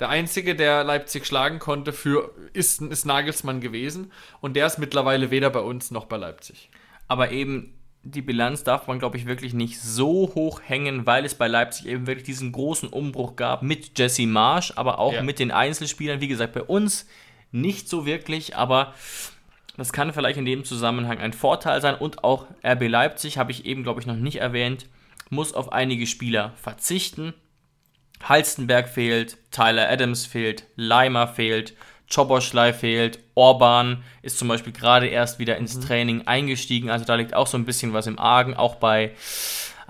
Der 0.00 0.10
Einzige, 0.10 0.54
der 0.54 0.84
Leipzig 0.84 1.26
schlagen 1.26 1.58
konnte, 1.60 1.94
für, 1.94 2.30
ist, 2.52 2.82
ist 2.82 3.06
Nagelsmann 3.06 3.60
gewesen. 3.62 4.12
Und 4.42 4.54
der 4.54 4.66
ist 4.66 4.78
mittlerweile 4.78 5.30
weder 5.30 5.48
bei 5.48 5.60
uns 5.60 5.90
noch 5.90 6.04
bei 6.04 6.18
Leipzig. 6.18 6.68
Aber 7.08 7.30
eben 7.30 7.74
die 8.02 8.22
Bilanz 8.22 8.64
darf 8.64 8.86
man, 8.86 8.98
glaube 8.98 9.16
ich, 9.16 9.24
wirklich 9.26 9.54
nicht 9.54 9.80
so 9.80 10.32
hoch 10.34 10.60
hängen, 10.64 11.06
weil 11.06 11.24
es 11.24 11.34
bei 11.34 11.48
Leipzig 11.48 11.86
eben 11.86 12.06
wirklich 12.06 12.24
diesen 12.24 12.52
großen 12.52 12.88
Umbruch 12.90 13.36
gab 13.36 13.62
mit 13.62 13.98
Jesse 13.98 14.26
Marsch, 14.26 14.72
aber 14.76 14.98
auch 14.98 15.14
Ja. 15.14 15.22
mit 15.22 15.38
den 15.38 15.50
Einzelspielern. 15.50 16.20
Wie 16.20 16.28
gesagt, 16.28 16.52
bei 16.54 16.62
uns 16.62 17.06
nicht 17.52 17.88
so 17.88 18.06
wirklich, 18.06 18.56
aber 18.56 18.94
das 19.76 19.92
kann 19.92 20.12
vielleicht 20.12 20.38
in 20.38 20.44
dem 20.44 20.64
Zusammenhang 20.64 21.18
ein 21.18 21.32
Vorteil 21.32 21.80
sein. 21.80 21.94
Und 21.94 22.24
auch 22.24 22.46
RB 22.64 22.88
Leipzig, 22.88 23.38
habe 23.38 23.52
ich 23.52 23.64
eben, 23.64 23.82
glaube 23.82 24.00
ich, 24.00 24.06
noch 24.06 24.16
nicht 24.16 24.36
erwähnt, 24.36 24.86
muss 25.30 25.54
auf 25.54 25.72
einige 25.72 26.06
Spieler 26.06 26.52
verzichten. 26.56 27.34
Halstenberg 28.22 28.88
fehlt, 28.88 29.38
Tyler 29.50 29.88
Adams 29.88 30.26
fehlt, 30.26 30.64
Leimer 30.76 31.26
fehlt, 31.26 31.74
Choboschlei 32.12 32.72
fehlt, 32.72 33.20
Orban 33.34 34.02
ist 34.20 34.38
zum 34.38 34.48
Beispiel 34.48 34.72
gerade 34.72 35.06
erst 35.06 35.38
wieder 35.38 35.56
ins 35.56 35.76
Mhm. 35.76 35.80
Training 35.82 36.26
eingestiegen, 36.26 36.90
also 36.90 37.04
da 37.04 37.14
liegt 37.14 37.34
auch 37.34 37.46
so 37.46 37.56
ein 37.56 37.64
bisschen 37.64 37.92
was 37.92 38.06
im 38.06 38.18
Argen, 38.18 38.54
auch 38.54 38.74
bei, 38.74 39.12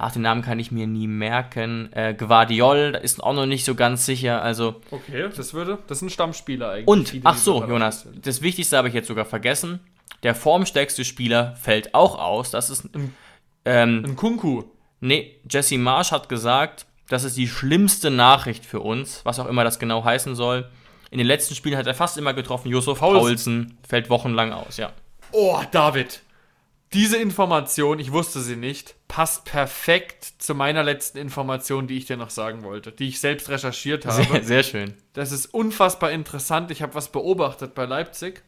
ach, 0.00 0.12
den 0.12 0.22
Namen 0.22 0.42
kann 0.42 0.58
ich 0.58 0.70
mir 0.72 0.86
nie 0.86 1.06
merken, 1.06 1.92
äh, 1.92 2.14
Guardiol, 2.14 2.92
da 2.92 2.98
ist 2.98 3.22
auch 3.22 3.34
noch 3.34 3.46
nicht 3.46 3.64
so 3.64 3.74
ganz 3.74 4.06
sicher, 4.06 4.42
also 4.42 4.80
Okay, 4.90 5.28
das 5.36 5.54
würde, 5.54 5.78
das 5.86 5.98
sind 6.00 6.10
Stammspieler 6.10 6.70
eigentlich. 6.70 6.88
und, 6.88 7.12
die, 7.12 7.20
die 7.20 7.26
ach 7.26 7.36
so, 7.36 7.64
Jonas, 7.64 8.02
sind. 8.02 8.26
das 8.26 8.42
Wichtigste 8.42 8.76
habe 8.76 8.88
ich 8.88 8.94
jetzt 8.94 9.08
sogar 9.08 9.24
vergessen. 9.24 9.80
Der 10.22 10.34
formstärkste 10.34 11.04
Spieler 11.04 11.56
fällt 11.56 11.94
auch 11.94 12.18
aus. 12.18 12.50
Das 12.50 12.68
ist, 12.68 12.88
ähm, 13.64 14.04
Ein 14.06 14.16
Kunku. 14.16 14.64
nee, 15.00 15.36
Jesse 15.50 15.78
Marsch 15.78 16.12
hat 16.12 16.28
gesagt, 16.28 16.86
das 17.08 17.24
ist 17.24 17.36
die 17.36 17.48
schlimmste 17.48 18.10
Nachricht 18.10 18.64
für 18.66 18.80
uns, 18.80 19.20
was 19.24 19.38
auch 19.38 19.46
immer 19.46 19.64
das 19.64 19.78
genau 19.78 20.04
heißen 20.04 20.34
soll. 20.34 20.68
In 21.10 21.18
den 21.18 21.26
letzten 21.26 21.54
Spielen 21.54 21.76
hat 21.76 21.86
er 21.86 21.94
fast 21.94 22.18
immer 22.18 22.34
getroffen. 22.34 22.68
Josef 22.70 22.98
Paulsen. 23.00 23.20
Paulsen 23.20 23.78
fällt 23.88 24.10
wochenlang 24.10 24.52
aus, 24.52 24.76
ja. 24.76 24.92
Oh, 25.32 25.60
David. 25.72 26.20
Diese 26.92 27.16
Information, 27.16 28.00
ich 28.00 28.10
wusste 28.10 28.40
sie 28.40 28.56
nicht, 28.56 28.96
passt 29.06 29.44
perfekt 29.44 30.24
zu 30.38 30.56
meiner 30.56 30.82
letzten 30.82 31.18
Information, 31.18 31.86
die 31.86 31.96
ich 31.96 32.06
dir 32.06 32.16
noch 32.16 32.30
sagen 32.30 32.64
wollte, 32.64 32.90
die 32.90 33.08
ich 33.08 33.20
selbst 33.20 33.48
recherchiert 33.48 34.06
habe. 34.06 34.24
Sehr, 34.24 34.42
sehr 34.42 34.62
schön. 34.64 34.94
Das 35.12 35.30
ist 35.30 35.46
unfassbar 35.46 36.10
interessant. 36.10 36.72
Ich 36.72 36.82
habe 36.82 36.94
was 36.94 37.12
beobachtet 37.12 37.74
bei 37.74 37.84
Leipzig. 37.84 38.42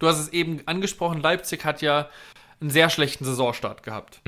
Du 0.00 0.08
hast 0.08 0.18
es 0.18 0.30
eben 0.30 0.62
angesprochen, 0.66 1.20
Leipzig 1.20 1.64
hat 1.64 1.82
ja 1.82 2.08
einen 2.60 2.70
sehr 2.70 2.90
schlechten 2.90 3.24
Saisonstart 3.24 3.84
gehabt. 3.84 4.20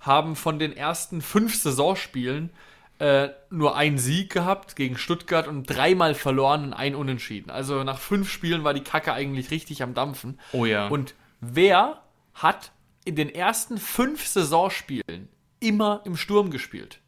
Haben 0.00 0.34
von 0.34 0.58
den 0.58 0.74
ersten 0.74 1.20
fünf 1.20 1.54
Saisonspielen 1.60 2.50
äh, 2.98 3.28
nur 3.50 3.76
einen 3.76 3.98
Sieg 3.98 4.32
gehabt 4.32 4.76
gegen 4.76 4.96
Stuttgart 4.96 5.48
und 5.48 5.64
dreimal 5.64 6.14
verloren 6.14 6.64
und 6.64 6.72
ein 6.72 6.94
Unentschieden. 6.94 7.50
Also 7.50 7.84
nach 7.84 7.98
fünf 7.98 8.30
Spielen 8.30 8.64
war 8.64 8.72
die 8.72 8.84
Kacke 8.84 9.12
eigentlich 9.12 9.50
richtig 9.50 9.82
am 9.82 9.92
Dampfen. 9.92 10.38
Oh 10.52 10.64
ja. 10.64 10.88
Und 10.88 11.14
wer 11.40 12.02
hat 12.42 12.72
in 13.04 13.16
den 13.16 13.28
ersten 13.34 13.78
fünf 13.78 14.26
Saisonspielen 14.26 15.28
immer 15.60 16.02
im 16.04 16.16
Sturm 16.16 16.50
gespielt? 16.50 17.00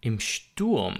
Im 0.00 0.20
Sturm. 0.20 0.96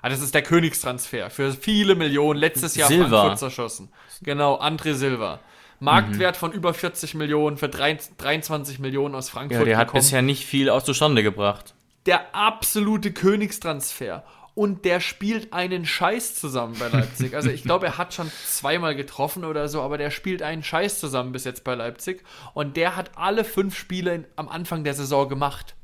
Ah, 0.00 0.08
das 0.08 0.20
ist 0.20 0.34
der 0.34 0.42
Königstransfer 0.42 1.30
für 1.30 1.52
viele 1.52 1.94
Millionen. 1.94 2.38
Letztes 2.40 2.74
Jahr 2.74 2.88
Silva. 2.88 3.08
Frankfurt 3.20 3.38
zerschossen. 3.38 3.92
Genau, 4.22 4.58
André 4.60 4.94
Silva. 4.94 5.40
Marktwert 5.78 6.36
von 6.36 6.52
über 6.52 6.74
40 6.74 7.14
Millionen 7.14 7.56
für 7.56 7.68
drei- 7.68 7.98
23 8.18 8.78
Millionen 8.78 9.14
aus 9.14 9.30
Frankfurt. 9.30 9.60
Ja, 9.60 9.64
der 9.64 9.76
hat 9.78 9.92
bisher 9.92 10.22
nicht 10.22 10.44
viel 10.44 10.70
aus 10.70 10.84
zustande 10.84 11.22
gebracht. 11.22 11.74
der 12.06 12.34
absolute 12.34 13.12
Königstransfer. 13.12 14.24
Und 14.54 14.84
der 14.84 15.00
spielt 15.00 15.54
einen 15.54 15.86
Scheiß 15.86 16.34
zusammen 16.34 16.76
bei 16.78 16.88
Leipzig. 16.88 17.34
Also 17.34 17.48
ich 17.48 17.62
glaube, 17.62 17.86
er 17.86 17.98
hat 17.98 18.12
schon 18.12 18.30
zweimal 18.46 18.94
getroffen 18.94 19.44
oder 19.44 19.66
so, 19.68 19.80
aber 19.80 19.96
der 19.96 20.10
spielt 20.10 20.42
einen 20.42 20.62
Scheiß 20.62 21.00
zusammen 21.00 21.32
bis 21.32 21.44
jetzt 21.44 21.64
bei 21.64 21.74
Leipzig. 21.74 22.22
Und 22.52 22.76
der 22.76 22.94
hat 22.96 23.12
alle 23.16 23.44
fünf 23.44 23.76
Spiele 23.76 24.14
in, 24.14 24.26
am 24.36 24.48
Anfang 24.48 24.84
der 24.84 24.94
Saison 24.94 25.28
gemacht. 25.28 25.74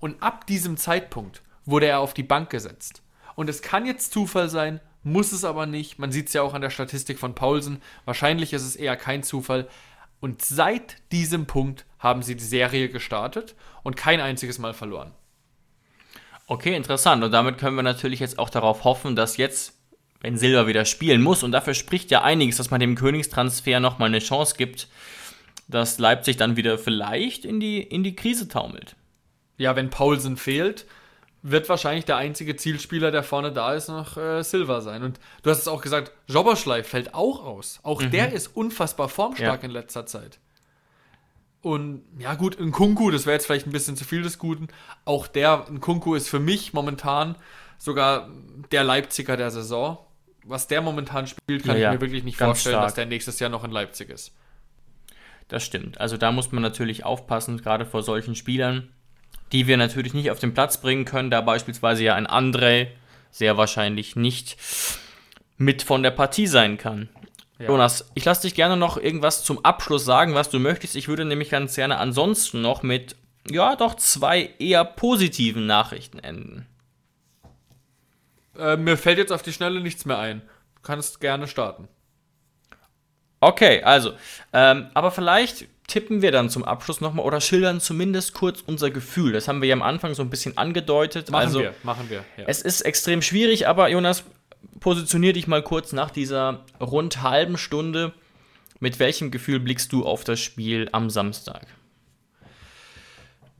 Und 0.00 0.22
ab 0.22 0.46
diesem 0.46 0.78
Zeitpunkt 0.78 1.42
wurde 1.66 1.86
er 1.86 2.00
auf 2.00 2.14
die 2.14 2.22
Bank 2.22 2.48
gesetzt. 2.48 3.02
Und 3.34 3.50
es 3.50 3.60
kann 3.60 3.84
jetzt 3.84 4.12
Zufall 4.12 4.48
sein, 4.48 4.80
muss 5.02 5.32
es 5.32 5.44
aber 5.44 5.66
nicht. 5.66 5.98
Man 5.98 6.10
sieht 6.10 6.28
es 6.28 6.32
ja 6.32 6.42
auch 6.42 6.54
an 6.54 6.62
der 6.62 6.70
Statistik 6.70 7.18
von 7.18 7.34
Paulsen. 7.34 7.82
Wahrscheinlich 8.04 8.52
ist 8.52 8.64
es 8.64 8.74
eher 8.74 8.96
kein 8.96 9.22
Zufall. 9.22 9.68
Und 10.20 10.42
seit 10.42 10.96
diesem 11.12 11.46
Punkt 11.46 11.84
haben 11.98 12.22
sie 12.22 12.36
die 12.36 12.44
Serie 12.44 12.88
gestartet 12.88 13.54
und 13.82 13.96
kein 13.96 14.20
einziges 14.20 14.58
Mal 14.58 14.74
verloren. 14.74 15.12
Okay, 16.48 16.74
interessant. 16.74 17.22
Und 17.22 17.30
damit 17.30 17.58
können 17.58 17.76
wir 17.76 17.82
natürlich 17.82 18.20
jetzt 18.20 18.38
auch 18.38 18.48
darauf 18.50 18.84
hoffen, 18.84 19.14
dass 19.14 19.36
jetzt, 19.36 19.74
wenn 20.20 20.38
Silva 20.38 20.66
wieder 20.66 20.84
spielen 20.86 21.20
muss, 21.22 21.42
und 21.42 21.52
dafür 21.52 21.74
spricht 21.74 22.10
ja 22.10 22.22
einiges, 22.22 22.56
dass 22.56 22.70
man 22.70 22.80
dem 22.80 22.94
Königstransfer 22.96 23.80
nochmal 23.80 24.08
eine 24.08 24.18
Chance 24.18 24.54
gibt, 24.56 24.88
dass 25.68 25.98
Leipzig 25.98 26.38
dann 26.38 26.56
wieder 26.56 26.78
vielleicht 26.78 27.44
in 27.44 27.60
die, 27.60 27.82
in 27.82 28.02
die 28.02 28.16
Krise 28.16 28.48
taumelt. 28.48 28.96
Ja, 29.58 29.76
wenn 29.76 29.90
Paulsen 29.90 30.38
fehlt, 30.38 30.86
wird 31.42 31.68
wahrscheinlich 31.68 32.06
der 32.06 32.16
einzige 32.16 32.56
Zielspieler, 32.56 33.10
der 33.10 33.22
vorne 33.22 33.52
da 33.52 33.74
ist, 33.74 33.88
noch 33.88 34.16
äh, 34.16 34.42
Silva 34.42 34.80
sein. 34.80 35.02
Und 35.02 35.20
du 35.42 35.50
hast 35.50 35.58
es 35.58 35.68
auch 35.68 35.82
gesagt, 35.82 36.12
Jobberschlei 36.28 36.82
fällt 36.82 37.12
auch 37.12 37.44
aus. 37.44 37.78
Auch 37.82 38.02
der 38.02 38.32
ist 38.32 38.48
unfassbar 38.56 39.08
formstark 39.10 39.62
Ja. 39.62 39.66
in 39.68 39.72
letzter 39.72 40.06
Zeit. 40.06 40.38
Und 41.60 42.02
ja 42.18 42.34
gut, 42.34 42.58
ein 42.58 42.70
Kunku, 42.70 43.10
das 43.10 43.26
wäre 43.26 43.34
jetzt 43.34 43.46
vielleicht 43.46 43.66
ein 43.66 43.72
bisschen 43.72 43.96
zu 43.96 44.04
viel 44.04 44.22
des 44.22 44.38
Guten. 44.38 44.68
Auch 45.04 45.26
der, 45.26 45.66
ein 45.68 45.80
Kunku 45.80 46.14
ist 46.14 46.28
für 46.28 46.38
mich 46.38 46.72
momentan 46.72 47.36
sogar 47.78 48.28
der 48.70 48.84
Leipziger 48.84 49.36
der 49.36 49.50
Saison. 49.50 49.98
Was 50.44 50.66
der 50.68 50.80
momentan 50.80 51.26
spielt, 51.26 51.64
kann 51.64 51.76
Ja, 51.78 51.88
ich 51.92 51.96
mir 51.96 52.00
wirklich 52.00 52.24
nicht 52.24 52.38
vorstellen, 52.38 52.74
stark. 52.74 52.86
dass 52.86 52.94
der 52.94 53.06
nächstes 53.06 53.38
Jahr 53.40 53.50
noch 53.50 53.64
in 53.64 53.70
Leipzig 53.70 54.08
ist. 54.08 54.32
Das 55.48 55.64
stimmt. 55.64 56.00
Also 56.00 56.16
da 56.16 56.30
muss 56.32 56.52
man 56.52 56.62
natürlich 56.62 57.04
aufpassen, 57.04 57.58
gerade 57.58 57.84
vor 57.86 58.02
solchen 58.02 58.34
Spielern, 58.34 58.88
die 59.52 59.66
wir 59.66 59.76
natürlich 59.76 60.14
nicht 60.14 60.30
auf 60.30 60.38
den 60.38 60.54
Platz 60.54 60.80
bringen 60.80 61.04
können, 61.04 61.30
da 61.30 61.40
beispielsweise 61.40 62.04
ja 62.04 62.14
ein 62.14 62.26
André 62.26 62.88
sehr 63.30 63.56
wahrscheinlich 63.56 64.14
nicht 64.16 64.56
mit 65.56 65.82
von 65.82 66.02
der 66.02 66.10
Partie 66.12 66.46
sein 66.46 66.78
kann. 66.78 67.08
Jonas, 67.58 68.10
ich 68.14 68.24
lasse 68.24 68.42
dich 68.42 68.54
gerne 68.54 68.76
noch 68.76 68.96
irgendwas 68.96 69.42
zum 69.42 69.64
Abschluss 69.64 70.04
sagen, 70.04 70.34
was 70.34 70.48
du 70.48 70.60
möchtest. 70.60 70.94
Ich 70.94 71.08
würde 71.08 71.24
nämlich 71.24 71.50
ganz 71.50 71.74
gerne 71.74 71.98
ansonsten 71.98 72.60
noch 72.60 72.82
mit, 72.82 73.16
ja, 73.50 73.74
doch 73.74 73.94
zwei 73.94 74.54
eher 74.58 74.84
positiven 74.84 75.66
Nachrichten 75.66 76.20
enden. 76.20 76.66
Äh, 78.56 78.76
mir 78.76 78.96
fällt 78.96 79.18
jetzt 79.18 79.32
auf 79.32 79.42
die 79.42 79.52
Schnelle 79.52 79.80
nichts 79.80 80.04
mehr 80.04 80.18
ein. 80.18 80.42
Du 80.76 80.82
kannst 80.82 81.20
gerne 81.20 81.48
starten. 81.48 81.88
Okay, 83.40 83.82
also, 83.82 84.12
ähm, 84.52 84.88
aber 84.94 85.10
vielleicht 85.10 85.66
tippen 85.86 86.22
wir 86.22 86.32
dann 86.32 86.50
zum 86.50 86.64
Abschluss 86.64 87.00
nochmal 87.00 87.24
oder 87.24 87.40
schildern 87.40 87.80
zumindest 87.80 88.34
kurz 88.34 88.62
unser 88.66 88.90
Gefühl. 88.90 89.32
Das 89.32 89.48
haben 89.48 89.62
wir 89.62 89.68
ja 89.68 89.74
am 89.74 89.82
Anfang 89.82 90.14
so 90.14 90.22
ein 90.22 90.30
bisschen 90.30 90.58
angedeutet. 90.58 91.30
Machen 91.30 91.46
also, 91.46 91.60
wir, 91.60 91.74
machen 91.82 92.10
wir. 92.10 92.24
Ja. 92.36 92.44
Es 92.46 92.62
ist 92.62 92.82
extrem 92.82 93.22
schwierig, 93.22 93.66
aber 93.66 93.88
Jonas, 93.88 94.24
positionier 94.80 95.32
dich 95.32 95.46
mal 95.46 95.62
kurz 95.62 95.92
nach 95.92 96.10
dieser 96.10 96.64
rund 96.80 97.22
halben 97.22 97.58
Stunde. 97.58 98.12
Mit 98.80 98.98
welchem 98.98 99.30
Gefühl 99.30 99.60
blickst 99.60 99.92
du 99.92 100.04
auf 100.04 100.24
das 100.24 100.40
Spiel 100.40 100.88
am 100.92 101.10
Samstag? 101.10 101.66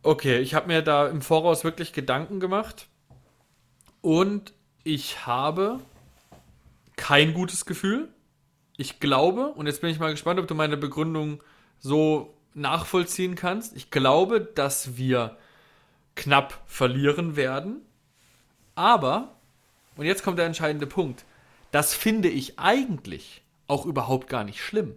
Okay, 0.02 0.38
ich 0.38 0.54
habe 0.54 0.68
mir 0.68 0.82
da 0.82 1.08
im 1.08 1.22
Voraus 1.22 1.64
wirklich 1.64 1.92
Gedanken 1.92 2.38
gemacht 2.40 2.86
und 4.00 4.52
ich 4.84 5.26
habe 5.26 5.80
kein 6.96 7.34
gutes 7.34 7.66
Gefühl. 7.66 8.08
Ich 8.76 9.00
glaube, 9.00 9.48
und 9.48 9.66
jetzt 9.66 9.80
bin 9.80 9.90
ich 9.90 9.98
mal 9.98 10.12
gespannt, 10.12 10.38
ob 10.38 10.46
du 10.46 10.54
meine 10.54 10.76
Begründung 10.76 11.42
so 11.80 12.34
nachvollziehen 12.54 13.34
kannst. 13.34 13.76
Ich 13.76 13.90
glaube, 13.90 14.40
dass 14.40 14.96
wir 14.96 15.36
knapp 16.14 16.60
verlieren 16.66 17.36
werden, 17.36 17.82
aber, 18.74 19.37
und 19.98 20.06
jetzt 20.06 20.22
kommt 20.22 20.38
der 20.38 20.46
entscheidende 20.46 20.86
Punkt, 20.86 21.26
das 21.70 21.92
finde 21.92 22.30
ich 22.30 22.58
eigentlich 22.58 23.42
auch 23.66 23.84
überhaupt 23.84 24.28
gar 24.28 24.44
nicht 24.44 24.62
schlimm 24.62 24.96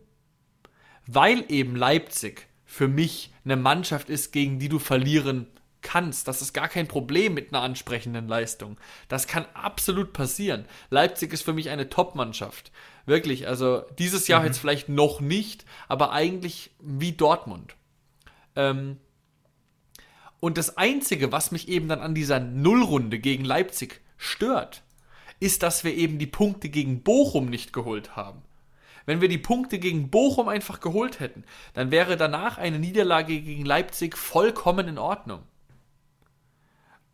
weil 1.07 1.45
eben 1.49 1.75
Leipzig 1.75 2.47
für 2.65 2.87
mich 2.87 3.31
eine 3.43 3.57
Mannschaft 3.57 4.09
ist, 4.09 4.31
gegen 4.31 4.59
die 4.59 4.69
du 4.69 4.79
verlieren 4.79 5.47
kannst. 5.81 6.27
Das 6.27 6.41
ist 6.41 6.53
gar 6.53 6.69
kein 6.69 6.87
Problem 6.87 7.33
mit 7.33 7.53
einer 7.53 7.63
ansprechenden 7.63 8.27
Leistung. 8.27 8.77
Das 9.07 9.27
kann 9.27 9.45
absolut 9.53 10.13
passieren. 10.13 10.65
Leipzig 10.89 11.33
ist 11.33 11.43
für 11.43 11.53
mich 11.53 11.69
eine 11.69 11.89
Top-Mannschaft. 11.89 12.71
Wirklich, 13.05 13.47
also 13.47 13.83
dieses 13.97 14.27
Jahr 14.27 14.45
jetzt 14.45 14.59
vielleicht 14.59 14.89
noch 14.89 15.21
nicht, 15.21 15.65
aber 15.87 16.11
eigentlich 16.11 16.71
wie 16.79 17.13
Dortmund. 17.13 17.75
Ähm, 18.55 18.97
und 20.39 20.57
das 20.57 20.77
Einzige, 20.77 21.31
was 21.31 21.51
mich 21.51 21.67
eben 21.67 21.87
dann 21.87 21.99
an 21.99 22.15
dieser 22.15 22.39
Nullrunde 22.39 23.19
gegen 23.19 23.43
Leipzig 23.43 24.01
stört, 24.17 24.83
ist, 25.41 25.63
dass 25.63 25.83
wir 25.83 25.93
eben 25.93 26.19
die 26.19 26.27
Punkte 26.27 26.69
gegen 26.69 27.01
Bochum 27.01 27.47
nicht 27.47 27.73
geholt 27.73 28.15
haben. 28.15 28.41
Wenn 29.05 29.19
wir 29.19 29.27
die 29.27 29.39
Punkte 29.39 29.79
gegen 29.79 30.09
Bochum 30.09 30.47
einfach 30.47 30.79
geholt 30.79 31.19
hätten, 31.19 31.43
dann 31.73 31.89
wäre 31.91 32.15
danach 32.15 32.57
eine 32.59 32.79
Niederlage 32.79 33.41
gegen 33.41 33.65
Leipzig 33.65 34.15
vollkommen 34.15 34.87
in 34.87 34.97
Ordnung. 34.99 35.41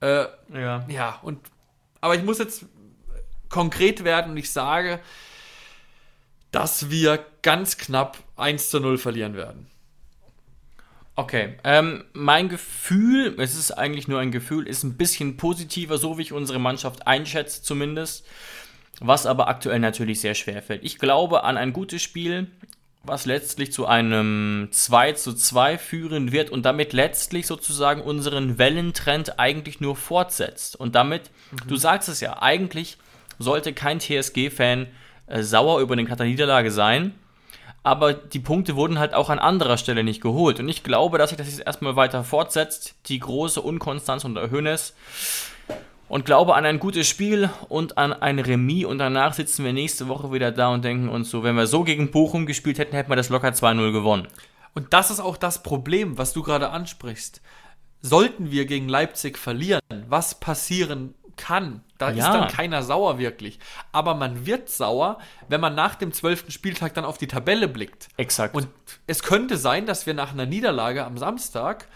Äh, 0.02 0.26
Ja. 0.54 0.86
ja, 0.90 1.20
und 1.24 1.40
aber 2.02 2.16
ich 2.16 2.24
muss 2.24 2.38
jetzt 2.38 2.66
konkret 3.50 4.04
werden 4.04 4.32
und 4.32 4.38
ich 4.38 4.52
sage, 4.52 5.00
dass 6.52 6.90
wir 6.90 7.26
ganz 7.42 7.78
knapp 7.78 8.18
1 8.36 8.70
zu 8.70 8.80
0 8.80 8.98
verlieren 8.98 9.36
werden. 9.36 9.68
Okay, 11.20 11.56
ähm, 11.64 12.04
mein 12.14 12.48
Gefühl, 12.48 13.34
es 13.40 13.58
ist 13.58 13.72
eigentlich 13.72 14.08
nur 14.08 14.20
ein 14.20 14.32
Gefühl, 14.32 14.68
ist 14.68 14.84
ein 14.84 14.98
bisschen 14.98 15.36
positiver, 15.36 15.98
so 15.98 16.20
wie 16.20 16.22
ich 16.22 16.32
unsere 16.32 16.60
Mannschaft 16.60 17.08
einschätze 17.08 17.64
zumindest, 17.64 18.24
was 19.00 19.26
aber 19.26 19.48
aktuell 19.48 19.80
natürlich 19.80 20.22
sehr 20.22 20.36
schwer 20.36 20.62
fällt. 20.62 20.84
Ich 20.84 21.00
glaube 21.00 21.44
an 21.44 21.58
ein 21.58 21.74
gutes 21.74 22.04
Spiel, 22.04 22.52
was 23.02 23.26
letztlich 23.26 23.72
zu 23.74 23.88
einem 23.88 24.68
2 24.70 25.14
zu 25.14 25.34
2 25.34 25.80
führen 25.80 26.32
wird 26.32 26.52
und 26.52 26.68
damit 26.68 26.94
letztlich 26.94 27.48
sozusagen 27.48 28.02
unseren 28.02 28.60
Wellentrend 28.60 29.40
eigentlich 29.40 29.82
nur 29.82 29.96
fortsetzt. 29.96 30.76
Und 30.76 30.94
damit, 30.94 31.32
du 31.66 31.78
sagst 31.78 32.10
es 32.10 32.20
ja, 32.20 32.44
eigentlich 32.44 32.98
sollte 33.40 33.74
kein 33.74 34.00
TSG-Fan 34.00 34.86
äh, 35.26 35.42
sauer 35.42 35.82
über 35.82 35.96
eine 35.96 36.26
Niederlage 36.26 36.70
sein. 36.70 37.16
Aber 37.84 38.14
die 38.14 38.40
Punkte 38.40 38.76
wurden 38.76 39.00
halt 39.00 39.14
auch 39.14 39.30
an 39.30 39.40
anderer 39.40 39.78
Stelle 39.78 40.04
nicht 40.04 40.22
geholt. 40.22 40.60
Und 40.60 40.68
ich 40.68 40.84
glaube, 40.84 41.18
dass 41.18 41.30
sich 41.30 41.38
das 41.38 41.48
jetzt 41.48 41.66
erstmal 41.66 41.96
weiter 41.96 42.24
fortsetzt. 42.24 42.96
Die 43.06 43.20
große 43.20 43.62
Unkonstanz 43.62 44.26
unter 44.26 44.50
Hönes. 44.52 44.94
Und 46.10 46.26
glaube 46.26 46.56
an 46.56 46.66
ein 46.66 46.80
gutes 46.80 47.08
Spiel 47.08 47.50
und 47.70 47.98
an 47.98 48.14
ein 48.14 48.40
Remis. 48.40 48.86
Und 48.86 48.98
danach 48.98 49.34
sitzen 49.34 49.66
wir 49.66 49.74
nächste 49.74 50.08
Woche 50.08 50.32
wieder 50.32 50.52
da 50.52 50.70
und 50.70 50.84
denken 50.84 51.10
uns 51.10 51.30
so, 51.30 51.44
wenn 51.44 51.56
wir 51.56 51.68
so 51.68 51.84
gegen 51.84 52.12
Bochum 52.12 52.46
gespielt 52.46 52.80
hätten, 52.80 52.96
hätten 52.96 53.12
wir 53.12 53.16
das 53.16 53.30
locker 53.30 53.50
2-0 53.50 53.92
gewonnen. 53.92 54.28
Und 54.74 54.94
das 54.94 55.10
ist 55.10 55.20
auch 55.20 55.38
das 55.38 55.64
Problem, 55.64 56.18
was 56.18 56.34
du 56.34 56.44
gerade 56.44 56.70
ansprichst. 56.70 57.42
Sollten 58.02 58.52
wir 58.52 58.66
gegen 58.66 58.88
Leipzig 58.88 59.38
verlieren, 59.38 59.82
was 60.08 60.40
passieren 60.40 61.16
kann, 61.38 61.84
da 61.98 62.12
Ja. 62.12 62.26
ist 62.28 62.34
dann 62.34 62.48
keiner 62.50 62.84
sauer 62.84 63.18
wirklich. 63.20 63.60
Aber 63.92 64.16
man 64.16 64.46
wird 64.46 64.70
sauer, 64.70 65.20
wenn 65.48 65.62
man 65.62 65.76
nach 65.76 65.96
dem 65.96 66.12
zwölften 66.12 66.52
Spieltag 66.52 66.94
dann 66.94 67.06
auf 67.06 67.18
die 67.18 67.28
Tabelle 67.28 67.68
blickt. 67.68 68.10
Exakt. 68.18 68.56
Und 68.56 68.68
es 69.08 69.24
könnte 69.24 69.58
sein, 69.58 69.86
dass 69.86 70.06
wir 70.06 70.14
nach 70.14 70.34
einer 70.34 70.46
Niederlage 70.46 71.06
am 71.06 71.18
Samstag 71.18 71.88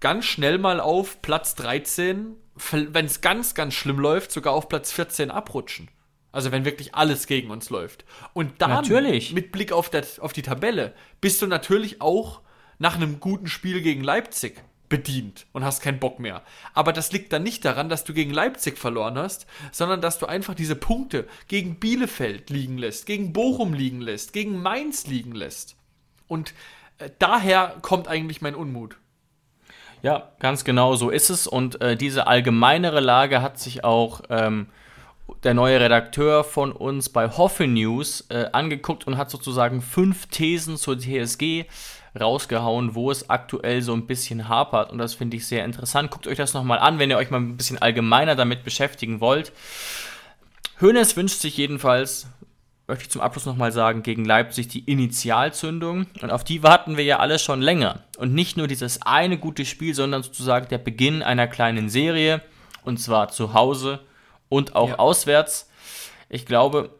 ganz 0.00 0.24
schnell 0.24 0.58
mal 0.58 0.80
auf 0.80 1.22
Platz 1.22 1.54
13, 1.54 2.36
wenn 2.70 3.06
es 3.06 3.20
ganz, 3.20 3.54
ganz 3.54 3.74
schlimm 3.74 3.98
läuft, 3.98 4.32
sogar 4.32 4.52
auf 4.52 4.68
Platz 4.68 4.92
14 4.92 5.30
abrutschen. 5.30 5.88
Also 6.32 6.52
wenn 6.52 6.64
wirklich 6.66 6.94
alles 6.94 7.26
gegen 7.26 7.50
uns 7.50 7.70
läuft. 7.70 8.04
Und 8.34 8.60
dann, 8.60 8.70
Natürlich. 8.70 9.32
mit 9.32 9.52
Blick 9.52 9.72
auf, 9.72 9.88
der, 9.88 10.04
auf 10.20 10.34
die 10.34 10.42
Tabelle, 10.42 10.92
bist 11.22 11.40
du 11.40 11.46
natürlich 11.46 12.02
auch 12.02 12.42
nach 12.78 12.96
einem 12.96 13.20
guten 13.20 13.46
Spiel 13.46 13.80
gegen 13.80 14.04
Leipzig 14.04 14.62
bedient 14.88 15.46
und 15.52 15.64
hast 15.64 15.80
keinen 15.80 15.98
Bock 15.98 16.18
mehr. 16.18 16.42
Aber 16.74 16.92
das 16.92 17.12
liegt 17.12 17.32
dann 17.32 17.42
nicht 17.42 17.64
daran, 17.64 17.88
dass 17.88 18.04
du 18.04 18.12
gegen 18.14 18.32
Leipzig 18.32 18.78
verloren 18.78 19.18
hast, 19.18 19.46
sondern 19.72 20.00
dass 20.00 20.18
du 20.18 20.26
einfach 20.26 20.54
diese 20.54 20.76
Punkte 20.76 21.26
gegen 21.48 21.76
Bielefeld 21.76 22.50
liegen 22.50 22.78
lässt, 22.78 23.06
gegen 23.06 23.32
Bochum 23.32 23.74
liegen 23.74 24.00
lässt, 24.00 24.32
gegen 24.32 24.60
Mainz 24.60 25.06
liegen 25.06 25.32
lässt. 25.32 25.76
Und 26.28 26.54
äh, 26.98 27.10
daher 27.18 27.76
kommt 27.82 28.08
eigentlich 28.08 28.40
mein 28.40 28.54
Unmut. 28.54 28.96
Ja, 30.02 30.32
ganz 30.38 30.64
genau 30.64 30.94
so 30.94 31.10
ist 31.10 31.30
es. 31.30 31.46
Und 31.46 31.80
äh, 31.80 31.96
diese 31.96 32.26
allgemeinere 32.26 33.00
Lage 33.00 33.42
hat 33.42 33.58
sich 33.58 33.84
auch 33.84 34.20
ähm, 34.30 34.68
der 35.42 35.54
neue 35.54 35.80
Redakteur 35.80 36.44
von 36.44 36.72
uns 36.72 37.08
bei 37.08 37.28
Hoffe 37.28 37.66
News 37.66 38.26
äh, 38.28 38.46
angeguckt 38.52 39.06
und 39.06 39.16
hat 39.16 39.30
sozusagen 39.30 39.82
fünf 39.82 40.26
Thesen 40.26 40.76
zur 40.76 40.98
TSG 40.98 41.64
rausgehauen, 42.18 42.94
wo 42.94 43.10
es 43.10 43.28
aktuell 43.28 43.82
so 43.82 43.92
ein 43.92 44.06
bisschen 44.06 44.48
hapert. 44.48 44.90
Und 44.90 44.98
das 44.98 45.14
finde 45.14 45.36
ich 45.36 45.46
sehr 45.46 45.64
interessant. 45.64 46.10
Guckt 46.10 46.26
euch 46.26 46.38
das 46.38 46.54
nochmal 46.54 46.78
an, 46.78 46.98
wenn 46.98 47.10
ihr 47.10 47.16
euch 47.16 47.30
mal 47.30 47.40
ein 47.40 47.56
bisschen 47.56 47.80
allgemeiner 47.80 48.34
damit 48.34 48.64
beschäftigen 48.64 49.20
wollt. 49.20 49.52
Hoeneß 50.80 51.16
wünscht 51.16 51.40
sich 51.40 51.56
jedenfalls, 51.56 52.28
möchte 52.86 53.04
ich 53.04 53.10
zum 53.10 53.20
Abschluss 53.20 53.46
nochmal 53.46 53.72
sagen, 53.72 54.02
gegen 54.02 54.24
Leipzig 54.24 54.68
die 54.68 54.80
Initialzündung. 54.80 56.06
Und 56.22 56.30
auf 56.30 56.44
die 56.44 56.62
warten 56.62 56.96
wir 56.96 57.04
ja 57.04 57.18
alle 57.18 57.38
schon 57.38 57.60
länger. 57.60 58.04
Und 58.18 58.34
nicht 58.34 58.56
nur 58.56 58.68
dieses 58.68 59.02
eine 59.02 59.38
gute 59.38 59.64
Spiel, 59.64 59.94
sondern 59.94 60.22
sozusagen 60.22 60.68
der 60.68 60.78
Beginn 60.78 61.22
einer 61.22 61.48
kleinen 61.48 61.88
Serie. 61.88 62.42
Und 62.84 62.98
zwar 62.98 63.28
zu 63.28 63.52
Hause 63.52 64.00
und 64.48 64.74
auch 64.76 64.90
Ja. 64.90 64.98
auswärts. 64.98 65.70
Ich 66.28 66.46
glaube, 66.46 66.90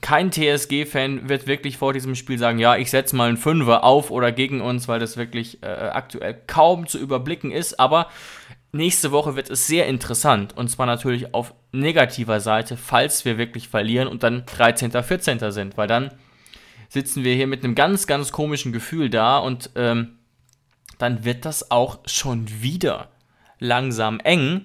kein 0.00 0.30
TSG-Fan 0.30 1.28
wird 1.28 1.46
wirklich 1.46 1.76
vor 1.76 1.92
diesem 1.92 2.14
Spiel 2.14 2.38
sagen, 2.38 2.58
ja, 2.58 2.76
ich 2.76 2.90
setze 2.90 3.16
mal 3.16 3.28
einen 3.28 3.36
Fünfer 3.36 3.84
auf 3.84 4.10
oder 4.10 4.30
gegen 4.32 4.60
uns, 4.60 4.86
weil 4.88 5.00
das 5.00 5.16
wirklich 5.16 5.62
äh, 5.62 5.66
aktuell 5.66 6.34
kaum 6.46 6.86
zu 6.86 6.98
überblicken 6.98 7.50
ist. 7.50 7.80
Aber 7.80 8.08
nächste 8.72 9.10
Woche 9.10 9.34
wird 9.34 9.50
es 9.50 9.66
sehr 9.66 9.86
interessant. 9.86 10.56
Und 10.56 10.68
zwar 10.68 10.86
natürlich 10.86 11.34
auf 11.34 11.52
negativer 11.72 12.40
Seite, 12.40 12.76
falls 12.76 13.24
wir 13.24 13.38
wirklich 13.38 13.68
verlieren 13.68 14.08
und 14.08 14.22
dann 14.22 14.44
13., 14.46 14.92
14. 14.92 15.50
sind. 15.50 15.76
Weil 15.76 15.88
dann 15.88 16.12
sitzen 16.88 17.24
wir 17.24 17.34
hier 17.34 17.46
mit 17.46 17.64
einem 17.64 17.74
ganz, 17.74 18.06
ganz 18.06 18.30
komischen 18.32 18.72
Gefühl 18.72 19.10
da 19.10 19.38
und 19.38 19.70
ähm, 19.74 20.18
dann 20.98 21.24
wird 21.24 21.44
das 21.44 21.70
auch 21.70 21.98
schon 22.06 22.46
wieder 22.62 23.08
langsam 23.58 24.20
eng 24.20 24.64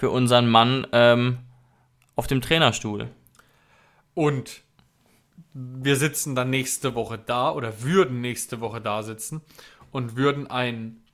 für 0.00 0.08
unseren 0.08 0.48
Mann 0.48 0.86
ähm, 0.92 1.40
auf 2.16 2.26
dem 2.26 2.40
Trainerstuhl. 2.40 3.10
Und 4.14 4.62
wir 5.52 5.96
sitzen 5.96 6.34
dann 6.34 6.48
nächste 6.48 6.94
Woche 6.94 7.18
da 7.18 7.50
oder 7.52 7.82
würden 7.82 8.22
nächste 8.22 8.62
Woche 8.62 8.80
da 8.80 9.02
sitzen 9.02 9.42
und 9.92 10.16
würden 10.16 10.50
einen 10.50 11.04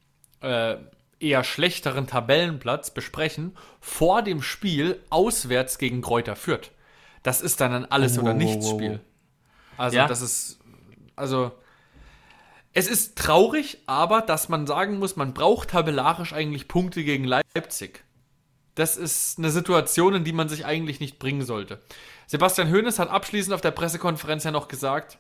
äh, 0.41 0.77
eher 1.19 1.43
schlechteren 1.43 2.07
Tabellenplatz 2.07 2.93
besprechen 2.93 3.57
vor 3.81 4.23
dem 4.23 4.41
Spiel 4.41 5.01
auswärts 5.11 5.79
gegen 5.79 6.01
Kräuter 6.01 6.37
Fürth. 6.37 6.71
Das 7.25 7.41
ist 7.41 7.61
dann 7.61 7.73
ein 7.73 7.91
Alles- 7.91 8.17
Oh, 8.19 8.23
oder 8.23 8.35
wow, 8.35 8.39
nichts 8.39 8.67
wow, 8.67 8.73
wow. 8.75 8.81
Spiel. 8.81 9.01
Also 9.79 9.97
Ja. 9.97 10.07
das 10.07 10.23
ist 10.23 10.61
also 11.17 11.51
es 12.73 12.87
ist 12.87 13.19
traurig, 13.19 13.79
aber 13.87 14.21
dass 14.23 14.49
man 14.49 14.65
sagen 14.69 15.01
muss, 15.01 15.17
man 15.17 15.35
braucht 15.35 15.71
tabellarisch 15.71 16.33
eigentlich 16.33 16.69
Punkte 16.69 17.03
gegen 17.03 17.25
Leipzig. 17.25 18.05
Das 18.77 18.97
ist 18.97 19.39
eine 19.39 19.51
Situation, 19.51 20.15
in 20.15 20.25
die 20.25 20.35
man 20.35 20.49
sich 20.49 20.65
eigentlich 20.65 21.01
nicht 21.01 21.19
bringen 21.19 21.45
sollte. 21.45 21.81
Sebastian 22.27 22.71
Hoeneß 22.71 22.99
hat 22.99 23.09
abschließend 23.09 23.55
auf 23.55 23.63
der 23.63 23.71
Pressekonferenz 23.71 24.45
ja 24.45 24.51
noch 24.51 24.69
gesagt, 24.69 25.19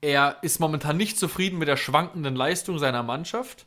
er 0.00 0.38
ist 0.42 0.60
momentan 0.60 0.96
nicht 0.96 1.18
zufrieden 1.18 1.58
mit 1.58 1.68
der 1.68 1.76
schwankenden 1.76 2.36
Leistung 2.36 2.78
seiner 2.78 3.02
Mannschaft. 3.02 3.66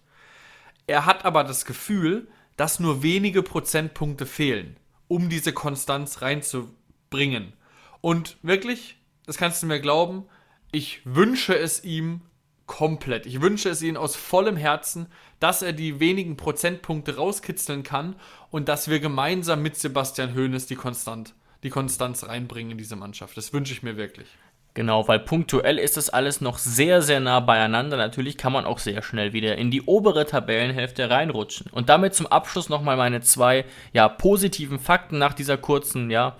Er 0.87 1.05
hat 1.05 1.25
aber 1.25 1.43
das 1.43 1.65
Gefühl, 1.65 2.27
dass 2.55 2.79
nur 2.79 3.03
wenige 3.03 3.43
Prozentpunkte 3.43 4.25
fehlen, 4.25 4.77
um 5.09 5.29
diese 5.29 5.51
Konstanz 5.51 6.21
reinzubringen. 6.21 7.53
Und 7.99 8.37
wirklich, 8.43 8.97
das 9.25 9.37
kannst 9.37 9.61
du 9.61 9.67
mir 9.67 9.81
glauben, 9.81 10.25
ich 10.71 11.01
wünsche 11.03 11.57
es 11.57 11.83
ihm 11.83 12.21
komplett. 12.65 13.25
Ich 13.25 13.41
wünsche 13.41 13.69
es 13.69 13.81
ihm 13.81 13.97
aus 13.97 14.15
vollem 14.15 14.57
Herzen, 14.57 15.07
dass 15.39 15.61
er 15.61 15.73
die 15.73 15.99
wenigen 15.99 16.37
Prozentpunkte 16.37 17.17
rauskitzeln 17.17 17.83
kann 17.83 18.15
und 18.51 18.69
dass 18.69 18.89
wir 18.89 18.99
gemeinsam 18.99 19.61
mit 19.61 19.77
Sebastian 19.77 20.35
Hoeneß 20.35 20.67
die, 20.67 20.75
Konstant, 20.75 21.33
die 21.63 21.69
Konstanz 21.69 22.27
reinbringen 22.27 22.71
in 22.71 22.77
diese 22.77 22.95
Mannschaft. 22.95 23.37
Das 23.37 23.53
wünsche 23.53 23.73
ich 23.73 23.83
mir 23.83 23.97
wirklich. 23.97 24.27
Genau, 24.75 25.07
weil 25.07 25.19
punktuell 25.19 25.79
ist 25.79 25.95
das 25.95 26.09
alles 26.09 26.41
noch 26.41 26.57
sehr, 26.57 27.01
sehr 27.01 27.21
nah 27.21 27.39
beieinander. 27.39 27.95
Natürlich 27.95 28.37
kann 28.37 28.51
man 28.51 28.65
auch 28.65 28.79
sehr 28.79 29.01
schnell 29.01 29.31
wieder 29.31 29.57
in 29.57 29.71
die 29.71 29.81
obere 29.81 30.25
Tabellenhälfte 30.25 31.09
reinrutschen. 31.09 31.71
Und 31.71 31.87
damit 31.87 32.13
zum 32.13 32.27
Abschluss 32.27 32.67
nochmal 32.67 32.97
meine 32.97 33.21
zwei 33.21 33.63
ja, 33.93 34.09
positiven 34.09 34.77
Fakten 34.77 35.17
nach 35.17 35.33
dieser 35.33 35.57
kurzen 35.57 36.11
ja, 36.11 36.35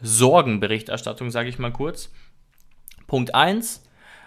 Sorgenberichterstattung, 0.00 1.30
sage 1.30 1.50
ich 1.50 1.58
mal 1.58 1.70
kurz. 1.70 2.10
Punkt 3.06 3.34
1. 3.34 3.82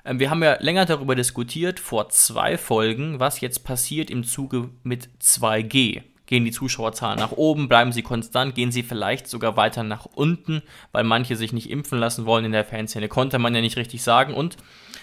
Wir 0.05 0.29
haben 0.29 0.43
ja 0.43 0.57
länger 0.61 0.85
darüber 0.85 1.15
diskutiert, 1.15 1.79
vor 1.79 2.09
zwei 2.09 2.57
Folgen, 2.57 3.19
was 3.19 3.41
jetzt 3.41 3.63
passiert 3.63 4.09
im 4.09 4.23
Zuge 4.23 4.69
mit 4.83 5.09
2G. 5.21 6.03
Gehen 6.25 6.45
die 6.45 6.51
Zuschauerzahlen 6.51 7.19
nach 7.19 7.31
oben, 7.31 7.67
bleiben 7.67 7.91
sie 7.91 8.03
konstant, 8.03 8.55
gehen 8.55 8.71
sie 8.71 8.83
vielleicht 8.83 9.27
sogar 9.27 9.57
weiter 9.57 9.83
nach 9.83 10.05
unten, 10.05 10.61
weil 10.91 11.03
manche 11.03 11.35
sich 11.35 11.53
nicht 11.53 11.69
impfen 11.69 11.99
lassen 11.99 12.25
wollen 12.25 12.45
in 12.45 12.51
der 12.51 12.65
Fanszene, 12.65 13.07
konnte 13.07 13.39
man 13.39 13.55
ja 13.55 13.61
nicht 13.61 13.77
richtig 13.77 14.03
sagen. 14.03 14.33
Und 14.33 14.57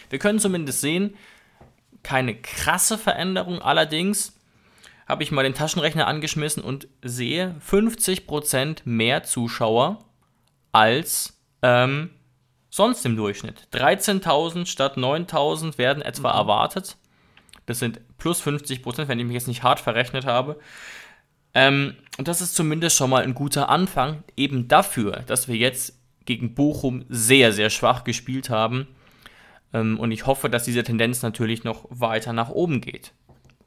wir 0.09 0.19
können 0.19 0.39
zumindest 0.39 0.81
sehen, 0.81 1.15
keine 2.03 2.37
krasse 2.37 2.97
Veränderung, 2.97 3.61
allerdings 3.61 4.35
habe 5.09 5.23
ich 5.23 5.33
mal 5.33 5.43
den 5.43 5.55
Taschenrechner 5.55 6.07
angeschmissen 6.07 6.63
und 6.63 6.89
sehe 7.03 7.57
50% 7.69 8.83
mehr 8.85 9.23
Zuschauer 9.23 10.05
als 10.73 11.41
ähm, 11.63 12.11
sonst 12.77 13.07
im 13.07 13.17
Durchschnitt. 13.17 13.69
13.000 13.73 14.67
statt 14.67 14.99
9.000 14.99 15.79
werden 15.79 16.03
etwa 16.03 16.31
erwartet. 16.31 16.97
Das 17.65 17.79
sind 17.79 18.01
plus 18.19 18.41
50 18.41 18.83
Prozent, 18.83 19.09
wenn 19.09 19.19
ich 19.19 19.25
mich 19.25 19.35
jetzt 19.35 19.49
nicht 19.49 19.63
hart 19.63 19.81
verrechnet 19.81 20.27
habe. 20.27 20.61
Ähm, 21.55 21.97
und 22.19 22.29
das 22.29 22.43
ist 22.43 22.55
zumindest 22.55 22.97
schon 22.97 23.09
mal 23.09 23.23
ein 23.25 23.35
guter 23.35 23.71
Anfang, 23.71 24.23
eben 24.37 24.69
dafür, 24.69 25.23
dass 25.27 25.49
wir 25.49 25.57
jetzt 25.57 25.99
gegen 26.27 26.55
Bochum 26.55 27.07
sehr, 27.09 27.53
sehr 27.53 27.71
schwach 27.71 28.05
gespielt 28.05 28.51
haben. 28.51 28.87
Ähm, 29.73 29.99
und 29.99 30.11
ich 30.11 30.27
hoffe, 30.27 30.51
dass 30.51 30.65
diese 30.65 30.85
Tendenz 30.85 31.23
natürlich 31.23 31.65
noch 31.65 31.87
weiter 31.89 32.35
nach 32.35 32.51
oben 32.51 32.83
geht. 32.83 33.13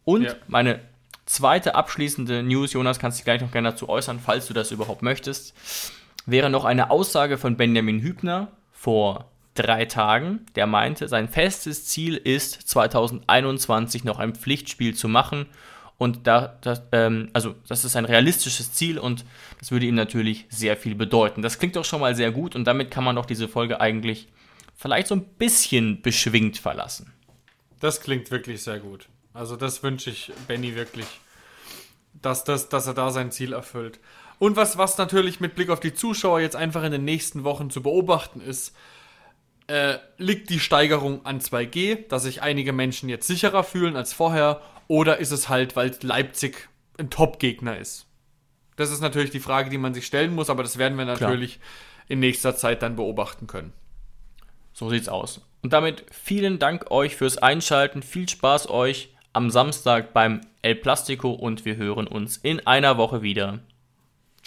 Und 0.05 0.23
Ja. 0.23 0.35
meine 0.47 0.81
zweite 1.25 1.73
abschließende 1.73 2.43
News, 2.43 2.73
Jonas, 2.73 2.99
kannst 2.99 3.17
du 3.17 3.19
dich 3.21 3.25
gleich 3.25 3.41
noch 3.41 3.51
gerne 3.51 3.71
dazu 3.71 3.89
äußern, 3.89 4.19
falls 4.23 4.45
du 4.47 4.53
das 4.53 4.69
überhaupt 4.71 5.01
möchtest, 5.01 5.55
wäre 6.27 6.51
noch 6.51 6.65
eine 6.65 6.91
Aussage 6.91 7.39
von 7.39 7.57
Benjamin 7.57 8.01
Hübner 8.01 8.49
vor 8.79 9.29
drei 9.55 9.83
Tagen, 9.83 10.45
der 10.55 10.65
meinte, 10.65 11.09
sein 11.09 11.27
festes 11.27 11.85
Ziel 11.85 12.15
ist, 12.15 12.53
2021 12.69 14.05
noch 14.05 14.19
ein 14.19 14.35
Pflichtspiel 14.35 14.95
zu 14.95 15.09
machen. 15.09 15.47
Und 15.97 16.27
da, 16.27 16.57
das, 16.61 16.83
ähm, 16.93 17.29
also 17.33 17.55
das 17.67 17.83
ist 17.83 17.97
ein 17.97 18.05
realistisches 18.05 18.71
Ziel 18.71 18.97
und 18.97 19.25
das 19.59 19.71
würde 19.71 19.85
ihm 19.85 19.95
natürlich 19.95 20.45
sehr 20.47 20.77
viel 20.77 20.95
bedeuten. 20.95 21.41
Das 21.41 21.59
klingt 21.59 21.75
doch 21.75 21.83
schon 21.83 21.99
mal 21.99 22.15
sehr 22.15 22.31
gut 22.31 22.55
und 22.55 22.63
damit 22.63 22.89
kann 22.89 23.03
man 23.03 23.17
doch 23.17 23.25
diese 23.25 23.49
Folge 23.49 23.81
eigentlich 23.81 24.29
vielleicht 24.77 25.07
so 25.07 25.15
ein 25.15 25.25
bisschen 25.25 26.01
beschwingt 26.01 26.57
verlassen. 26.57 27.11
Das 27.81 27.99
klingt 27.99 28.31
wirklich 28.31 28.63
sehr 28.63 28.79
gut. 28.79 29.09
Also 29.33 29.57
das 29.57 29.83
wünsche 29.83 30.09
ich 30.09 30.31
Benny 30.47 30.75
wirklich, 30.75 31.07
dass, 32.13 32.45
das, 32.45 32.69
dass 32.69 32.87
er 32.87 32.93
da 32.93 33.11
sein 33.11 33.33
Ziel 33.33 33.51
erfüllt. 33.51 33.99
Und 34.39 34.55
was, 34.55 34.77
was 34.77 34.97
natürlich 34.97 35.39
mit 35.39 35.55
Blick 35.55 35.69
auf 35.69 35.81
die 35.81 35.93
Zuschauer 35.93 36.39
jetzt 36.39 36.55
einfach 36.55 36.83
in 36.83 36.91
den 36.91 37.03
nächsten 37.03 37.43
Wochen 37.43 37.69
zu 37.69 37.83
beobachten 37.83 38.41
ist, 38.41 38.73
äh, 39.67 39.97
liegt 40.17 40.49
die 40.49 40.59
Steigerung 40.59 41.25
an 41.25 41.41
2G, 41.41 42.07
dass 42.07 42.23
sich 42.23 42.41
einige 42.41 42.73
Menschen 42.73 43.09
jetzt 43.09 43.27
sicherer 43.27 43.63
fühlen 43.63 43.95
als 43.95 44.13
vorher, 44.13 44.61
oder 44.87 45.19
ist 45.19 45.31
es 45.31 45.49
halt, 45.49 45.75
weil 45.75 45.95
Leipzig 46.01 46.69
ein 46.97 47.11
Top-Gegner 47.11 47.77
ist? 47.77 48.07
Das 48.77 48.91
ist 48.91 49.01
natürlich 49.01 49.29
die 49.29 49.41
Frage, 49.41 49.69
die 49.69 49.77
man 49.77 49.93
sich 49.93 50.05
stellen 50.05 50.33
muss, 50.33 50.49
aber 50.49 50.63
das 50.63 50.77
werden 50.77 50.97
wir 50.97 51.05
natürlich 51.05 51.59
in 52.07 52.19
nächster 52.19 52.55
Zeit 52.55 52.81
dann 52.81 52.95
beobachten 52.95 53.45
können. 53.45 53.73
So 54.73 54.89
sieht's 54.89 55.09
aus. 55.09 55.41
Und 55.61 55.73
damit 55.73 56.05
vielen 56.09 56.57
Dank 56.57 56.89
euch 56.89 57.15
fürs 57.15 57.37
Einschalten. 57.37 58.01
Viel 58.01 58.27
Spaß 58.27 58.69
euch 58.69 59.13
am 59.33 59.51
Samstag 59.51 60.13
beim 60.13 60.41
El 60.61 60.75
Plastico 60.75 61.31
und 61.31 61.65
wir 61.65 61.75
hören 61.75 62.07
uns 62.07 62.37
in 62.37 62.65
einer 62.65 62.97
Woche 62.97 63.21
wieder. 63.21 63.59